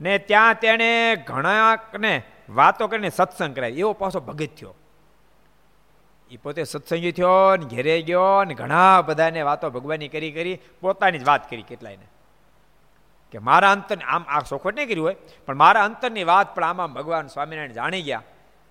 ને 0.00 0.18
ત્યાં 0.18 0.54
તેણે 0.54 1.16
ઘણાને 1.16 2.22
વાતો 2.48 2.88
કરીને 2.88 3.10
સત્સંગ 3.10 3.56
કરાય. 3.56 3.70
એવો 3.70 3.92
પાછો 3.92 4.20
ભગત 4.20 4.46
થયો. 4.46 4.74
એ 6.30 6.36
પોતે 6.36 6.64
સત્સંગી 6.64 7.12
થયો 7.12 7.56
ને 7.56 7.64
ઘેરે 7.64 8.02
ગયો 8.02 8.44
ને 8.44 8.54
ઘણા 8.54 9.02
બધાને 9.02 9.42
વાતો 9.42 9.70
ભગવાનની 9.70 10.08
કરી 10.08 10.32
કરી, 10.32 10.58
પોતાની 10.80 11.18
જ 11.18 11.24
વાત 11.24 11.50
કરી 11.50 11.62
કેટલાયને. 11.62 12.06
કે 13.32 13.38
મારા 13.38 13.72
અંતર 13.72 13.98
આમ 14.06 14.24
આ 14.28 14.40
સોખવટ 14.40 14.74
નહીં 14.74 14.88
કર્યું 14.88 15.06
હોય, 15.06 15.16
પણ 15.46 15.54
મારા 15.54 15.84
અંતરની 15.84 16.24
વાત 16.24 16.54
પણ 16.54 16.64
આમાં 16.64 16.92
ભગવાન 16.92 17.26
સ્વામિનારાયણ 17.26 17.72
જાણી 17.72 18.02
ગયા. 18.02 18.22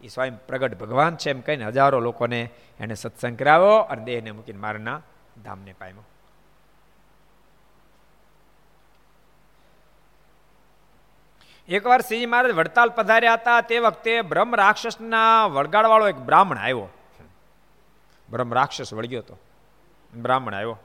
એ 0.01 0.07
સ્વયં 0.07 0.47
પ્રગટ 0.47 0.80
ભગવાન 0.80 1.15
છે 1.15 1.30
એમ 1.30 1.41
કહીને 1.41 1.65
હજારો 1.65 1.99
લોકોને 1.99 2.49
એને 2.80 2.93
સત્સંગ 2.93 3.38
કરાવ્યો 3.38 3.77
અને 3.77 4.03
દેહને 4.03 4.32
મૂકીને 4.32 4.59
મારના 4.59 5.01
ધામને 5.43 5.73
પામ્યો 5.73 6.05
એકવાર 11.70 12.01
સિંહ 12.01 12.32
મહારાજ 12.32 12.51
વડતાલ 12.51 12.89
પધાર્યા 12.89 13.34
હતા, 13.34 13.61
તે 13.61 13.80
વખતે 13.80 14.22
બ્રહ્મ 14.22 14.55
રાક્ષસના 14.55 15.45
વળગાડવાળો 15.45 16.07
એક 16.07 16.15
બ્રાહ્મણ 16.15 16.57
આવ્યો. 16.57 16.88
બ્રહ્મ 18.30 18.53
રાક્ષસ 18.53 18.93
વળગ્યો 18.93 19.20
હતો. 19.20 19.38
બ્રાહ્મણ 20.15 20.53
આવ્યો. 20.53 20.78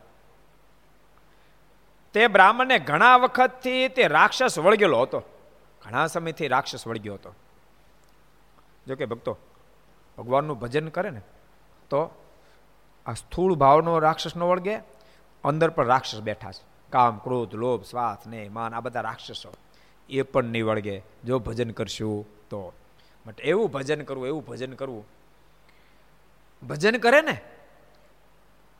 તે 2.12 2.26
બ્રાહ્મણને 2.26 2.78
ઘણા 2.78 3.16
વખતથી 3.16 3.88
તે 3.88 4.06
રાક્ષસ 4.06 4.58
વળગેલો 4.58 5.02
હતો. 5.02 5.22
ઘણા 5.82 6.06
સમયથી 6.06 6.48
રાક્ષસ 6.48 6.86
વળગ્યો 6.86 7.14
હતો. 7.14 7.34
જો 8.86 8.96
કે 8.96 9.04
ભક્તો, 9.04 9.38
ભગવાનનું 10.18 10.58
ભજન 10.58 10.88
કરે 10.88 11.10
ને, 11.10 11.20
તો 11.90 12.24
આ 13.06 13.12
સ્થૂળ 13.12 13.54
ભાવનો 13.54 13.98
રાક્ષસ 13.98 14.36
ન 14.36 14.42
વળગે, 14.42 14.76
અંદર 15.44 15.70
પણ 15.70 15.86
રાક્ષસ 15.86 16.20
બેઠા 16.20 16.52
છે. 16.52 16.64
કામ, 16.90 17.18
ક્રોધ, 17.18 17.54
લોભ 17.54 17.84
સ્વાથ 17.84 18.26
ને 18.26 18.48
માન, 18.48 18.74
આ 18.74 18.80
બધા 18.80 19.00
રાક્ષસો. 19.00 19.54
એ 20.08 20.22
પણ 20.22 20.44
નહીં 20.44 20.66
વળગે 20.66 21.02
જો 21.24 21.38
ભજન 21.38 21.70
કરશું 21.70 22.26
તો. 22.50 22.72
બટ 23.26 23.40
એવું 23.40 23.70
ભજન 23.70 24.02
કરવું, 24.02 24.26
એવું 24.26 24.46
ભજન 24.46 24.72
કરવું. 24.72 25.06
ભજન 26.66 26.96
કરે 26.96 27.22
ને, 27.22 27.40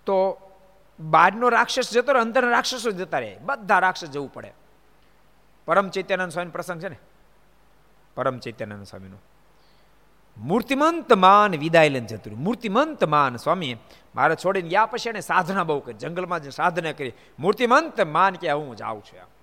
તો 0.07 0.41
બહારનો 1.01 1.49
રાક્ષસ 1.49 1.93
જતો 1.93 2.13
રહે 2.13 2.21
અંદર 2.21 2.49
રાક્ષસો 2.51 2.91
જતા 2.91 3.19
રહે. 3.19 3.37
બધા 3.37 3.79
રાક્ષસ 3.79 4.11
જવું 4.11 4.33
પડે. 4.33 4.53
પરમ 5.67 5.89
ચૈત્યાનંદ 5.89 6.33
સ્વામી 6.33 6.51
પ્રસંગ 6.51 6.83
છે 6.83 6.89
ને? 6.89 6.97
પરમ 8.15 8.39
ચૈત્યાનંદ 8.39 8.87
સ્વામીનો. 8.87 9.17
મૂર્તિમંત 10.39 11.13
માન 11.13 11.59
વિદાય 11.59 11.89
લઈને 11.89 12.07
જતું 12.07 12.39
મૂર્તિમંત 12.39 13.05
માન 13.05 13.37
સ્વામી 13.37 13.77
મારે 14.15 14.37
છોડીને 14.37 14.69
ગયા 14.69 14.87
પછી 14.87 15.11
એને 15.11 15.21
સાધના 15.21 15.65
બહુ 15.65 15.81
કરી. 15.81 15.95
જંગલમાં 15.95 16.43
જે 16.43 16.51
સાધના 16.51 16.93
કરી. 16.93 17.13
મૂર્તિમંત 17.39 18.01
માન 18.01 18.35
કે 18.35 18.51
હું 18.51 18.77
જાઉં 18.77 19.03
છું 19.03 19.34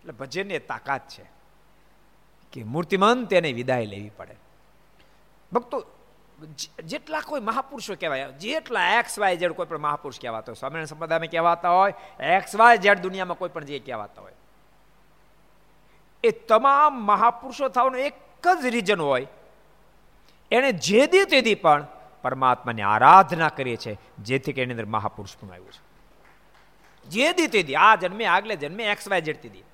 એટલે 0.00 0.12
ભજનની 0.12 0.58
તાકાત 0.58 1.08
છે 1.08 1.24
કે 2.52 2.64
મૂર્તિમંત 2.64 3.32
એને 3.32 3.52
વિદાય 3.52 3.86
લેવી 3.86 4.12
પડે. 4.16 4.36
ભક્તો 5.52 5.86
જેટલા 6.84 7.20
કોઈ 7.20 7.40
મહાપુરુષો 7.40 7.94
કહેવાય, 7.94 8.32
જેટલા 8.32 8.86
એક્સ 8.98 9.18
વાય 9.18 9.36
જેડ 9.36 9.52
કોઈ 9.52 9.66
પણ 9.66 9.78
મહાપુરુષ 9.78 10.20
કહેવાતા 10.20 10.52
હોય, 10.52 10.60
સ્વામિનારાયણ 10.60 10.86
સંપ્રદાયમાં 10.86 11.30
કહેવાતા 11.30 11.70
હોય 11.70 11.94
એક્સ 12.36 12.56
વાય 12.56 12.76
જેડ 12.76 12.98
દુનિયામાં 12.98 13.38
કોઈ 13.38 13.48
પણ 13.48 13.64
જે 13.64 13.78
કહેવાતા 13.78 14.22
હોય, 14.22 14.36
એ 16.24 16.30
તમામ 16.30 16.92
મહાપુરુષો 17.04 17.68
થવાનું 17.68 18.00
એક 18.00 18.16
જ 18.62 18.66
રીઝન 18.66 19.00
હોય. 19.00 19.26
એણે 20.50 20.72
જે 20.72 21.06
દી 21.06 21.24
તેથી 21.24 21.54
પણ 21.54 21.86
પરમાત્માની 22.22 22.82
આરાધના 22.82 23.48
કરીએ 23.48 23.76
છે 23.76 23.92
જેથી 24.18 24.52
કે 24.52 24.62
એની 24.62 24.72
અંદર 24.72 24.88
મહાપુરુષ 24.96 25.36
પણ 25.40 25.52
આવ્યું 25.52 25.72
છે. 25.72 25.82
જે 27.06 27.32
દી 27.32 27.46
તેથી 27.46 27.76
આ 27.76 27.94
જન્મે 27.96 28.24
આગલે 28.26 28.56
જન્મે 28.56 28.84
એક્સ 28.92 29.08
વાય 29.08 29.20
જેડ 29.20 29.42
તેથી 29.42 29.64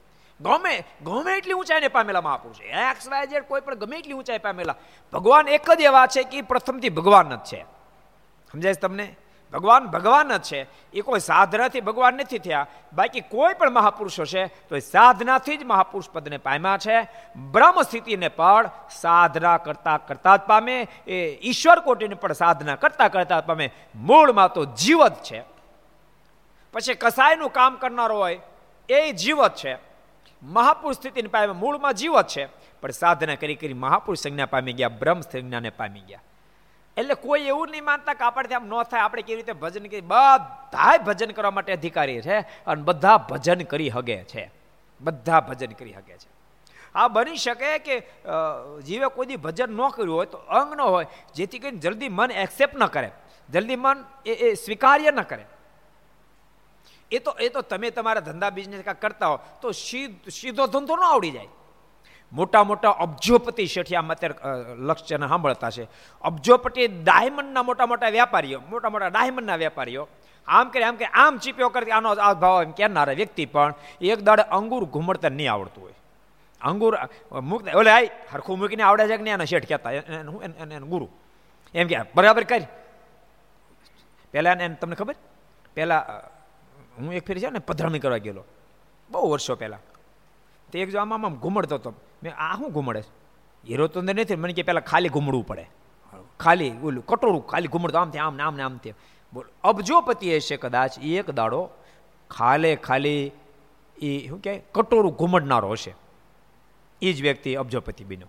ગમે 0.41 0.85
ગમે 1.05 1.33
એટલી 1.35 1.53
ઊંચાઈને 1.53 1.89
પામેલા 1.89 2.21
મહાપુરુષ 2.21 2.61
એક્સ 2.61 3.09
વાય 3.09 3.27
ઝેડ 3.27 3.45
કોઈ 3.45 3.61
પણ 3.61 3.75
ગમે 3.75 3.97
એટલી 3.97 4.13
ઊંચાઈ 4.13 4.39
પામેલા. 4.39 4.75
ભગવાન 5.13 5.49
એક 5.49 5.71
જ 5.71 5.81
એવા 5.81 6.07
છે 6.07 6.23
કે 6.23 6.43
પ્રથમથી 6.43 6.89
ભગવાન 6.89 7.37
જ 7.37 7.39
છે. 7.39 7.63
સમજાય 8.53 8.73
તમને? 8.73 9.17
ભગવાન 9.53 9.87
ભગવાન 9.87 10.37
જ 10.37 10.43
છે. 10.43 10.67
એ 10.93 11.01
કોઈ 11.01 11.21
સાધનાથી 11.21 11.81
ભગવાન 11.81 12.15
નથી 12.15 12.39
થયા. 12.39 12.67
બાકી 12.93 13.21
કોઈ 13.21 13.55
પણ 13.55 13.71
મહાપુરુષો 13.71 14.25
છે, 14.25 14.47
તો 14.47 14.77
એ 14.77 14.79
સાધનાથી 14.79 15.57
જ 15.57 15.65
મહાપુરુષ 15.65 16.11
પદને 16.11 16.39
પામ્યા 16.39 16.79
છે. 16.79 17.09
બ્રહ્મ 17.37 17.83
સ્થિતિને 17.83 18.29
પણ 18.29 18.71
સાધના 18.91 19.57
કરતા 19.57 19.97
કરતા 19.97 20.37
જ 20.37 20.41
પામે. 20.41 20.89
એ 21.07 21.39
ઈશ્વર 21.43 21.81
કોટીને 21.81 22.15
પણ 22.15 22.33
સાધના 22.33 22.77
કરતા 22.77 23.09
કરતા 23.09 23.41
પામે. 23.41 23.73
મૂળમાં 23.95 24.53
તો 24.53 24.65
જીવત 24.65 25.23
છે. 25.23 25.45
પછી 26.73 26.95
કસાયનું 26.95 27.53
કામ 27.53 27.75
કરનારો 27.75 28.19
હોય, 28.19 28.41
એ 28.89 29.13
જીવત 29.13 29.55
છે. 29.57 29.86
મહાપુરુષ 30.47 30.97
સ્થિતિને 30.97 31.29
પામે 31.29 31.55
મૂળમાં 31.55 31.95
જીવત 31.95 32.29
છે. 32.29 32.45
પણ 32.81 32.91
સાધના 32.93 33.35
કરી 33.35 33.55
કરી 33.55 33.75
મહાપુરુષ 33.75 34.19
સંજ્ઞા 34.19 34.47
પામી 34.47 34.73
ગયા, 34.73 34.89
બ્રહ્મ 35.01 35.21
સંજ્ઞાને 35.23 35.71
પામી 35.71 36.01
ગયા. 36.01 36.23
એટલે 36.97 37.15
કોઈ 37.17 37.43
એવું 37.43 37.69
નહીં 37.71 37.85
માનતા 37.85 38.15
કે 38.15 38.25
આપણેથી 38.25 38.55
આમ 38.55 38.67
ન 38.67 38.83
થાય, 38.83 39.01
આપણે 39.01 39.23
કેવી 39.23 39.37
રીતે 39.37 39.53
ભજન 39.53 39.87
કરી 39.87 40.01
બધા 40.03 40.97
ભજન 41.07 41.31
કરવા 41.31 41.51
માટે 41.51 41.73
અધિકારી 41.73 42.21
છે 42.21 42.39
અને 42.39 42.83
બધા 42.83 43.17
ભજન 43.31 43.61
કરી 43.63 43.91
હગે 43.91 44.19
છે. 44.25 44.45
બધા 45.01 45.41
ભજન 45.41 45.73
કરી 45.73 45.93
હગે 45.93 46.17
છે. 46.17 46.29
આ 46.95 47.09
બની 47.09 47.37
શકે 47.37 47.79
કે 47.79 47.97
જીવે 48.87 49.09
કોઈ 49.09 49.37
ભજન 49.37 49.71
ન 49.71 49.89
કર્યું 49.89 50.17
હોય 50.17 50.27
તો 50.27 50.39
અંગ 50.39 50.71
ન 50.77 50.81
હોય, 50.81 51.07
જેથી 51.35 51.59
કરીને 51.59 51.79
જલ્દી 51.79 52.09
મન 52.09 52.31
એક્સેપ્ટ 52.31 52.77
ન 52.77 52.87
કરે. 52.87 53.11
જલ્દી 53.49 53.77
મન 53.77 54.05
એ 54.27 54.55
સ્વીકાર્ય 54.55 55.11
ન 55.11 55.21
કરે. 55.23 55.45
એ 57.11 57.19
તો 57.19 57.33
એ 57.39 57.49
તો 57.49 57.61
તમે 57.63 57.91
તમારા 57.91 58.27
ધંધા 58.29 58.51
બિઝનેસ 58.51 58.83
કરતા 59.01 59.29
હો, 59.29 59.37
તો 59.63 59.73
સીધો 60.37 60.67
ધંધો 60.67 60.95
ન 60.97 61.05
આવડી 61.05 61.35
જાય. 61.37 61.51
મોટા 62.33 62.65
મોટા 62.65 62.95
અબજોપતિ 63.05 63.67
શેઠિયા 63.67 64.13
અત્યારે 64.15 64.75
લક્ષ્યને 64.89 65.27
સાંભળતા 65.29 65.71
છે. 65.71 65.85
અબજોપતિ 66.25 66.89
ડાયમંડના 66.89 67.63
મોટા 67.63 67.87
મોટા 67.87 68.15
વેપારીઓ 68.17 68.59
મોટા 68.71 68.91
મોટા 68.91 69.11
ડાયમંડના 69.15 69.59
વેપારીઓ 69.65 70.09
આમ 70.49 70.69
કરે, 70.71 70.85
આમ 70.85 70.97
કે 70.97 71.07
આમ 71.07 71.39
ચીપ્યો 71.39 71.71
કરતી, 71.75 71.91
આનો 71.91 72.09
આ 72.11 72.35
ભાવ 72.35 72.63
એમ 72.63 72.73
કહેનારા 72.73 73.19
વ્યક્તિ 73.21 73.47
પણ 73.47 73.75
એક 74.01 74.21
દાડે 74.27 74.45
અંગુર 74.59 74.83
ઘુમડતા 74.87 75.31
નહીં 75.31 75.53
આવડતું 75.53 75.83
હોય. 75.85 75.97
અંગુર 76.61 76.93
મૂક 77.43 77.63
ઓલે 77.75 77.91
આઈ 77.91 78.11
હરખું 78.33 78.59
મૂકીને 78.59 78.83
આવડે 78.83 79.09
છે 79.09 79.17
કે 79.17 79.23
નહીં 79.23 79.37
એના 79.39 79.51
શેઠ 79.53 79.69
કહેતા? 79.69 79.91
હું 80.27 80.89
ગુરુ. 80.93 81.07
એમ 81.75 81.87
કે, 81.89 81.97
બરાબર 82.15 82.45
કરી. 82.45 82.67
પહેલાં 84.35 84.59
એને, 84.59 84.75
તમને 84.81 84.97
ખબર? 84.97 85.17
પહેલાં 85.77 86.03
હું 86.99 87.13
એક 87.13 87.27
ફેરી 87.27 87.41
છે 87.41 87.51
ને 87.51 87.59
પધરામણી 87.59 87.99
કરવા 87.99 88.17
ગયેલો. 88.17 88.45
બહુ 89.11 89.31
વર્ષો 89.31 89.55
પહેલાં. 89.55 89.81
તે 90.73 90.81
એક 90.81 90.91
જો 90.91 90.99
આમાં 90.99 91.19
આમ 91.19 91.35
ઘૂમડતો 91.35 91.75
હતો. 91.75 91.95
મેં 92.23 92.35
આ 92.37 92.57
શું 92.57 92.73
ઘુમડે? 92.73 93.01
હીરો 93.69 93.87
તો 93.87 94.01
અંદર 94.01 94.15
નથી, 94.15 94.37
મને 94.37 94.53
કે 94.53 94.63
પહેલાં 94.63 94.85
ખાલી 94.85 95.09
ઘૂમડવું 95.09 95.47
પડે. 95.47 95.67
ખાલી, 96.41 96.73
ઓલું, 96.85 97.07
કટોરું, 97.07 97.47
ખાલી 97.47 97.69
ઘુમડતો, 97.69 97.99
આમ 97.99 98.13
આમ 98.21 98.41
આમ 98.41 98.57
ને 98.57 98.63
આમ 98.63 98.77
તે 98.77 98.95
બોલ 99.33 99.45
અબજોપતિ 99.65 100.37
હશે 100.37 100.57
કદાચ 100.57 100.99
એક 100.99 101.31
દાડો 101.31 101.71
ખાલે 102.31 102.77
ખાલી 102.77 103.33
એ 104.03 104.29
શું 104.29 104.43
કહેવાય 104.43 104.63
કટોરું 104.73 105.13
ઘૂમડનારો 105.13 105.71
હશે. 105.71 105.95
એ 107.03 107.13
જ 107.13 107.23
વ્યક્તિ 107.23 107.55
અબજોપતિ 107.55 108.05
બન્યો. 108.05 108.29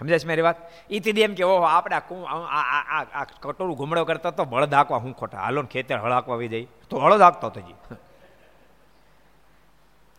સમજાય 0.00 0.18
છે 0.18 0.26
મારી 0.26 0.42
વાત? 0.42 0.56
તીધી 0.88 1.22
એમ 1.22 1.34
કે, 1.34 1.42
ઓહો, 1.44 1.62
આપણે 1.62 1.96
આ 1.96 3.24
કટોરું 3.24 3.76
ઘૂમડો 3.76 4.04
કરતા 4.04 4.30
તો 4.30 4.42
હળદ 4.42 4.74
હાંકવા 4.74 4.98
હું 4.98 5.12
ખોટા. 5.12 5.38
હાલો 5.38 5.62
ને 5.62 5.68
ખેતર 5.68 5.98
હળ 5.98 6.12
હાંકવા 6.12 6.34
આવી 6.34 6.48
જાય 6.48 6.66
તો 6.88 6.98
હળદ 6.98 7.20
હાંકતો 7.20 7.46
હતો 7.46 7.60
જી. 7.60 7.74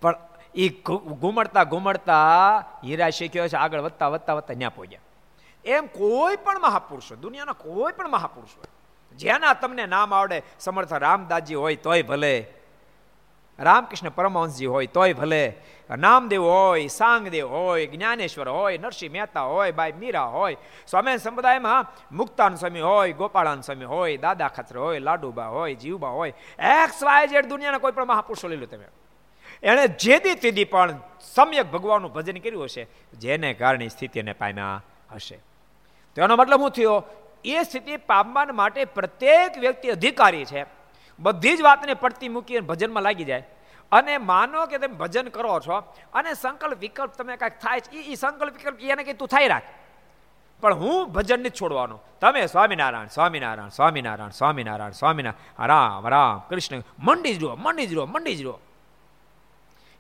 પણ 0.01 0.15
એ 0.55 0.69
ઘુમડતા 1.21 1.63
ઘુમડતા 1.63 2.57
હીરા 2.84 3.09
શીખ્યો 3.09 3.47
છે, 3.47 3.55
આગળ 3.55 3.79
વધતા 3.79 4.07
વધતા 4.07 4.34
વધતા 4.34 4.53
ત્યાં 4.53 4.75
પહોંચ્યા. 4.75 4.99
એમ 5.65 5.86
કોઈ 5.86 6.36
પણ 6.36 6.61
મહાપુરુષો 6.61 7.15
દુનિયાના 7.15 7.53
કોઈ 7.53 7.93
પણ 7.93 8.09
મહાપુરુષો 8.09 8.63
જેના 9.15 9.53
તમને 9.53 9.86
નામ 9.86 10.13
આવડે, 10.13 10.43
સમર્થ 10.59 10.93
રામદાસજી 10.93 11.55
હોય, 11.55 11.75
તોય 11.75 12.01
ભલે 12.01 12.53
રામકૃષ્ણ 13.60 14.10
પરમહંસજી 14.10 14.66
હોય 14.66 14.86
તોય 14.86 15.14
ભલે. 15.14 15.54
નામદેવ 15.97 16.43
હોય, 16.43 16.88
સાંગદેવ 16.88 17.47
હોય, 17.47 17.88
જ્ઞાનેશ્વર 17.88 18.49
હોય, 18.49 18.78
નરસિંહ 18.78 19.14
મહેતા 19.14 19.41
હોય, 19.41 19.72
બાઈ 19.72 19.91
મીરા 19.91 20.24
હોય 20.24 20.58
સ્વામી 20.88 21.18
સંપ્રદાયમાં 21.18 21.86
મુક્તાન 22.12 22.56
સ્વામી 22.56 22.82
હોય, 22.82 23.12
ગોપાળાન 23.12 23.62
સ્વામી 23.62 23.86
હોય, 23.86 24.18
દાદા 24.18 24.47
ખત્ર 24.47 24.78
હોય, 24.78 24.99
લાડુબા 24.99 25.45
હોય, 25.45 25.76
જીવબા 25.76 26.08
હોય, 26.08 26.34
એક્સ 26.60 27.04
વાય 27.04 27.28
જેડ 27.28 27.45
દુનિયાના 27.45 27.78
કોઈ 27.78 27.91
પણ 27.91 28.06
મહાપુરુષો 28.06 28.47
લઈ 28.47 28.58
લો 28.58 28.66
તમે. 28.66 28.86
એણે 29.64 29.88
જેદી 29.88 30.36
તેદી 30.36 30.64
પણ 30.64 30.99
સમ્યક 31.22 31.72
ભગવાનનું 31.72 32.14
ભજન 32.14 32.38
કર્યું 32.38 32.64
હશે, 32.64 32.88
જેને 33.14 33.54
કારણે 33.54 33.88
સ્થિતિને 33.88 34.34
પામ્યા 34.34 34.84
હશે. 35.12 35.39
તો 36.16 36.22
એનો 36.22 36.36
મતલબ 36.36 36.60
શું 36.60 36.70
થયો? 36.70 37.04
એ 37.45 37.64
સ્થિતિ 37.64 37.97
પામવા 37.97 38.45
માટે 38.45 38.86
પ્રત્યેક 38.86 39.58
વ્યક્તિ 39.58 39.89
અધિકારી 39.89 40.45
છે. 40.45 40.80
બધી 41.22 41.57
જ 41.57 41.61
વાતને 41.61 41.93
પડતી 41.93 42.30
મૂકી 42.30 42.59
ભજનમાં 42.59 43.03
લાગી 43.03 43.24
જાય. 43.24 43.47
અને 43.91 44.17
માનો 44.17 44.65
કે 44.65 44.78
તમે 44.78 44.95
ભજન 44.95 45.28
કરો 45.28 45.59
છો, 45.59 45.74
અને 46.13 46.34
સંકલ્પ 46.34 46.78
વિકલ્પ 46.80 47.11
તમે 47.11 47.38
કાંઈક 47.38 47.59
થાય 47.59 47.80
છે 47.80 47.97
એ 47.97 48.15
સંકલ્પ 48.15 48.53
વિકલ્પ 48.53 48.80
એને 48.80 49.03
કંઈ 49.03 49.13
તું 49.13 49.28
થાય 49.28 49.47
રાખ. 49.47 49.63
પણ 50.61 50.74
હું 50.74 51.11
ભજન 51.11 51.43
જ 51.43 51.51
છોડવાનું. 51.61 52.03
તમે 52.22 52.45
સ્વામિનારાયણ 52.45 53.07
સ્વામિનારાયણ 53.07 53.69
સ્વામિનારાયણ 53.69 54.30
સ્વામિનારાયણ 54.30 54.91
સ્વામિનારાયણ, 54.91 55.67
રામ 55.67 56.07
રામ, 56.07 56.39
કૃષ્ણ, 56.49 56.84
મંડી 56.99 57.34
જ 57.34 57.43
રહો, 57.43 57.55
મંડી 57.55 57.88
જ 57.88 57.93
રહો, 57.93 58.05
મંડી 58.05 58.36
જ 58.36 58.41
રહો. 58.41 58.59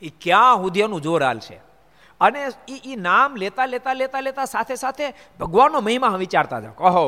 એ 0.01 0.11
ક્યાં 0.21 0.55
સુધી 0.55 0.81
એનું 0.81 1.01
જોર 1.01 1.23
હાલ 1.23 1.39
છે 1.39 1.70
અને 2.21 2.41
એ 2.67 2.77
એ 2.85 2.95
નામ 2.99 3.35
લેતા 3.35 3.65
લેતા 3.65 3.93
લેતા 3.93 4.21
લેતા 4.21 4.45
સાથે 4.45 4.75
સાથે 4.75 5.05
ભગવાનનો 5.39 5.81
મહિમા 5.81 6.13
વિચારતા 6.23 6.59
જાઓ. 6.59 6.73
કહો 6.73 7.03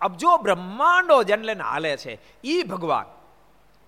અબજો 0.00 0.36
બ્રહ્માંડો 0.38 1.22
જેને 1.22 1.54
હાલે 1.62 1.96
છે 1.96 2.12
એ 2.44 2.62
ભગવાન. 2.64 3.06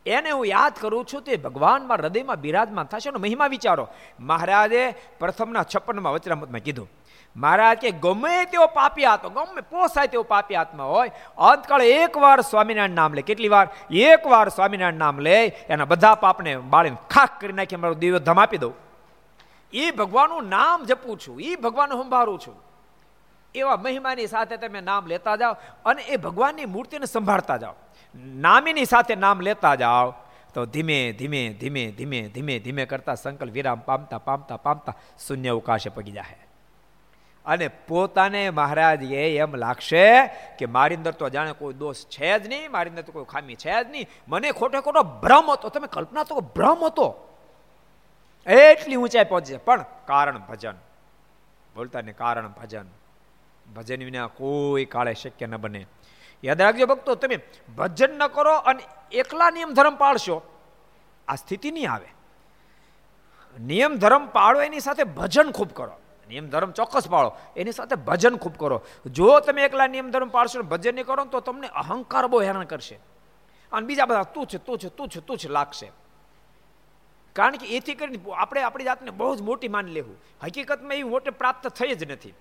એને 0.07 0.31
હું 0.31 0.47
યાદ 0.47 0.75
કરું 0.81 1.05
છું 1.05 1.23
તે 1.23 1.37
ભગવાનમાં 1.39 1.99
હૃદયમાં 1.99 2.41
બિરાજમાન 2.41 2.87
થશે 2.87 3.11
મહિમા 3.19 3.47
વિચારો. 3.47 3.87
મહારાજે 4.21 4.83
પ્રથમના 5.21 5.65
છપ્પનમાં 5.75 6.13
વચરામતમાં 6.13 6.61
કીધું, 6.61 6.89
મહારાજ 7.37 7.79
કે 7.79 7.91
ગમે 7.99 8.35
તેવો 8.45 8.67
પાપી 8.75 9.05
આત્મા, 9.05 9.45
ગમે 9.45 9.63
પોસાય 9.71 10.07
તેવો 10.07 10.23
પાપી 10.23 10.55
આત્મા 10.55 10.85
હોય, 10.85 11.11
અંતકાળે 11.39 11.87
એકવાર 11.97 12.41
સ્વામિનારાયણ 12.41 12.91
નામ 12.91 13.15
લે. 13.15 13.23
કેટલી 13.23 13.49
વાર? 13.49 13.67
એકવાર 13.91 14.49
સ્વામિનારાયણ 14.49 15.03
નામ 15.05 15.19
લે, 15.19 15.37
એના 15.69 15.85
બધા 15.85 16.15
પાપને 16.15 16.57
બાળીને 16.73 16.99
ખાખ 17.11 17.41
કરી 17.41 17.53
નાખી, 17.53 17.77
મારો 17.77 17.95
દિવ્ય 17.95 18.19
ધમ 18.21 18.41
આપી 18.41 18.59
દઉં. 18.59 18.75
એ 19.73 19.91
ભગવાનનું 19.91 20.49
નામ 20.49 20.85
જપું 20.85 21.19
છું 21.19 21.41
એ 21.41 21.57
ભગવાન 21.57 21.91
સંભાળું 22.03 22.41
છું. 22.41 22.57
એવા 23.55 23.77
મહિમાની 23.77 24.27
સાથે 24.27 24.57
તમે 24.57 24.81
નામ 24.81 25.07
લેતા 25.07 25.37
જાઓ 25.37 25.55
અને 25.85 26.03
એ 26.03 26.17
ભગવાનની 26.17 26.67
મૂર્તિને 26.67 27.07
સંભાળતા 27.07 27.57
જાઓ. 27.57 27.75
નામીની 28.15 28.85
સાથે 28.85 29.15
નામ 29.15 29.41
લેતા 29.41 29.75
જાઓ, 29.75 30.15
તો 30.55 30.65
ધીમે 30.67 31.13
ધીમે 31.13 31.43
ધીમે 31.61 31.83
ધીમે 31.91 32.21
ધીમે 32.29 32.55
ધીમે 32.59 32.85
કરતા 32.87 33.15
સંકલ્પ 33.15 33.53
વિરામ 33.53 33.81
પામતા 33.81 34.19
પામતા 34.19 34.57
પામતા 34.57 34.95
શૂન્ય 35.27 35.49
અવકાશે 35.49 35.91
પગી 35.91 36.13
જાય 36.13 36.37
અને 37.47 37.69
પોતાને 37.89 38.51
મહારાજ, 38.51 39.03
એ 39.13 39.37
એમ 39.37 39.55
લાગશે 39.55 40.07
કે 40.59 40.67
મારી 40.67 40.95
અંદર 40.95 41.13
તો 41.13 41.29
જાણે 41.29 41.53
કોઈ 41.53 41.75
દોષ 41.75 42.05
છે 42.07 42.39
જ 42.39 42.49
નહીં, 42.49 42.71
મારી 42.71 42.91
અંદર 42.91 43.03
તો 43.03 43.13
કોઈ 43.13 43.25
ખામી 43.25 43.55
છે 43.55 43.75
જ 43.85 43.91
નહીં. 43.91 44.07
મને 44.29 44.53
ખોટો 44.53 44.81
ખોટો 44.81 45.03
ભ્રમ 45.03 45.51
હતો. 45.51 45.69
તમે 45.69 45.87
કલ્પના 45.87 46.25
તો 46.25 46.41
ભ્રમ 46.41 46.85
હતો. 46.87 47.09
એટલી 48.47 48.97
ઊંચાઈ 48.97 49.25
પહોંચે. 49.25 49.57
પણ 49.57 49.85
કારણ 50.07 50.39
ભજન. 50.39 50.75
બોલતા 51.75 52.01
ને 52.01 52.13
કારણ 52.13 52.49
ભજન. 52.49 52.85
ભજન 53.77 54.05
વિના 54.05 54.27
કોઈ 54.27 54.85
કાળે 54.85 55.15
શક્ય 55.15 55.47
ન 55.47 55.57
બને. 55.57 55.87
યાદ 56.45 56.63
રાખજો 56.63 56.87
ભક્તો, 56.87 57.15
તમે 57.15 57.39
ભજન 57.77 58.19
ન 58.19 58.27
કરો 58.27 58.55
અને 58.55 58.83
એકલા 59.13 59.51
નિયમ 59.51 59.73
ધર્મ 59.73 59.97
પાળશો, 59.97 60.43
આ 61.29 61.35
સ્થિતિ 61.35 61.71
નહીં 61.71 61.93
આવે. 61.93 62.09
નિયમ 63.61 63.97
ધર્મ 63.97 64.27
પાળો, 64.27 64.63
એની 64.63 64.81
સાથે 64.81 65.05
ભજન 65.05 65.51
ખૂબ 65.51 65.71
કરો. 65.73 65.93
નિયમ 66.29 66.49
ધર્મ 66.49 66.71
ચોક્કસ 66.71 67.09
પાળો, 67.09 67.37
એની 67.57 67.73
સાથે 67.73 67.95
ભજન 67.95 68.37
ખૂબ 68.37 68.57
કરો. 68.57 68.83
જો 69.07 69.41
તમે 69.41 69.63
એકલા 69.63 69.87
નિયમ 69.87 70.11
ધર્મ 70.11 70.29
પાળશો 70.29 70.63
ભજન 70.63 70.95
નહીં 70.95 71.07
કરો 71.07 71.25
તો 71.25 71.41
તમને 71.41 71.69
અહંકાર 71.69 72.27
બહુ 72.27 72.43
હેરાન 72.43 72.63
કરશે. 72.63 72.99
અને 73.73 73.87
બીજા 73.87 74.07
બધા 74.07 74.23
તું 74.23 74.47
છે 74.47 74.59
તું 74.59 74.79
છે 74.79 74.89
તું 74.89 75.09
છે 75.09 75.21
તું 75.21 75.39
છે 75.39 75.49
લાગશે. 75.49 75.91
કારણ 77.37 77.57
કે 77.57 77.67
એથી 77.67 77.95
કરીને 77.95 78.33
આપણે 78.33 78.63
આપણી 78.63 78.85
જાતને 78.85 79.11
બહુ 79.11 79.37
જ 79.37 79.41
મોટી 79.41 79.69
માની 79.69 79.93
લેવું. 79.93 80.17
હકીકતમાં 80.43 80.97
એ 80.97 81.03
મોટે 81.03 81.31
પ્રાપ્ત 81.31 81.69
થઈ 81.69 81.95
જ 81.95 82.11
નથી. 82.11 82.35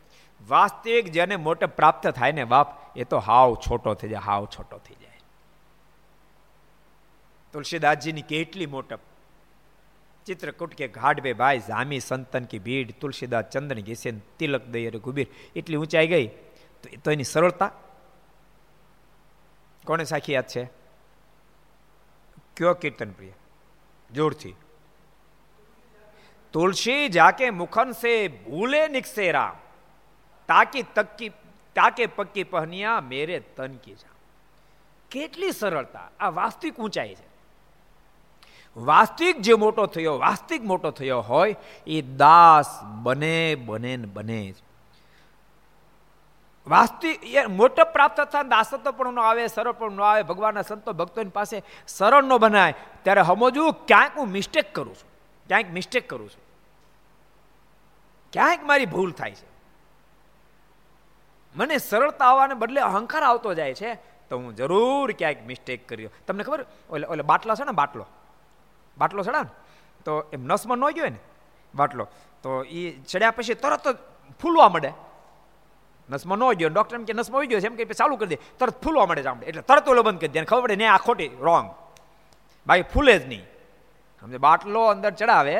વાસ્તવિક 0.48 1.06
જેને 1.06 1.36
મોટે 1.36 1.66
પ્રાપ્ત 1.66 2.08
થાય 2.08 2.32
ને 2.32 2.44
બાપ, 2.44 2.98
એ 2.98 3.04
તો 3.04 3.18
હાવ 3.18 3.56
છોટો 3.56 3.94
થઈ 3.94 4.10
જાય, 4.10 4.20
હાવ 4.20 4.46
છોટો 4.46 4.78
થઈ 4.78 4.96
જાય. 4.96 5.20
તુલસીદાસજીની 7.54 8.22
કેટલી 8.22 8.66
મોટપ 8.66 9.00
ચિત્રકૂટ 10.26 10.76
કે 10.76 10.88
ઘાટ 10.88 11.22
બે 11.22 11.34
ભાઈ 11.34 11.60
જામી 11.60 12.00
સંતન 12.00 12.46
કે 12.46 12.60
ભીડ, 12.60 13.00
તુલસીદાસ 13.00 13.46
ચંદન 13.52 13.80
ઘેસેન 13.80 14.22
તિલક 14.40 14.66
દઈ 14.66 14.90
ગુબીર 14.90 15.28
એટલી 15.56 15.76
ઊંચાઈ 15.76 16.08
ગઈ, 16.08 16.28
તો 16.84 16.90
એ 16.92 16.98
તો 16.98 17.12
એની 17.12 17.24
સરળતા? 17.24 17.72
કોને 19.86 20.04
સાખી 20.04 20.34
યાદ 20.34 20.48
છે? 20.48 20.64
કયો 22.58 22.74
કીર્તન 22.74 23.12
પ્રિય 23.12 23.32
જોરથી. 24.12 24.56
તુલસી 26.54 27.10
જાકે 27.10 27.50
મુખન 27.50 27.92
સે 27.92 28.28
ભૂલે 28.28 28.88
નિકસે 28.88 29.32
રામ 29.32 29.56
તાકી 30.48 30.84
તક્કી, 30.96 31.30
તાકે 31.76 32.06
પક્કી 32.06 32.44
પહનિયા 32.44 33.02
મેરે 33.02 33.40
તન 33.40 33.76
કી 33.76 33.94
જા. 33.94 34.16
કેટલી 35.12 35.52
સરળતા, 35.52 36.10
આ 36.20 36.30
વાસ્તવિક 36.30 36.80
ઊંચાઈ 36.80 37.16
છે. 37.16 37.30
વાસ્તવિક 38.78 39.40
જે 39.40 39.54
મોટો 39.54 39.86
થયો, 39.86 40.18
વાસ્તવિક 40.18 40.64
મોટો 40.64 40.92
થયો 40.92 41.22
હોય, 41.22 41.56
એ 41.88 42.02
દાસ 42.02 42.84
બને 42.84 43.56
બને 43.56 43.98
ને 43.98 44.06
બને 44.06 44.52
જ. 44.52 44.56
વાસ્તવિક 46.68 47.50
મોટો 47.50 47.86
પ્રાપ્ત 47.86 48.22
થતા 48.22 48.44
દાસત્વ 48.44 48.92
પણ 48.92 49.14
ન 49.14 49.20
આવે, 49.20 49.48
સરળ 49.48 49.72
પણ 49.72 49.92
ન 49.92 50.02
આવે, 50.02 50.24
ભગવાનના 50.24 50.62
સંતો 50.62 50.94
ભક્તોની 50.94 51.30
પાસે 51.30 51.64
સરળ 51.88 52.24
ન 52.24 52.38
બનાય, 52.38 52.76
ત્યારે 53.04 53.24
સમજવું 53.24 53.74
ક્યાંક 53.86 54.18
હું 54.18 54.30
મિસ્ટેક 54.30 54.76
કરું 54.76 54.96
છું. 54.96 55.11
ક્યાંક 55.52 55.72
મિસ્ટેક 55.72 56.10
કરું 56.10 56.30
છું. 56.30 56.44
ક્યાંક 58.34 58.64
મારી 58.64 58.86
ભૂલ 58.86 59.12
થાય 59.12 59.32
છે. 59.32 59.48
મને 61.56 61.78
સરળતા 61.78 62.26
આવવાને 62.26 62.54
બદલે 62.54 62.82
અહંકાર 62.82 63.24
આવતો 63.24 63.54
જાય 63.54 63.74
છે, 63.74 63.96
તો 64.30 64.38
હું 64.38 64.56
જરૂર 64.56 65.12
ક્યાંક 65.12 65.44
મિસ્ટેક 65.46 65.88
કર્યો 65.88 66.10
તમને 66.28 66.44
ખબર? 66.44 66.66
ઓલે 66.90 67.08
ઓલે 67.08 67.24
બાટલો 67.24 67.56
છે 67.56 67.64
ને, 67.64 67.72
બાટલો. 67.72 68.06
બાટલો 68.98 69.24
ચડા 69.24 69.44
ને. 69.44 69.50
તો 70.06 70.30
એમ 70.34 70.46
નસમાં 70.46 70.78
ન 70.78 70.92
ગયો 70.92 71.06
ને, 71.06 71.20
બાટલો. 71.76 72.08
તો 72.44 72.64
એ 72.64 72.92
ચડ્યા 72.92 73.32
પછી 73.32 73.54
તરત 73.54 73.88
જ 73.88 73.98
ફૂલવા 74.42 74.70
મળે. 74.70 74.94
નસમાં 76.10 76.38
ન 76.38 76.54
ગયો 76.54 76.70
ડૉક્ટર 76.70 76.96
એમ 76.96 77.04
કે 77.04 77.14
નસમાં 77.14 77.38
આવી 77.38 77.48
ગયો 77.48 77.60
છે, 77.60 77.66
એમ 77.66 77.76
કે 77.76 77.86
ચાલુ 77.86 78.16
કરી 78.16 78.28
દે. 78.28 78.38
તરત 78.60 78.82
ફૂલવા 78.82 79.06
મળે 79.06 79.24
જામડે. 79.24 79.46
એટલે 79.46 79.62
તરત 79.62 79.90
ઓલો 79.90 80.04
બંધ 80.04 80.20
કરી 80.20 80.28
દે. 80.28 80.44
ખબર 80.44 80.62
પડે 80.62 80.76
ને 80.76 80.88
આ 80.88 80.98
ખોટી 80.98 81.28
રોંગ 81.28 81.76
બાકી 82.68 82.82
ફૂલે 82.82 83.20
જ 83.20 83.28
નહીં. 83.28 83.51
સમજે? 84.22 84.38
બાટલો 84.48 84.82
અંદર 84.94 85.12
ચડાવે 85.12 85.56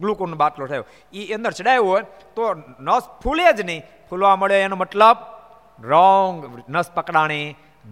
ગ્લુકોનનો 0.00 0.36
બાટલો 0.36 0.66
થયો. 0.66 0.84
એ 1.12 1.20
અંદર 1.34 1.52
ચડાવ્યો 1.52 1.86
હોય 1.90 2.04
તો 2.36 2.42
નસ 2.80 3.04
ફૂલે 3.22 3.46
જ 3.52 3.60
નહીં. 3.68 3.82
ફૂલવા 4.08 4.36
મળે 4.36 4.56
એનો 4.62 4.76
મતલબ 4.76 5.18
રોંગ, 5.92 6.36
નસ 6.68 6.88
પકડાણી 6.90 7.48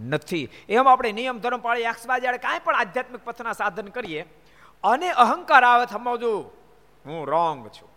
નથી. 0.09 0.47
એમ 0.69 0.89
આપણે 0.89 1.11
નિયમ, 1.13 1.39
ધર્મ 1.39 1.61
પાળી 1.67 1.89
એક્સવા 1.93 2.19
જ્યારે 2.19 2.39
કાંઈ 2.39 2.65
પણ 2.65 2.77
આધ્યાત્મિક 2.77 3.23
પથના 3.25 3.57
સાધન 3.61 3.89
કરીએ, 3.97 4.23
અને 4.85 5.09
અહંકાર 5.25 5.65
આવે 5.65 5.87
સમજો, 5.87 6.33
હું 7.07 7.21
રોંગ 7.27 7.61
છું. 7.77 7.91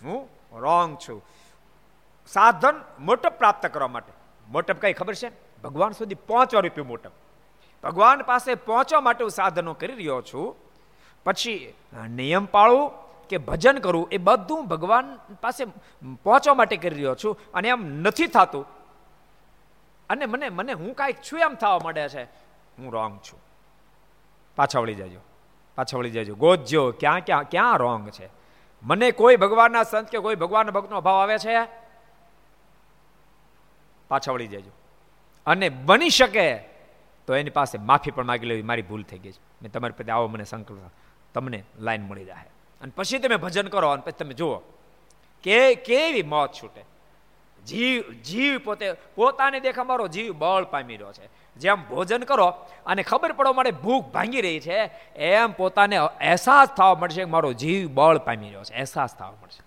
હું 0.00 0.20
રોંગ 0.64 0.92
છું. 0.98 1.18
સાધન 2.26 2.76
મોટપ 3.00 3.34
પ્રાપ્ત 3.40 3.64
કરવા 3.66 3.92
માટે. 3.94 4.12
મોટપ 4.48 4.78
કઈ 4.82 4.94
ખબર 5.00 5.14
છે? 5.14 5.28
ભગવાન 5.64 5.92
સુધી 5.92 6.18
પહોંચવા 6.28 6.62
રૂપિયું 6.66 6.88
મોટપ. 6.88 7.14
ભગવાન 7.82 8.22
પાસે 8.22 8.54
પહોંચવા 8.54 9.00
માટે 9.00 9.24
હું 9.24 9.30
સાધનો 9.30 9.74
કરી 9.74 9.92
રહ્યો 9.92 10.22
છું. 10.22 10.56
પછી 11.24 11.74
નિયમ 12.10 12.44
પાળવું 12.44 12.92
કે 13.28 13.38
ભજન 13.38 13.78
કરવું 13.78 14.08
એ 14.12 14.16
બધું 14.16 14.66
ભગવાન 14.66 15.18
પાસે 15.40 15.64
પહોંચવા 16.24 16.54
માટે 16.54 16.76
કરી 16.76 16.96
રહ્યો 16.96 17.14
છું 17.14 17.38
અને 17.54 17.68
એમ 17.68 17.86
નથી 17.86 18.26
થતું. 18.26 18.66
અને 20.10 20.26
મને 20.26 20.48
મને 20.48 20.72
હું 20.72 20.94
કાંઈક 20.94 21.16
છું 21.16 21.38
એમ 21.38 21.54
થવા 21.54 21.78
માંડે 21.84 22.08
છે. 22.08 22.24
હું 22.78 22.92
રોંગ 22.92 23.18
છું. 23.18 23.40
પાછા 24.56 24.80
વળી 24.80 24.94
જજો. 24.94 25.20
પાછા 25.76 25.98
વળી 25.98 26.10
જજો. 26.10 26.34
ગોજ્યો, 26.34 26.90
ક્યાં 26.90 27.20
ક્યાં 27.20 27.48
ક્યાં 27.48 27.76
રોંગ 27.76 28.10
છે? 28.10 28.30
મને 28.82 29.10
કોઈ 29.10 29.36
ભગવાનના 29.36 29.82
સંત 29.82 30.08
કે 30.08 30.18
કોઈ 30.18 30.34
ભગવાનના 30.34 30.70
ભક્તનો 30.70 31.00
ભાવ 31.00 31.16
આવે 31.16 31.38
છે? 31.38 31.56
પાછા 34.08 34.32
વળી 34.32 34.46
જજો. 34.46 34.70
અને 35.46 35.68
બની 35.68 36.10
શકે 36.10 36.71
તો 37.26 37.34
એની 37.34 37.50
પાસે 37.50 37.78
માફી 37.78 38.10
પણ 38.10 38.24
માગી 38.24 38.46
લેવી, 38.46 38.62
મારી 38.62 38.82
ભૂલ 38.82 39.02
થઈ 39.02 39.18
ગઈ 39.18 39.32
છે. 39.32 39.40
મેં 39.62 39.72
તમારી 39.72 39.92
પાસે 39.92 40.10
આવો 40.10 40.28
મને 40.28 40.44
સંકલ્પ 40.44 40.90
તમને 41.34 41.64
લાઈન 41.78 42.02
મળી 42.02 42.24
જાય 42.24 42.48
અને 42.80 42.92
પછી 42.96 43.18
તમે 43.18 43.36
ભજન 43.36 43.68
કરો 43.68 43.88
અને 43.88 44.02
પછી 44.02 44.18
તમે 44.18 44.34
જુઓ 44.34 44.58
કે 45.42 45.74
કેવી 45.74 46.22
મોત 46.22 46.52
છૂટે. 46.52 46.82
જીવ 47.66 48.02
જીવ 48.24 48.58
પોતે, 48.58 48.92
પોતાને 48.92 49.60
દેખા 49.60 49.84
મારો 49.84 50.08
જીવ 50.08 50.32
બળ 50.32 50.64
પામી 50.64 50.96
રહ્યો 50.96 51.12
છે. 51.12 51.28
જેમ 51.56 51.82
ભોજન 51.90 52.22
કરો 52.22 52.46
અને 52.86 53.02
ખબર 53.02 53.32
પડવા 53.32 53.52
માટે 53.52 53.70
ભૂખ 53.70 54.04
ભાંગી 54.04 54.40
રહી 54.40 54.60
છે, 54.60 54.78
એમ 55.16 55.52
પોતાને 55.52 55.96
અહેસાસ 55.96 56.68
થવા 56.68 56.94
મળશે 56.94 57.24
મારો 57.24 57.52
જીવ 57.52 57.88
બળ 57.94 58.18
પામી 58.18 58.46
રહ્યો 58.46 58.64
છે. 58.64 58.74
અહેસાસ 58.74 59.16
થવા 59.16 59.30
મળશે. 59.30 59.61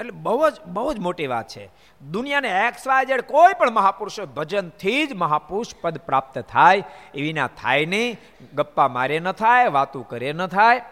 એટલે 0.00 0.10
બહુ 0.10 0.50
જ 0.50 0.60
બહુ 0.66 0.92
જ 0.94 0.98
મોટી 0.98 1.26
વાત 1.26 1.48
છે. 1.48 1.70
દુનિયાને 2.10 2.48
એક્સ 2.66 2.86
વાય 2.86 3.04
જેડ 3.04 3.20
કોઈ 3.20 3.52
પણ 3.58 3.70
મહાપુરુષો 3.70 4.26
ભજનથી 4.26 5.06
જ 5.06 5.12
મહાપુરુષ 5.14 5.74
પદ 5.80 5.98
પ્રાપ્ત 5.98 6.38
થાય 6.38 6.82
એવી 7.14 7.32
ના 7.32 7.46
થાય 7.46 7.86
નહીં. 7.86 8.20
ગપ્પા 8.54 8.88
મારે 8.88 9.18
ન 9.18 9.32
થાય, 9.32 9.68
વાતું 9.68 10.08
કરે 10.08 10.32
ન 10.32 10.46
થાય, 10.46 10.82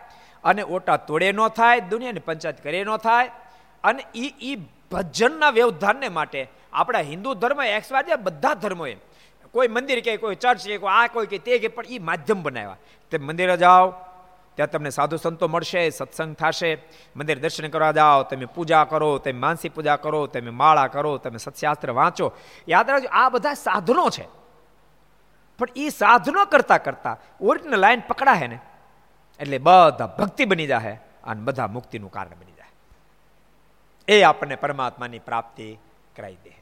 અને 0.45 0.63
ઓટા 0.63 0.97
તોડે 0.97 1.33
ન 1.33 1.49
થાય, 1.49 1.81
દુનિયાની 1.81 2.21
પંચાયત 2.21 2.63
કરે 2.63 2.85
ન 2.85 2.97
થાય. 2.97 3.31
અને 3.85 4.03
એ 4.15 4.35
એ 4.41 4.57
ભજનના 4.93 5.51
વ્યવધાનને 5.51 6.09
માટે 6.09 6.49
આપણા 6.73 6.99
હિન્દુ 6.99 7.35
ધર્મ 7.35 7.63
એક્સ 7.63 7.93
વાય 7.93 8.17
બધા 8.17 8.55
ધર્મોએ 8.55 8.97
કોઈ 9.53 9.69
મંદિર 9.69 10.01
કે 10.01 10.17
કોઈ 10.17 10.35
ચર્ચ 10.35 10.67
કે 10.67 10.79
કોઈ 10.79 10.91
આ 10.93 11.07
કોઈ 11.07 11.27
કે 11.27 11.39
તે 11.39 11.59
કે 11.59 11.69
પણ 11.69 11.85
એ 11.89 11.99
માધ્યમ 11.99 12.43
બનાવ્યા. 12.43 12.77
તે 13.11 13.19
મંદિરે 13.19 13.57
જાઓ 13.57 13.95
ત્યાં 14.59 14.71
તમને 14.71 14.91
સાધુ 14.91 15.17
સંતો 15.17 15.49
મળશે, 15.49 15.91
સત્સંગ 15.91 16.35
થશે. 16.35 16.71
મંદિર 17.17 17.39
દર્શન 17.39 17.69
કરવા 17.69 17.93
જાઓ, 17.93 18.23
તમે 18.23 18.45
પૂજા 18.45 18.85
કરો, 18.85 19.19
તમે 19.19 19.39
માનસી 19.39 19.69
પૂજા 19.69 19.97
કરો, 19.97 20.27
તમે 20.27 20.51
માળા 20.51 20.87
કરો, 20.87 21.19
તમે 21.19 21.39
સત્શાસ્ત્ર 21.39 21.91
વાંચો. 21.91 22.33
યાદ 22.69 22.91
રાખજો, 22.91 23.09
આ 23.13 23.29
બધા 23.29 23.55
સાધનો 23.55 24.11
છે. 24.11 24.27
પણ 25.59 25.67
એ 25.77 25.89
સાધનો 25.89 26.45
કરતા 26.45 26.79
કરતા 26.79 27.17
ઓરિજિનલ 27.41 27.79
લાઈન 27.79 28.03
પકડાય 28.09 28.47
ને, 28.47 28.59
એટલે 29.41 29.59
બધા 29.59 30.15
ભક્તિ 30.19 30.45
બની 30.45 30.67
જાય 30.67 30.99
અને 31.25 31.41
બધા 31.43 31.67
મુક્તિનું 31.67 32.11
કારણ 32.11 32.39
બની 32.41 32.57
જાય 32.59 32.73
એ 34.09 34.23
આપણને 34.23 34.57
પરમાત્માની 34.57 35.19
પ્રાપ્તિ 35.19 35.79
કરાવી 36.17 36.45
દે. 36.45 36.55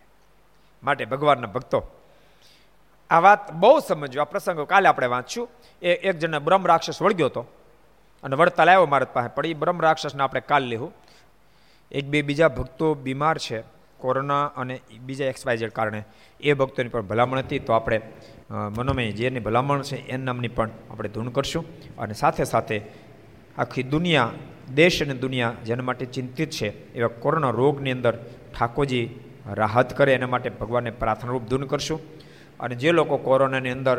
માટે 0.82 1.04
ભગવાનના 1.04 1.46
ભક્તો, 1.46 1.84
આ 3.10 3.20
વાત 3.20 3.52
બહુ 3.52 3.78
સમજો 3.80 4.20
આ 4.20 4.24
પ્રસંગો 4.24 4.64
કાલે 4.64 4.88
આપણે 4.88 5.06
વાંચ્યું. 5.06 5.48
એ 5.82 5.92
એક 6.08 6.18
જણને 6.18 6.38
બ્રહ્મ 6.38 6.66
રાક્ષસ 6.66 7.02
વળગ્યો 7.02 7.26
હતો. 7.26 7.46
અને 8.26 8.36
વડતાલ 8.36 8.68
આવ્યો 8.68 8.86
મારા 8.86 9.14
પાસે 9.16 9.34
પણ 9.34 9.46
એ 9.46 9.54
બ્રહ્મ 9.54 9.80
રાક્ષસને 9.86 10.22
આપણે 10.22 10.42
કાલ 10.50 10.64
લેવું 10.72 10.92
એક 11.92 12.06
બે 12.12 12.22
બીજા 12.22 12.50
ભક્તો 12.58 12.86
બીમાર 13.04 13.38
છે 13.38 13.58
કોરોના 13.98 14.44
અને 14.60 14.74
બીજા 15.06 15.28
એક્સપાઇઝેડ 15.32 15.72
કારણે. 15.72 16.00
એ 16.40 16.52
ભક્તોની 16.52 16.88
પણ 16.88 17.06
ભલામણ 17.10 17.38
હતી. 17.38 17.58
તો 17.58 17.72
આપણે 17.72 18.00
મનોમય 18.76 19.12
જેની 19.12 19.40
ભલામણ 19.40 19.82
છે 19.82 19.96
એ 20.08 20.16
નામની 20.16 20.48
પણ 20.48 20.70
આપણે 20.90 21.08
ધૂન 21.08 21.28
કરશું. 21.28 21.64
અને 21.98 22.14
સાથે 22.14 22.44
સાથે 22.44 22.76
આખી 23.58 23.86
દુનિયા, 23.94 24.32
દેશ 24.74 24.98
અને 25.02 25.14
દુનિયા 25.14 25.56
જેના 25.64 25.82
માટે 25.82 26.04
ચિંતિત 26.06 26.50
છે 26.50 26.68
એવા 26.98 27.08
કોરોના 27.22 27.50
રોગની 27.50 27.90
અંદર 27.90 28.14
ઠાકોરજી 28.54 29.06
રાહત 29.54 29.96
કરે 29.98 30.14
એના 30.14 30.26
માટે 30.26 30.50
ભગવાનને 30.60 30.90
પ્રાર્થનારૂપ 30.90 31.44
ધૂન 31.50 31.64
કરશું. 31.72 32.00
અને 32.60 32.74
જે 32.74 32.90
લોકો 32.90 33.16
કોરોનાની 33.16 33.70
અંદર 33.70 33.96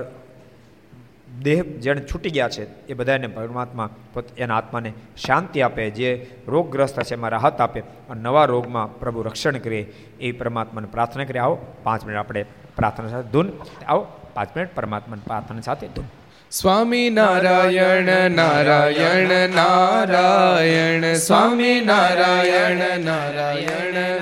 દેહ 1.41 1.63
જેણે 1.63 2.01
છૂટી 2.01 2.29
ગયા 2.29 2.49
છે, 2.49 2.85
એ 2.85 2.93
બધાને 2.93 3.27
પરમાત્મા 3.27 3.89
એના 4.37 4.57
આત્માને 4.57 4.93
શાંતિ 5.25 5.61
આપે, 5.61 5.89
જે 5.89 6.27
રોગગ્રસ્ત 6.47 7.03
છે 7.03 7.13
એમાં 7.13 7.31
રાહત 7.31 7.61
આપે, 7.61 7.79
અને 7.79 8.21
નવા 8.21 8.45
રોગમાં 8.45 8.99
પ્રભુ 8.99 9.21
રક્ષણ 9.21 9.57
કરે, 9.57 9.87
એ 10.19 10.31
પરમાત્માને 10.31 10.87
પ્રાર્થના 10.91 11.23
કરી 11.23 11.39
આવો, 11.39 11.73
પાંચ 11.83 12.05
મિનિટ 12.05 12.19
આપણે 12.19 12.43
પ્રાર્થના 12.75 13.09
સાથે 13.09 13.29
ધૂન. 13.29 13.51
આવો, 13.87 14.07
પાંચ 14.33 14.57
મિનિટ 14.57 14.75
પરમાત્માની 14.75 15.21
પ્રાર્થના 15.25 15.61
સાથે 15.61 15.87
ધૂન. 15.87 16.05
સ્વામી 16.51 17.09
નારાયણ 17.09 18.31
નારાયણ 18.31 19.49
નારાયણ, 19.49 21.13
સ્વામી 21.13 21.81
નારાયણ 21.81 22.99
નારાયણ 22.99 24.21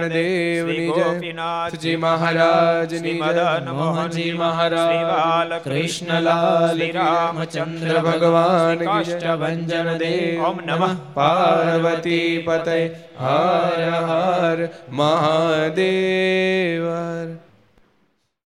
નારાયણ 0.01 0.23
દેવની 0.23 0.87
જય. 0.87 1.77
જી 1.77 1.95
મહારાજની 1.95 3.11
જય. 3.11 3.71
મોહનજી 3.71 4.33
મહારાજ. 4.33 5.63
કૃષ્ણલાલ 5.63 6.91
રામચંદ્ર 6.91 7.99
ભગવાન 7.99 9.35
ભંજન 9.35 9.97
દેવ 9.97 10.45
ઓમ 10.45 10.59
નમઃ. 10.65 10.95
પાર્વતી 11.13 12.37
પતય 12.37 12.87
હર 13.19 13.91
હર 13.91 14.67
મહાદેવ. 14.89 16.83